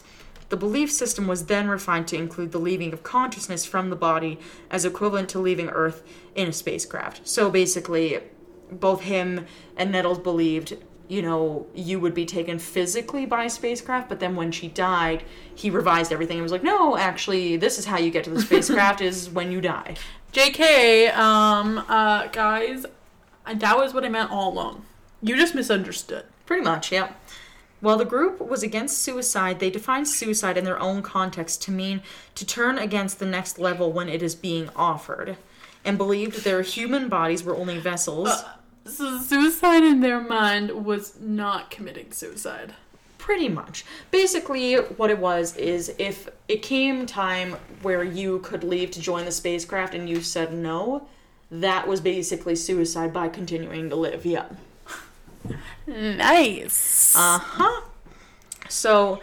The 0.49 0.57
belief 0.57 0.91
system 0.91 1.27
was 1.27 1.47
then 1.47 1.67
refined 1.67 2.07
to 2.09 2.17
include 2.17 2.51
the 2.51 2.59
leaving 2.59 2.93
of 2.93 3.03
consciousness 3.03 3.65
from 3.65 3.89
the 3.89 3.95
body 3.95 4.39
as 4.69 4.85
equivalent 4.85 5.27
to 5.29 5.39
leaving 5.39 5.69
Earth 5.69 6.03
in 6.35 6.47
a 6.47 6.53
spacecraft. 6.53 7.27
So 7.27 7.49
basically, 7.49 8.19
both 8.71 9.01
him 9.01 9.47
and 9.75 9.91
Nettles 9.91 10.19
believed, 10.19 10.77
you 11.07 11.21
know, 11.21 11.67
you 11.73 11.99
would 11.99 12.13
be 12.13 12.25
taken 12.25 12.59
physically 12.59 13.25
by 13.25 13.45
a 13.45 13.49
spacecraft, 13.49 14.07
but 14.07 14.19
then 14.19 14.35
when 14.35 14.51
she 14.51 14.67
died, 14.67 15.23
he 15.53 15.69
revised 15.69 16.13
everything 16.13 16.37
and 16.37 16.43
was 16.43 16.51
like, 16.51 16.63
no, 16.63 16.95
actually, 16.95 17.57
this 17.57 17.79
is 17.79 17.85
how 17.85 17.97
you 17.97 18.11
get 18.11 18.23
to 18.25 18.29
the 18.29 18.41
spacecraft 18.49 19.01
is 19.01 19.29
when 19.29 19.51
you 19.51 19.61
die. 19.61 19.95
JK, 20.35 21.15
um, 21.15 21.77
uh, 21.87 22.27
guys, 22.27 22.85
that 23.45 23.77
was 23.77 23.93
what 23.93 24.03
I 24.03 24.09
meant 24.09 24.31
all 24.31 24.51
along. 24.51 24.85
You 25.21 25.37
just 25.37 25.55
misunderstood. 25.55 26.25
Pretty 26.45 26.61
much, 26.61 26.91
yeah. 26.91 27.13
While 27.79 27.97
the 27.97 28.03
group 28.03 28.41
was 28.41 28.61
against 28.61 28.99
suicide, 28.99 29.61
they 29.61 29.69
defined 29.69 30.09
suicide 30.09 30.57
in 30.57 30.65
their 30.65 30.77
own 30.77 31.01
context 31.03 31.61
to 31.63 31.71
mean 31.71 32.01
to 32.35 32.45
turn 32.45 32.77
against 32.77 33.19
the 33.19 33.25
next 33.25 33.59
level 33.59 33.93
when 33.93 34.09
it 34.09 34.21
is 34.21 34.35
being 34.35 34.69
offered, 34.75 35.37
and 35.85 35.97
believed 35.97 36.43
their 36.43 36.63
human 36.63 37.07
bodies 37.07 37.45
were 37.45 37.55
only 37.55 37.79
vessels. 37.79 38.43
So 38.83 39.19
suicide 39.19 39.83
in 39.83 40.01
their 40.01 40.19
mind 40.19 40.83
was 40.83 41.17
not 41.17 41.71
committing 41.71 42.11
suicide. 42.11 42.73
Pretty 43.25 43.49
much. 43.49 43.83
Basically, 44.11 44.75
what 44.75 45.09
it 45.09 45.17
was 45.17 45.57
is 45.57 45.95
if 45.97 46.29
it 46.47 46.61
came 46.61 47.07
time 47.07 47.53
where 47.81 48.03
you 48.03 48.37
could 48.37 48.63
leave 48.63 48.91
to 48.91 49.01
join 49.01 49.25
the 49.25 49.31
spacecraft 49.31 49.95
and 49.95 50.07
you 50.07 50.21
said 50.21 50.53
no, 50.53 51.07
that 51.49 51.87
was 51.87 52.01
basically 52.01 52.55
suicide 52.55 53.11
by 53.11 53.27
continuing 53.29 53.89
to 53.89 53.95
live. 53.95 54.27
Yeah. 54.27 54.45
Nice. 55.87 57.15
Uh 57.15 57.39
huh. 57.39 57.81
So, 58.69 59.21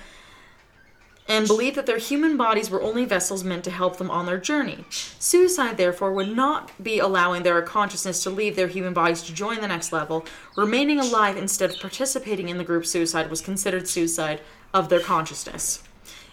and 1.28 1.46
believed 1.46 1.76
that 1.76 1.86
their 1.86 1.98
human 1.98 2.36
bodies 2.36 2.68
were 2.68 2.82
only 2.82 3.04
vessels 3.04 3.44
meant 3.44 3.64
to 3.64 3.70
help 3.70 3.96
them 3.96 4.10
on 4.10 4.26
their 4.26 4.38
journey. 4.38 4.84
Suicide, 4.90 5.76
therefore, 5.76 6.12
would 6.12 6.34
not 6.34 6.70
be 6.82 6.98
allowing 6.98 7.42
their 7.42 7.62
consciousness 7.62 8.22
to 8.22 8.30
leave 8.30 8.56
their 8.56 8.68
human 8.68 8.92
bodies 8.92 9.22
to 9.22 9.32
join 9.32 9.60
the 9.60 9.68
next 9.68 9.92
level. 9.92 10.26
Remaining 10.56 10.98
alive 10.98 11.36
instead 11.36 11.70
of 11.70 11.80
participating 11.80 12.48
in 12.48 12.58
the 12.58 12.64
group 12.64 12.84
suicide 12.84 13.30
was 13.30 13.40
considered 13.40 13.88
suicide 13.88 14.40
of 14.74 14.88
their 14.88 15.00
consciousness. 15.00 15.82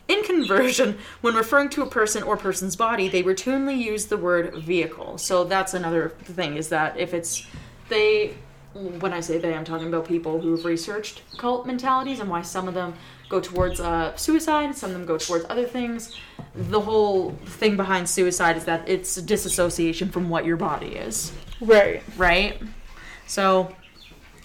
In 0.08 0.24
conversion, 0.24 0.98
when 1.22 1.36
referring 1.36 1.70
to 1.70 1.84
a 1.84 1.90
person 1.90 2.24
or 2.24 2.36
person's 2.36 2.76
body, 2.76 3.08
they 3.08 3.22
routinely 3.22 3.78
use 3.78 4.08
the 4.08 4.18
word 4.18 4.56
vehicle. 4.56 5.20
So 5.20 5.44
that's 5.44 5.76
another 5.76 6.10
thing 6.24 6.58
is 6.58 6.70
that 6.70 6.98
if 6.98 7.14
it's 7.14 7.46
they 7.90 8.34
when 8.74 9.14
I 9.14 9.20
say 9.20 9.40
they, 9.40 9.54
I'm 9.54 9.66
talking 9.66 9.88
about 9.88 10.08
people 10.08 10.42
who've 10.42 10.64
researched 10.64 11.24
cult 11.38 11.66
mentalities 11.66 12.20
and 12.20 12.30
why 12.30 12.44
some 12.44 12.68
of 12.68 12.74
them 12.74 12.94
go 13.30 13.40
towards 13.40 13.80
uh, 13.80 14.16
suicide, 14.16 14.76
some 14.76 14.90
of 14.92 14.98
them 14.98 15.06
go 15.06 15.18
towards 15.18 15.46
other 15.50 15.66
things. 15.66 16.16
The 16.56 16.80
whole 16.82 17.32
thing 17.46 17.78
behind 17.78 18.10
suicide 18.10 18.58
is 18.58 18.66
that 18.66 18.90
it's 18.90 19.16
disassociation 19.16 20.10
from 20.10 20.30
what 20.30 20.46
your 20.46 20.58
body 20.58 20.96
is, 20.96 21.32
Right. 21.62 22.02
right? 22.18 22.62
So 23.28 23.74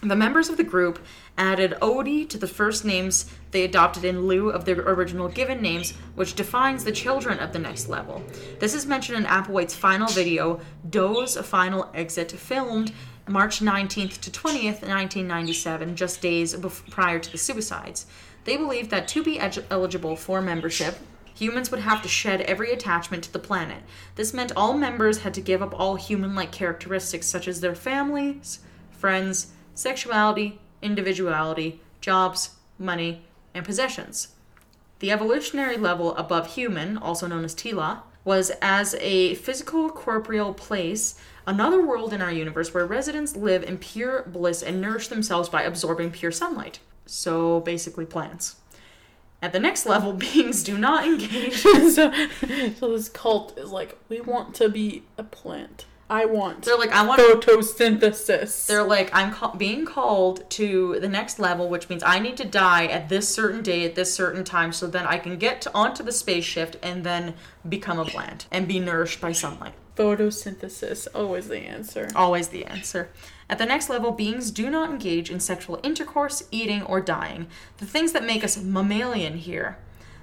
the 0.02 0.14
members 0.16 0.50
of 0.50 0.58
the 0.58 0.64
group 0.64 0.98
added 1.38 1.74
Odie 1.80 2.28
to 2.28 2.38
the 2.38 2.46
first 2.46 2.84
names 2.84 3.28
they 3.50 3.64
adopted 3.64 4.04
in 4.04 4.26
lieu 4.28 4.50
of 4.50 4.64
their 4.66 4.78
original 4.80 5.28
given 5.28 5.60
names, 5.62 5.92
which 6.14 6.34
defines 6.34 6.84
the 6.84 6.92
children 6.92 7.38
of 7.38 7.52
the 7.52 7.58
next 7.58 7.88
level. 7.88 8.22
This 8.60 8.74
is 8.74 8.86
mentioned 8.86 9.18
in 9.18 9.24
Applewhite's 9.24 9.74
final 9.74 10.06
video, 10.08 10.60
Doe's 10.90 11.36
Final 11.38 11.90
Exit, 11.94 12.30
filmed 12.32 12.92
March 13.26 13.60
19th 13.60 14.20
to 14.20 14.30
20th, 14.30 14.82
1997, 14.86 15.96
just 15.96 16.20
days 16.20 16.54
bef- 16.54 16.88
prior 16.90 17.18
to 17.18 17.32
the 17.32 17.38
suicides. 17.38 18.06
They 18.44 18.56
believed 18.56 18.90
that 18.90 19.08
to 19.08 19.22
be 19.22 19.40
eligible 19.70 20.16
for 20.16 20.40
membership, 20.40 20.98
humans 21.34 21.70
would 21.70 21.80
have 21.80 22.02
to 22.02 22.08
shed 22.08 22.42
every 22.42 22.72
attachment 22.72 23.24
to 23.24 23.32
the 23.32 23.38
planet. 23.38 23.82
This 24.14 24.34
meant 24.34 24.52
all 24.56 24.74
members 24.74 25.18
had 25.18 25.34
to 25.34 25.40
give 25.40 25.62
up 25.62 25.78
all 25.78 25.96
human 25.96 26.34
like 26.34 26.52
characteristics 26.52 27.26
such 27.26 27.48
as 27.48 27.60
their 27.60 27.74
families, 27.74 28.60
friends, 28.90 29.52
sexuality, 29.74 30.60
individuality, 30.82 31.80
jobs, 32.00 32.56
money, 32.78 33.24
and 33.54 33.64
possessions. 33.64 34.28
The 35.00 35.10
evolutionary 35.10 35.76
level 35.76 36.14
above 36.16 36.54
human, 36.54 36.96
also 36.96 37.26
known 37.26 37.44
as 37.44 37.54
TELAH, 37.54 38.02
was 38.24 38.50
as 38.62 38.94
a 39.00 39.34
physical 39.34 39.90
corporeal 39.90 40.54
place, 40.54 41.18
another 41.46 41.84
world 41.84 42.12
in 42.12 42.22
our 42.22 42.32
universe 42.32 42.72
where 42.72 42.86
residents 42.86 43.36
live 43.36 43.62
in 43.62 43.76
pure 43.76 44.22
bliss 44.22 44.62
and 44.62 44.80
nourish 44.80 45.08
themselves 45.08 45.48
by 45.48 45.62
absorbing 45.62 46.10
pure 46.10 46.32
sunlight. 46.32 46.78
So 47.06 47.60
basically, 47.60 48.06
plants. 48.06 48.56
At 49.42 49.52
the 49.52 49.60
next 49.60 49.84
level, 49.84 50.12
beings 50.24 50.62
do 50.62 50.78
not 50.78 51.04
engage. 51.04 51.56
so, 51.62 52.12
so 52.78 52.92
this 52.92 53.08
cult 53.08 53.58
is 53.58 53.70
like, 53.70 53.98
we 54.08 54.20
want 54.20 54.54
to 54.56 54.68
be 54.68 55.02
a 55.18 55.22
plant. 55.22 55.86
I 56.08 56.26
want 56.26 56.62
They're 56.62 56.76
like, 56.76 56.92
I 56.92 57.04
want 57.06 57.20
photosynthesis. 57.20 58.66
They're 58.66 58.84
like, 58.84 59.10
I'm 59.14 59.32
ca- 59.32 59.54
being 59.56 59.86
called 59.86 60.48
to 60.50 60.98
the 61.00 61.08
next 61.08 61.38
level, 61.38 61.68
which 61.68 61.88
means 61.88 62.02
I 62.02 62.18
need 62.18 62.36
to 62.36 62.44
die 62.44 62.86
at 62.86 63.08
this 63.08 63.28
certain 63.28 63.62
day 63.62 63.84
at 63.84 63.94
this 63.94 64.12
certain 64.12 64.44
time, 64.44 64.72
so 64.72 64.86
then 64.86 65.06
I 65.06 65.18
can 65.18 65.38
get 65.38 65.62
to, 65.62 65.74
onto 65.74 66.02
the 66.02 66.12
spaceship 66.12 66.76
and 66.82 67.04
then 67.04 67.34
become 67.66 67.98
a 67.98 68.04
plant 68.04 68.46
and 68.50 68.68
be 68.68 68.80
nourished 68.80 69.20
by 69.20 69.32
sunlight. 69.32 69.72
photosynthesis, 69.96 71.08
always 71.14 71.48
the 71.48 71.60
answer. 71.60 72.08
Always 72.14 72.48
the 72.48 72.66
answer. 72.66 73.08
At 73.48 73.58
the 73.58 73.66
next 73.66 73.88
level, 73.88 74.12
beings 74.12 74.50
do 74.50 74.70
not 74.70 74.90
engage 74.90 75.30
in 75.30 75.40
sexual 75.40 75.80
intercourse, 75.82 76.44
eating, 76.50 76.82
or 76.82 77.00
dying. 77.00 77.46
The 77.78 77.86
things 77.86 78.12
that 78.12 78.24
make 78.24 78.42
us 78.42 78.56
mammalian 78.56 79.38
here. 79.38 79.78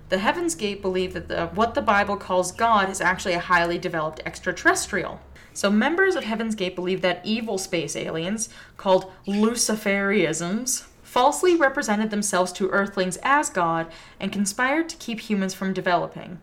The 0.09 0.17
Heaven's 0.17 0.55
Gate 0.55 0.81
believe 0.81 1.13
that 1.13 1.27
the, 1.27 1.47
what 1.47 1.73
the 1.73 1.81
Bible 1.81 2.17
calls 2.17 2.51
God 2.51 2.89
is 2.89 2.99
actually 2.99 3.33
a 3.33 3.39
highly 3.39 3.77
developed 3.77 4.21
extraterrestrial. 4.25 5.21
So, 5.53 5.69
members 5.69 6.15
of 6.15 6.23
Heaven's 6.23 6.55
Gate 6.55 6.75
believe 6.75 7.01
that 7.01 7.21
evil 7.23 7.57
space 7.57 7.95
aliens, 7.95 8.49
called 8.77 9.11
Luciferianisms, 9.27 10.85
falsely 11.01 11.55
represented 11.55 12.09
themselves 12.09 12.51
to 12.53 12.69
Earthlings 12.69 13.17
as 13.21 13.49
God 13.49 13.91
and 14.19 14.31
conspired 14.31 14.89
to 14.89 14.97
keep 14.97 15.19
humans 15.19 15.53
from 15.53 15.73
developing. 15.73 16.39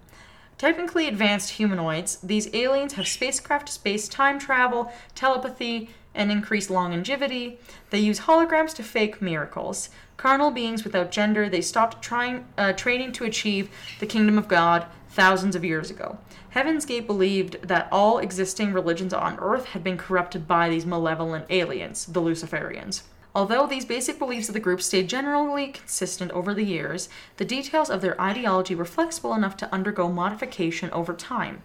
Technically 0.59 1.07
advanced 1.07 1.51
humanoids, 1.51 2.17
these 2.23 2.53
aliens 2.53 2.95
have 2.95 3.07
spacecraft, 3.07 3.69
space 3.69 4.09
time 4.09 4.39
travel, 4.39 4.93
telepathy, 5.15 5.91
and 6.19 6.31
increase 6.31 6.69
longevity. 6.69 7.59
They 7.89 8.01
use 8.01 8.21
holograms 8.21 8.75
to 8.75 8.83
fake 8.83 9.23
miracles. 9.23 9.89
Carnal 10.19 10.51
beings 10.51 10.85
without 10.85 11.11
gender, 11.11 11.49
they 11.49 11.63
stopped 11.63 12.03
trying, 12.03 12.45
uh, 12.59 12.75
training 12.75 13.13
to 13.13 13.25
achieve 13.25 13.71
the 14.01 14.07
kingdom 14.07 14.37
of 14.37 14.49
God 14.49 14.87
thousands 15.09 15.57
of 15.57 15.65
years 15.65 15.91
ago. 15.91 16.19
Heaven's 16.51 16.85
Gate 16.85 17.07
believed 17.07 17.63
that 17.63 17.89
all 17.93 18.19
existing 18.19 18.73
religions 18.73 19.15
on 19.15 19.39
Earth 19.39 19.67
had 19.67 19.85
been 19.85 19.97
corrupted 19.97 20.49
by 20.49 20.69
these 20.69 20.85
malevolent 20.85 21.47
aliens, 21.51 22.07
the 22.07 22.21
Luciferians. 22.21 23.03
Although 23.35 23.67
these 23.67 23.85
basic 23.85 24.19
beliefs 24.19 24.49
of 24.49 24.55
the 24.55 24.61
group 24.61 24.83
stayed 24.83 25.09
generally 25.09 25.69
consistent 25.69 26.33
over 26.33 26.53
the 26.53 26.65
years, 26.65 27.09
the 27.37 27.45
details 27.45 27.91
of 27.91 28.01
their 28.01 28.21
ideology 28.21 28.75
were 28.75 28.85
flexible 28.85 29.35
enough 29.35 29.57
to 29.59 29.73
undergo 29.73 30.09
modification 30.09 30.91
over 30.91 31.15
time. 31.15 31.63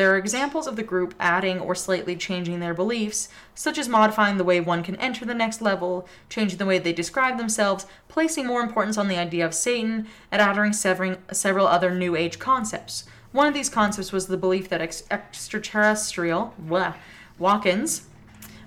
There 0.00 0.14
are 0.14 0.16
examples 0.16 0.66
of 0.66 0.76
the 0.76 0.82
group 0.82 1.14
adding 1.20 1.60
or 1.60 1.74
slightly 1.74 2.16
changing 2.16 2.60
their 2.60 2.72
beliefs, 2.72 3.28
such 3.54 3.76
as 3.76 3.86
modifying 3.86 4.38
the 4.38 4.44
way 4.44 4.58
one 4.58 4.82
can 4.82 4.96
enter 4.96 5.26
the 5.26 5.34
next 5.34 5.60
level, 5.60 6.08
changing 6.30 6.56
the 6.56 6.64
way 6.64 6.78
they 6.78 6.94
describe 6.94 7.36
themselves, 7.36 7.84
placing 8.08 8.46
more 8.46 8.62
importance 8.62 8.96
on 8.96 9.08
the 9.08 9.18
idea 9.18 9.44
of 9.44 9.52
Satan, 9.52 10.06
and 10.32 10.40
adding 10.40 10.72
several 10.72 11.66
other 11.66 11.90
New 11.90 12.16
Age 12.16 12.38
concepts. 12.38 13.04
One 13.32 13.46
of 13.46 13.52
these 13.52 13.68
concepts 13.68 14.10
was 14.10 14.26
the 14.26 14.38
belief 14.38 14.70
that 14.70 14.80
ex- 14.80 15.02
extraterrestrial 15.10 16.54
blah, 16.58 16.94
walk-ins 17.38 18.06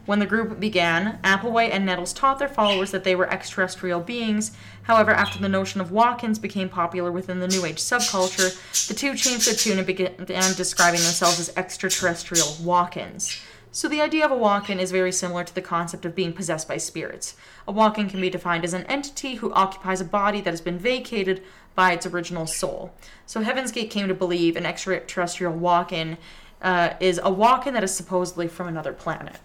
when 0.06 0.20
the 0.20 0.26
group 0.26 0.60
began, 0.60 1.20
Applewhite 1.24 1.72
and 1.72 1.86
Nettles 1.86 2.12
taught 2.12 2.38
their 2.38 2.49
followers 2.49 2.91
that 2.91 3.06
they 3.06 3.16
were 3.16 3.32
extraterrestrial 3.32 4.01
beings. 4.01 4.51
However, 4.84 5.12
after 5.12 5.39
the 5.39 5.47
notion 5.47 5.80
of 5.80 5.91
walk 5.91 6.24
ins 6.24 6.39
became 6.39 6.68
popular 6.68 7.12
within 7.12 7.39
the 7.39 7.47
New 7.47 7.66
Age 7.66 7.78
subculture, 7.78 8.88
the 8.88 8.93
two 8.93 9.16
changed 9.16 9.47
their 9.47 9.56
tune 9.56 9.78
and 9.78 9.88
began 9.88 10.54
describing 10.56 10.99
themselves 10.99 11.39
as 11.39 11.56
extraterrestrial 11.56 12.56
walk 12.62 12.97
ins. 12.97 13.41
So, 13.72 13.88
the 13.88 14.01
idea 14.01 14.24
of 14.24 14.30
a 14.30 14.38
walk 14.38 14.70
in 14.70 14.80
is 14.80 14.91
very 14.91 15.12
similar 15.12 15.43
to 15.45 15.56
the 15.56 15.62
concept 15.62 16.06
of 16.06 16.14
being 16.14 16.32
possessed 16.32 16.68
by 16.68 16.78
spirits. 16.78 17.36
A 17.68 17.72
walk 17.72 17.97
in 17.97 18.08
can 18.08 18.22
be 18.22 18.30
defined 18.30 18.64
as 18.64 18.74
an 18.74 18.86
entity 18.86 19.36
who 19.36 19.51
occupies 19.54 19.99
a 19.99 20.06
body 20.06 20.41
that 20.41 20.51
has 20.51 20.62
been 20.62 20.78
vacated 20.78 21.41
by 21.74 21.91
its 21.91 22.06
original 22.06 22.45
soul. 22.45 22.93
So, 23.26 23.41
Heaven's 23.41 23.72
Gate 23.72 23.89
came 23.89 24.08
to 24.10 24.14
believe 24.14 24.56
an 24.56 24.68
extraterrestrial 24.68 25.54
walk 25.54 25.91
in 25.91 26.20
uh, 26.62 26.93
is 26.99 27.20
a 27.24 27.32
walk 27.32 27.66
in 27.66 27.74
that 27.74 27.84
is 27.84 27.95
supposedly 27.95 28.47
from 28.47 28.68
another 28.68 28.93
planet. 28.93 29.38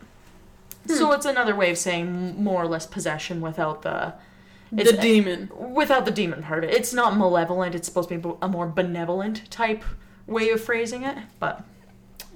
So 0.87 1.13
it's 1.13 1.27
another 1.27 1.55
way 1.55 1.71
of 1.71 1.79
saying 1.79 2.43
more 2.43 2.63
or 2.63 2.67
less 2.67 2.87
possession 2.87 3.41
without 3.41 3.83
the 3.83 4.15
it's 4.77 4.93
the 4.93 4.99
demon. 4.99 5.51
without 5.55 6.05
the 6.05 6.11
demon 6.11 6.43
part 6.43 6.65
of 6.65 6.71
it. 6.71 6.77
It's 6.77 6.93
not 6.93 7.17
malevolent. 7.17 7.75
It's 7.75 7.87
supposed 7.89 8.09
to 8.11 8.19
be 8.19 8.31
a 8.43 8.49
more 8.49 8.67
benevolent 8.67 9.51
type 9.51 9.85
way 10.27 10.51
of 10.51 10.63
phrasing 10.63 11.05
it, 11.05 11.19
but 11.41 11.65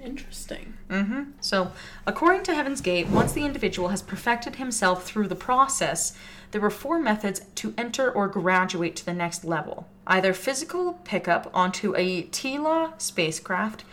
Interesting. 0.02 0.74
hmm 0.90 1.22
So, 1.40 1.70
according 2.06 2.42
to 2.44 2.54
Heaven's 2.54 2.80
Gate, 2.80 3.06
once 3.08 3.32
the 3.32 3.44
individual 3.44 3.88
has 3.88 4.02
perfected 4.02 4.56
himself 4.56 5.04
through 5.04 5.28
the 5.28 5.36
process, 5.36 6.16
there 6.50 6.60
were 6.60 6.70
four 6.70 6.98
methods 6.98 7.42
to 7.56 7.72
enter 7.78 8.10
or 8.10 8.26
graduate 8.28 8.96
to 8.96 9.06
the 9.06 9.14
next 9.14 9.44
level 9.44 9.86
either 10.06 10.34
physical 10.34 10.94
pickup 11.04 11.48
onto 11.54 11.94
a 11.96 12.22
TELAH 12.24 12.94
spacecraft 12.98 13.84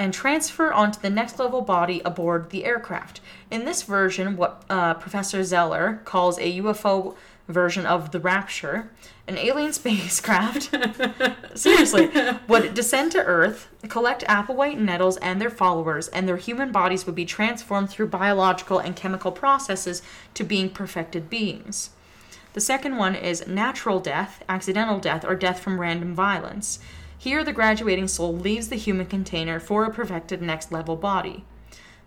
and 0.00 0.14
transfer 0.14 0.72
onto 0.72 0.98
the 0.98 1.10
next 1.10 1.38
level 1.38 1.60
body 1.60 2.00
aboard 2.06 2.48
the 2.48 2.64
aircraft. 2.64 3.20
In 3.50 3.66
this 3.66 3.82
version, 3.82 4.34
what 4.34 4.64
uh, 4.70 4.94
Professor 4.94 5.44
Zeller 5.44 6.00
calls 6.06 6.38
a 6.38 6.58
UFO 6.58 7.14
version 7.48 7.84
of 7.84 8.10
the 8.10 8.18
Rapture, 8.18 8.90
an 9.28 9.36
alien 9.36 9.72
spacecraft 9.74 10.74
seriously 11.54 12.08
would 12.48 12.72
descend 12.72 13.12
to 13.12 13.22
Earth, 13.22 13.68
collect 13.90 14.24
Applewhite 14.24 14.78
Nettles 14.78 15.18
and 15.18 15.38
their 15.38 15.50
followers, 15.50 16.08
and 16.08 16.26
their 16.26 16.38
human 16.38 16.72
bodies 16.72 17.04
would 17.04 17.14
be 17.14 17.26
transformed 17.26 17.90
through 17.90 18.08
biological 18.08 18.78
and 18.78 18.96
chemical 18.96 19.30
processes 19.30 20.00
to 20.32 20.42
being 20.42 20.70
perfected 20.70 21.28
beings. 21.28 21.90
The 22.54 22.60
second 22.62 22.96
one 22.96 23.14
is 23.14 23.46
natural 23.46 24.00
death, 24.00 24.42
accidental 24.48 24.98
death, 24.98 25.26
or 25.26 25.34
death 25.34 25.60
from 25.60 25.78
random 25.78 26.14
violence. 26.14 26.78
Here, 27.20 27.44
the 27.44 27.52
graduating 27.52 28.08
soul 28.08 28.34
leaves 28.34 28.70
the 28.70 28.76
human 28.76 29.04
container 29.04 29.60
for 29.60 29.84
a 29.84 29.92
perfected 29.92 30.40
next 30.40 30.72
level 30.72 30.96
body. 30.96 31.44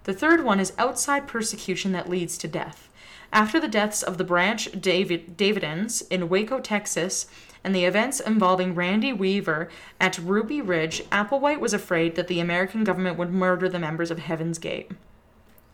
The 0.05 0.13
third 0.13 0.43
one 0.43 0.59
is 0.59 0.73
outside 0.79 1.27
persecution 1.27 1.91
that 1.91 2.09
leads 2.09 2.35
to 2.39 2.47
death. 2.47 2.89
After 3.31 3.59
the 3.59 3.67
deaths 3.67 4.01
of 4.01 4.17
the 4.17 4.23
Branch 4.23 4.71
David, 4.71 5.39
in 5.39 6.29
Waco, 6.29 6.59
Texas, 6.59 7.27
and 7.63 7.75
the 7.75 7.85
events 7.85 8.21
involving 8.21 8.73
Randy 8.73 9.13
Weaver 9.13 9.69
at 10.01 10.17
Ruby 10.17 10.61
Ridge, 10.61 11.03
Applewhite 11.11 11.59
was 11.59 11.75
afraid 11.75 12.15
that 12.15 12.27
the 12.27 12.39
American 12.39 12.83
government 12.83 13.19
would 13.19 13.31
murder 13.31 13.69
the 13.69 13.77
members 13.77 14.09
of 14.09 14.17
Heaven's 14.17 14.57
Gate. 14.57 14.89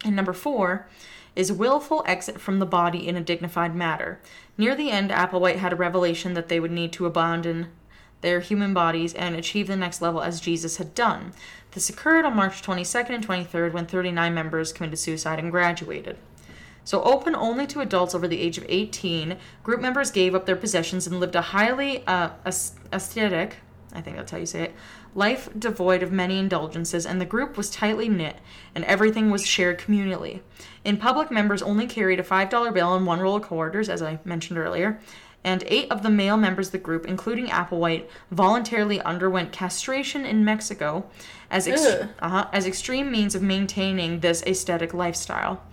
And 0.04 0.18
number 0.18 0.34
four 0.34 0.86
is 1.34 1.50
willful 1.50 2.04
exit 2.06 2.42
from 2.42 2.60
the 2.60 2.66
body 2.66 3.08
in 3.08 3.16
a 3.16 3.24
dignified 3.24 3.74
manner. 3.74 4.20
Near 4.58 4.76
the 4.76 4.92
end, 4.92 5.12
Applewhite 5.12 5.60
had 5.60 5.72
a 5.72 5.78
revelation 5.78 6.34
that 6.34 6.50
they 6.50 6.60
would 6.60 6.72
need 6.72 6.92
to 6.92 7.06
abandon 7.06 7.70
their 8.22 8.40
human 8.40 8.74
bodies 8.74 9.14
and 9.14 9.36
achieve 9.36 9.68
the 9.68 9.76
next 9.76 10.02
level 10.02 10.22
as 10.22 10.42
Jesus 10.42 10.78
had 10.78 10.94
done. 10.96 11.34
This 11.72 11.90
occurred 11.90 12.26
on 12.26 12.36
March 12.36 12.62
22nd 12.62 13.10
and 13.10 13.28
23rd 13.28 13.74
when 13.74 13.86
39 13.86 14.34
members 14.34 14.74
committed 14.74 15.00
suicide 15.00 15.40
and 15.40 15.52
graduated. 15.52 16.18
So, 16.84 17.04
open 17.04 17.36
only 17.36 17.68
to 17.68 17.82
adults 17.82 18.16
over 18.16 18.28
the 18.28 18.40
age 18.40 18.58
of 18.58 18.66
18, 18.68 19.38
group 19.64 19.80
members 19.80 20.10
gave 20.10 20.34
up 20.34 20.46
their 20.46 20.56
possessions 20.56 21.06
and 21.06 21.20
lived 21.20 21.36
a 21.36 21.42
highly 21.42 22.06
uh, 22.08 22.30
ascetic 22.92 23.58
I 23.94 24.02
think 24.02 24.18
that's 24.18 24.32
how 24.32 24.38
you 24.38 24.46
say 24.46 24.64
it. 24.64 24.76
Life 25.16 25.50
devoid 25.58 26.04
of 26.04 26.12
many 26.12 26.38
indulgences, 26.38 27.06
and 27.06 27.20
the 27.20 27.26
group 27.26 27.58
was 27.58 27.70
tightly 27.70 28.08
knit, 28.08 28.38
and 28.76 28.84
everything 28.86 29.32
was 29.32 29.46
shared 29.46 29.80
communally. 29.80 30.42
In 30.84 30.98
public, 30.98 31.32
members 31.32 31.64
only 31.64 31.88
carried 31.88 32.20
a 32.20 32.24
$5 32.24 32.74
bill 32.74 32.96
and 32.96 33.06
one 33.06 33.20
roll 33.20 33.38
of 33.38 33.44
quarters, 33.44 33.90
as 33.90 34.02
I 34.02 34.20
mentioned 34.24 34.60
earlier, 34.60 35.00
and 35.44 35.64
eight 35.68 35.90
of 35.92 36.04
the 36.04 36.10
male 36.10 36.38
members 36.38 36.68
of 36.68 36.72
the 36.74 36.78
group, 36.78 37.06
including 37.06 37.48
Applewhite, 37.48 38.08
voluntarily 38.32 39.00
underwent 39.02 39.52
castration 39.52 40.26
in 40.26 40.44
Mexico 40.44 41.06
as, 41.50 41.68
ex- 41.68 41.86
uh-huh, 42.20 42.48
as 42.52 42.66
extreme 42.66 43.10
means 43.12 43.36
of 43.36 43.42
maintaining 43.42 44.20
this 44.20 44.44
aesthetic 44.44 44.94
lifestyle. 44.94 45.64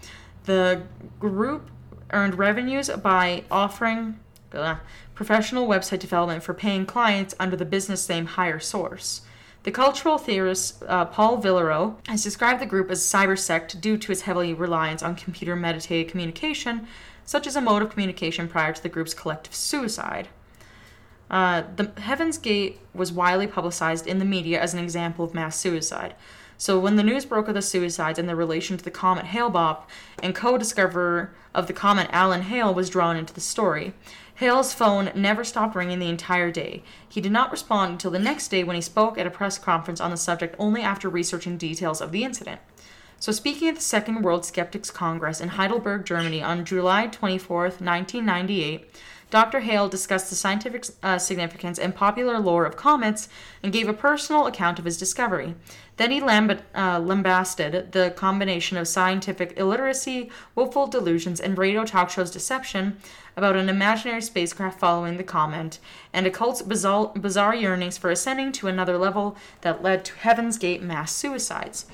The 0.45 0.83
group 1.19 1.71
earned 2.11 2.39
revenues 2.39 2.89
by 2.89 3.45
offering 3.51 4.19
uh, 4.53 4.77
professional 5.14 5.67
website 5.67 5.99
development 5.99 6.45
for 6.45 6.55
paying 6.55 6.87
clients 6.87 7.35
under 7.41 7.57
the 7.57 7.64
business 7.64 8.09
name 8.09 8.27
Higher 8.27 8.61
Source. 8.61 9.23
The 9.64 9.73
cultural 9.73 10.17
theorist 10.17 10.85
uh, 10.87 11.07
Paul 11.07 11.43
Virilio 11.43 11.97
has 12.07 12.23
described 12.23 12.61
the 12.61 12.67
group 12.67 12.89
as 12.89 13.01
a 13.03 13.17
cybersect 13.17 13.81
due 13.81 13.97
to 13.97 14.12
its 14.12 14.21
heavy 14.21 14.55
reliance 14.55 15.03
on 15.03 15.17
computer 15.17 15.57
mediated 15.57 16.09
communication, 16.09 16.87
such 17.27 17.47
as 17.47 17.57
a 17.57 17.61
mode 17.61 17.83
of 17.83 17.91
communication 17.91 18.49
prior 18.49 18.72
to 18.72 18.83
the 18.83 18.89
group's 18.89 19.12
collective 19.12 19.55
suicide. 19.55 20.29
Uh, 21.31 21.64
the 21.74 21.91
Heaven's 22.01 22.39
Gate 22.39 22.79
was 22.95 23.12
widely 23.12 23.47
publicized 23.47 24.07
in 24.07 24.18
the 24.18 24.24
media 24.24 24.61
as 24.61 24.72
an 24.72 24.83
example 24.83 25.24
of 25.24 25.35
mass 25.35 25.59
suicide. 25.59 26.14
So 26.59 26.79
when 26.79 26.97
the 26.97 27.03
news 27.03 27.27
broke 27.27 27.49
of 27.49 27.55
the 27.55 27.61
suicides 27.61 28.18
and 28.18 28.29
their 28.29 28.37
relation 28.37 28.79
to 28.79 28.85
the 28.85 28.91
comet 28.91 29.27
Hale-Bopp, 29.27 29.83
and 30.22 30.35
co-discoverer 30.35 31.35
of 31.55 31.66
the 31.66 31.72
comet 31.72 32.09
Alan 32.12 32.43
Hale 32.43 32.72
was 32.72 32.89
drawn 32.89 33.16
into 33.16 33.35
the 33.35 33.41
story. 33.41 33.93
Hale's 34.37 34.72
phone 34.72 35.11
never 35.14 35.45
stopped 35.45 35.74
ringing 35.74 35.99
the 35.99 36.09
entire 36.09 36.51
day. 36.51 36.83
He 37.09 37.20
did 37.20 37.33
not 37.33 37.51
respond 37.51 37.93
until 37.93 38.11
the 38.11 38.18
next 38.18 38.49
day 38.49 38.64
when 38.64 38.77
he 38.77 38.83
spoke 38.83 39.18
at 39.18 39.27
a 39.27 39.31
press 39.31 39.59
conference 39.59 40.01
on 40.01 40.11
the 40.11 40.16
subject 40.16 40.55
only 40.59 40.83
after 40.83 41.09
researching 41.09 41.57
details 41.57 42.01
of 42.01 42.12
the 42.12 42.24
incident. 42.24 42.61
So, 43.19 43.33
speaking 43.33 43.69
at 43.69 43.77
the 43.77 43.81
Second 43.81 44.23
World 44.23 44.45
Skeptics 44.45 44.91
Congress 44.91 45.41
in 45.41 45.51
Heidelberg, 45.51 46.05
Germany 46.05 46.43
on 46.43 46.67
July 46.67 47.09
24th, 47.09 47.81
1998, 47.81 48.91
Dr. 49.31 49.61
Hale 49.61 49.89
discussed 49.89 50.31
the 50.31 50.37
scientific 50.37 50.87
uh, 51.03 51.19
significance 51.19 51.79
and 51.79 51.95
popular 51.95 52.39
lore 52.39 52.64
of 52.64 52.77
comets 52.77 53.29
and 53.62 53.73
gave 53.73 53.89
a 53.89 53.93
personal 53.93 54.47
account 54.47 54.79
of 54.79 54.85
his 54.85 54.97
discovery. 54.97 55.55
Then 55.97 56.12
he 56.12 56.21
lamb- 56.21 56.61
uh, 56.77 57.01
lambasted 57.01 57.91
the 57.91 58.12
combination 58.14 58.77
of 58.77 58.87
scientific 58.87 59.59
illiteracy, 59.59 60.31
willful 60.55 60.87
delusions, 60.87 61.41
and 61.41 61.59
radio 61.59 61.85
talk 61.85 62.11
shows 62.11 62.31
deception 62.31 62.99
about 63.37 63.57
an 63.57 63.69
imaginary 63.69 64.23
spacecraft 64.23 64.79
following 64.79 65.17
the 65.17 65.25
comet, 65.25 65.79
and 66.12 66.27
a 66.27 66.31
cult's 66.31 66.62
bizarre, 66.62 67.12
bizarre 67.17 67.55
yearnings 67.55 67.99
for 67.99 68.11
ascending 68.11 68.53
to 68.53 68.69
another 68.69 68.97
level 68.97 69.37
that 69.62 69.83
led 69.83 70.05
to 70.05 70.14
Heaven's 70.17 70.59
Gate 70.59 70.83
mass 70.83 71.12
suicides. 71.12 71.87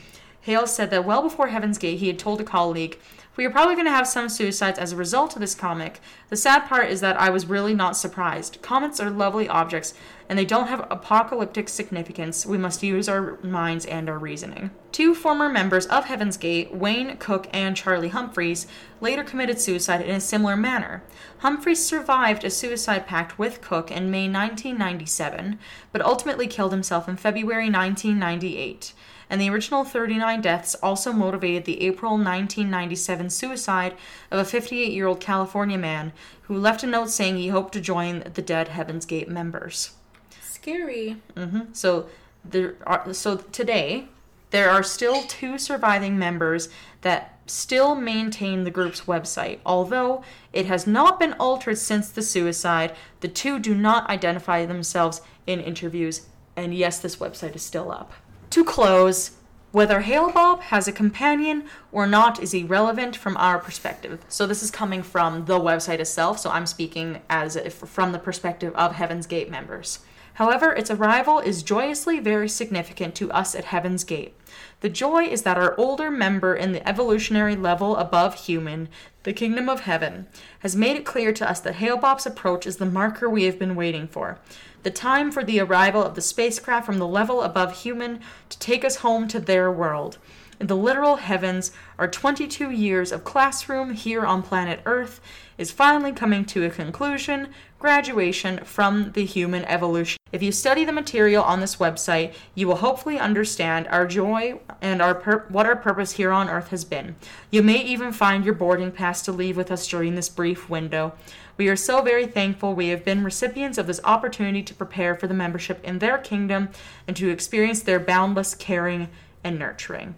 Hale 0.42 0.66
said 0.66 0.90
that 0.90 1.04
well 1.04 1.22
before 1.22 1.48
Heaven's 1.48 1.78
Gate, 1.78 2.00
he 2.00 2.08
had 2.08 2.18
told 2.18 2.40
a 2.40 2.44
colleague, 2.44 2.98
We 3.36 3.46
are 3.46 3.50
probably 3.50 3.76
going 3.76 3.86
to 3.86 3.92
have 3.92 4.08
some 4.08 4.28
suicides 4.28 4.76
as 4.76 4.90
a 4.90 4.96
result 4.96 5.36
of 5.36 5.40
this 5.40 5.54
comic. 5.54 6.00
The 6.30 6.36
sad 6.36 6.66
part 6.66 6.90
is 6.90 7.00
that 7.00 7.16
I 7.20 7.30
was 7.30 7.46
really 7.46 7.74
not 7.74 7.96
surprised. 7.96 8.60
Comets 8.60 8.98
are 8.98 9.08
lovely 9.08 9.48
objects, 9.48 9.94
and 10.28 10.36
they 10.36 10.44
don't 10.44 10.66
have 10.66 10.84
apocalyptic 10.90 11.68
significance. 11.68 12.44
We 12.44 12.58
must 12.58 12.82
use 12.82 13.08
our 13.08 13.38
minds 13.44 13.86
and 13.86 14.10
our 14.10 14.18
reasoning. 14.18 14.72
Two 14.90 15.14
former 15.14 15.48
members 15.48 15.86
of 15.86 16.06
Heaven's 16.06 16.36
Gate, 16.36 16.74
Wayne 16.74 17.18
Cook 17.18 17.46
and 17.52 17.76
Charlie 17.76 18.08
Humphreys, 18.08 18.66
later 19.00 19.22
committed 19.22 19.60
suicide 19.60 20.00
in 20.00 20.16
a 20.16 20.20
similar 20.20 20.56
manner. 20.56 21.04
Humphreys 21.38 21.86
survived 21.86 22.42
a 22.42 22.50
suicide 22.50 23.06
pact 23.06 23.38
with 23.38 23.60
Cook 23.60 23.92
in 23.92 24.10
May 24.10 24.28
1997, 24.28 25.60
but 25.92 26.02
ultimately 26.02 26.48
killed 26.48 26.72
himself 26.72 27.08
in 27.08 27.16
February 27.16 27.70
1998 27.70 28.92
and 29.28 29.40
the 29.40 29.50
original 29.50 29.84
39 29.84 30.40
deaths 30.40 30.74
also 30.76 31.12
motivated 31.12 31.64
the 31.64 31.82
April 31.82 32.12
1997 32.12 33.30
suicide 33.30 33.94
of 34.30 34.38
a 34.38 34.44
58 34.44 34.92
year 34.92 35.06
old 35.06 35.20
California 35.20 35.78
man 35.78 36.12
who 36.42 36.56
left 36.56 36.82
a 36.82 36.86
note 36.86 37.10
saying 37.10 37.36
he 37.36 37.48
hoped 37.48 37.72
to 37.72 37.80
join 37.80 38.24
the 38.34 38.42
dead 38.42 38.68
Heaven's 38.68 39.06
Gate 39.06 39.28
members. 39.28 39.92
Scary. 40.40 41.16
hmm 41.36 41.60
So 41.72 42.08
there 42.44 42.76
are 42.86 43.12
so 43.14 43.36
today 43.36 44.08
there 44.50 44.70
are 44.70 44.82
still 44.82 45.22
two 45.22 45.58
surviving 45.58 46.18
members 46.18 46.68
that 47.00 47.38
still 47.46 47.94
maintain 47.94 48.64
the 48.64 48.70
group's 48.70 49.02
website. 49.02 49.58
Although 49.64 50.22
it 50.52 50.66
has 50.66 50.86
not 50.86 51.18
been 51.18 51.32
altered 51.34 51.78
since 51.78 52.10
the 52.10 52.22
suicide, 52.22 52.94
the 53.20 53.28
two 53.28 53.58
do 53.58 53.74
not 53.74 54.08
identify 54.08 54.64
themselves 54.64 55.20
in 55.46 55.60
interviews, 55.60 56.26
and 56.54 56.74
yes, 56.74 57.00
this 57.00 57.16
website 57.16 57.56
is 57.56 57.62
still 57.62 57.90
up. 57.90 58.12
To 58.52 58.64
close, 58.64 59.30
whether 59.70 60.00
Hale-Bopp 60.00 60.60
has 60.64 60.86
a 60.86 60.92
companion 60.92 61.64
or 61.90 62.06
not 62.06 62.42
is 62.42 62.52
irrelevant 62.52 63.16
from 63.16 63.34
our 63.38 63.58
perspective. 63.58 64.22
So 64.28 64.46
this 64.46 64.62
is 64.62 64.70
coming 64.70 65.02
from 65.02 65.46
the 65.46 65.58
website 65.58 66.00
itself, 66.00 66.38
so 66.38 66.50
I'm 66.50 66.66
speaking 66.66 67.22
as 67.30 67.56
if 67.56 67.72
from 67.72 68.12
the 68.12 68.18
perspective 68.18 68.74
of 68.74 68.96
Heaven's 68.96 69.26
Gate 69.26 69.50
members. 69.50 70.00
However, 70.34 70.70
its 70.74 70.90
arrival 70.90 71.38
is 71.38 71.62
joyously 71.62 72.20
very 72.20 72.46
significant 72.46 73.14
to 73.14 73.32
us 73.32 73.54
at 73.54 73.64
Heaven's 73.64 74.04
Gate. 74.04 74.34
The 74.80 74.90
joy 74.90 75.24
is 75.24 75.42
that 75.42 75.56
our 75.56 75.74
older 75.78 76.10
member 76.10 76.54
in 76.54 76.72
the 76.72 76.86
evolutionary 76.86 77.56
level 77.56 77.96
above 77.96 78.34
human, 78.34 78.90
the 79.22 79.32
kingdom 79.32 79.70
of 79.70 79.80
heaven, 79.80 80.26
has 80.58 80.76
made 80.76 80.96
it 80.96 81.06
clear 81.06 81.32
to 81.32 81.48
us 81.48 81.60
that 81.60 81.76
Hale-Bopp's 81.76 82.26
approach 82.26 82.66
is 82.66 82.76
the 82.76 82.84
marker 82.84 83.30
we 83.30 83.44
have 83.44 83.58
been 83.58 83.76
waiting 83.76 84.06
for. 84.06 84.38
The 84.82 84.90
time 84.90 85.30
for 85.30 85.44
the 85.44 85.60
arrival 85.60 86.02
of 86.02 86.16
the 86.16 86.20
spacecraft 86.20 86.86
from 86.86 86.98
the 86.98 87.06
level 87.06 87.42
above 87.42 87.82
human 87.82 88.20
to 88.48 88.58
take 88.58 88.84
us 88.84 88.96
home 88.96 89.28
to 89.28 89.38
their 89.38 89.70
world. 89.70 90.18
In 90.58 90.66
the 90.66 90.76
literal 90.76 91.16
heavens, 91.16 91.70
our 91.98 92.08
22 92.08 92.70
years 92.70 93.12
of 93.12 93.24
classroom 93.24 93.94
here 93.94 94.26
on 94.26 94.42
planet 94.42 94.80
Earth 94.84 95.20
is 95.56 95.70
finally 95.70 96.12
coming 96.12 96.44
to 96.46 96.64
a 96.64 96.70
conclusion, 96.70 97.48
graduation 97.82 98.58
from 98.64 99.12
the 99.12 99.24
human 99.26 99.64
evolution. 99.66 100.18
If 100.30 100.42
you 100.42 100.52
study 100.52 100.84
the 100.84 100.92
material 100.92 101.42
on 101.42 101.60
this 101.60 101.76
website, 101.76 102.32
you 102.54 102.66
will 102.66 102.76
hopefully 102.76 103.18
understand 103.18 103.88
our 103.88 104.06
joy 104.06 104.60
and 104.80 105.02
our 105.02 105.14
pur- 105.14 105.44
what 105.48 105.66
our 105.66 105.76
purpose 105.76 106.12
here 106.12 106.30
on 106.30 106.48
Earth 106.48 106.68
has 106.68 106.84
been. 106.84 107.16
You 107.50 107.62
may 107.62 107.82
even 107.82 108.12
find 108.12 108.44
your 108.44 108.54
boarding 108.54 108.92
pass 108.92 109.20
to 109.22 109.32
leave 109.32 109.56
with 109.56 109.70
us 109.70 109.86
during 109.86 110.14
this 110.14 110.30
brief 110.30 110.70
window. 110.70 111.12
We 111.56 111.68
are 111.68 111.76
so 111.76 112.00
very 112.00 112.26
thankful 112.26 112.74
we 112.74 112.88
have 112.88 113.04
been 113.04 113.24
recipients 113.24 113.76
of 113.76 113.86
this 113.86 114.00
opportunity 114.04 114.62
to 114.62 114.74
prepare 114.74 115.14
for 115.14 115.26
the 115.26 115.34
membership 115.34 115.84
in 115.84 115.98
their 115.98 116.18
kingdom 116.18 116.70
and 117.06 117.16
to 117.16 117.28
experience 117.28 117.82
their 117.82 118.00
boundless 118.00 118.54
caring 118.54 119.08
and 119.44 119.58
nurturing. 119.58 120.14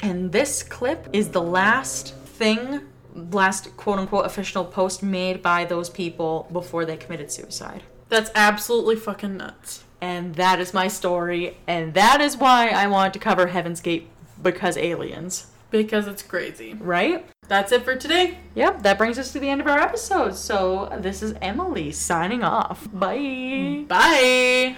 And 0.00 0.32
this 0.32 0.62
clip 0.62 1.08
is 1.12 1.30
the 1.30 1.42
last 1.42 2.14
thing, 2.14 2.82
last 3.14 3.76
quote 3.76 3.98
unquote 3.98 4.26
official 4.26 4.64
post 4.64 5.02
made 5.02 5.42
by 5.42 5.64
those 5.64 5.88
people 5.90 6.48
before 6.52 6.84
they 6.84 6.96
committed 6.96 7.30
suicide. 7.30 7.82
That's 8.08 8.30
absolutely 8.34 8.96
fucking 8.96 9.36
nuts. 9.36 9.84
And 10.00 10.34
that 10.36 10.60
is 10.60 10.72
my 10.72 10.88
story, 10.88 11.56
and 11.66 11.92
that 11.94 12.20
is 12.22 12.36
why 12.36 12.68
I 12.70 12.86
wanted 12.86 13.12
to 13.12 13.18
cover 13.18 13.48
Heaven's 13.48 13.80
Gate 13.82 14.08
because 14.42 14.76
aliens, 14.78 15.48
Because 15.70 16.06
it's 16.08 16.22
crazy. 16.22 16.72
right? 16.74 17.26
That's 17.48 17.70
it 17.72 17.84
for 17.84 17.96
today. 17.96 18.38
Yep, 18.54 18.82
that 18.82 18.96
brings 18.96 19.18
us 19.18 19.32
to 19.32 19.38
the 19.40 19.48
end 19.50 19.60
of 19.60 19.66
our 19.66 19.78
episode. 19.78 20.36
So 20.36 20.88
this 21.00 21.22
is 21.22 21.34
Emily 21.42 21.92
signing 21.92 22.42
off. 22.42 22.88
Bye. 22.92 23.84
Bye. 23.88 24.76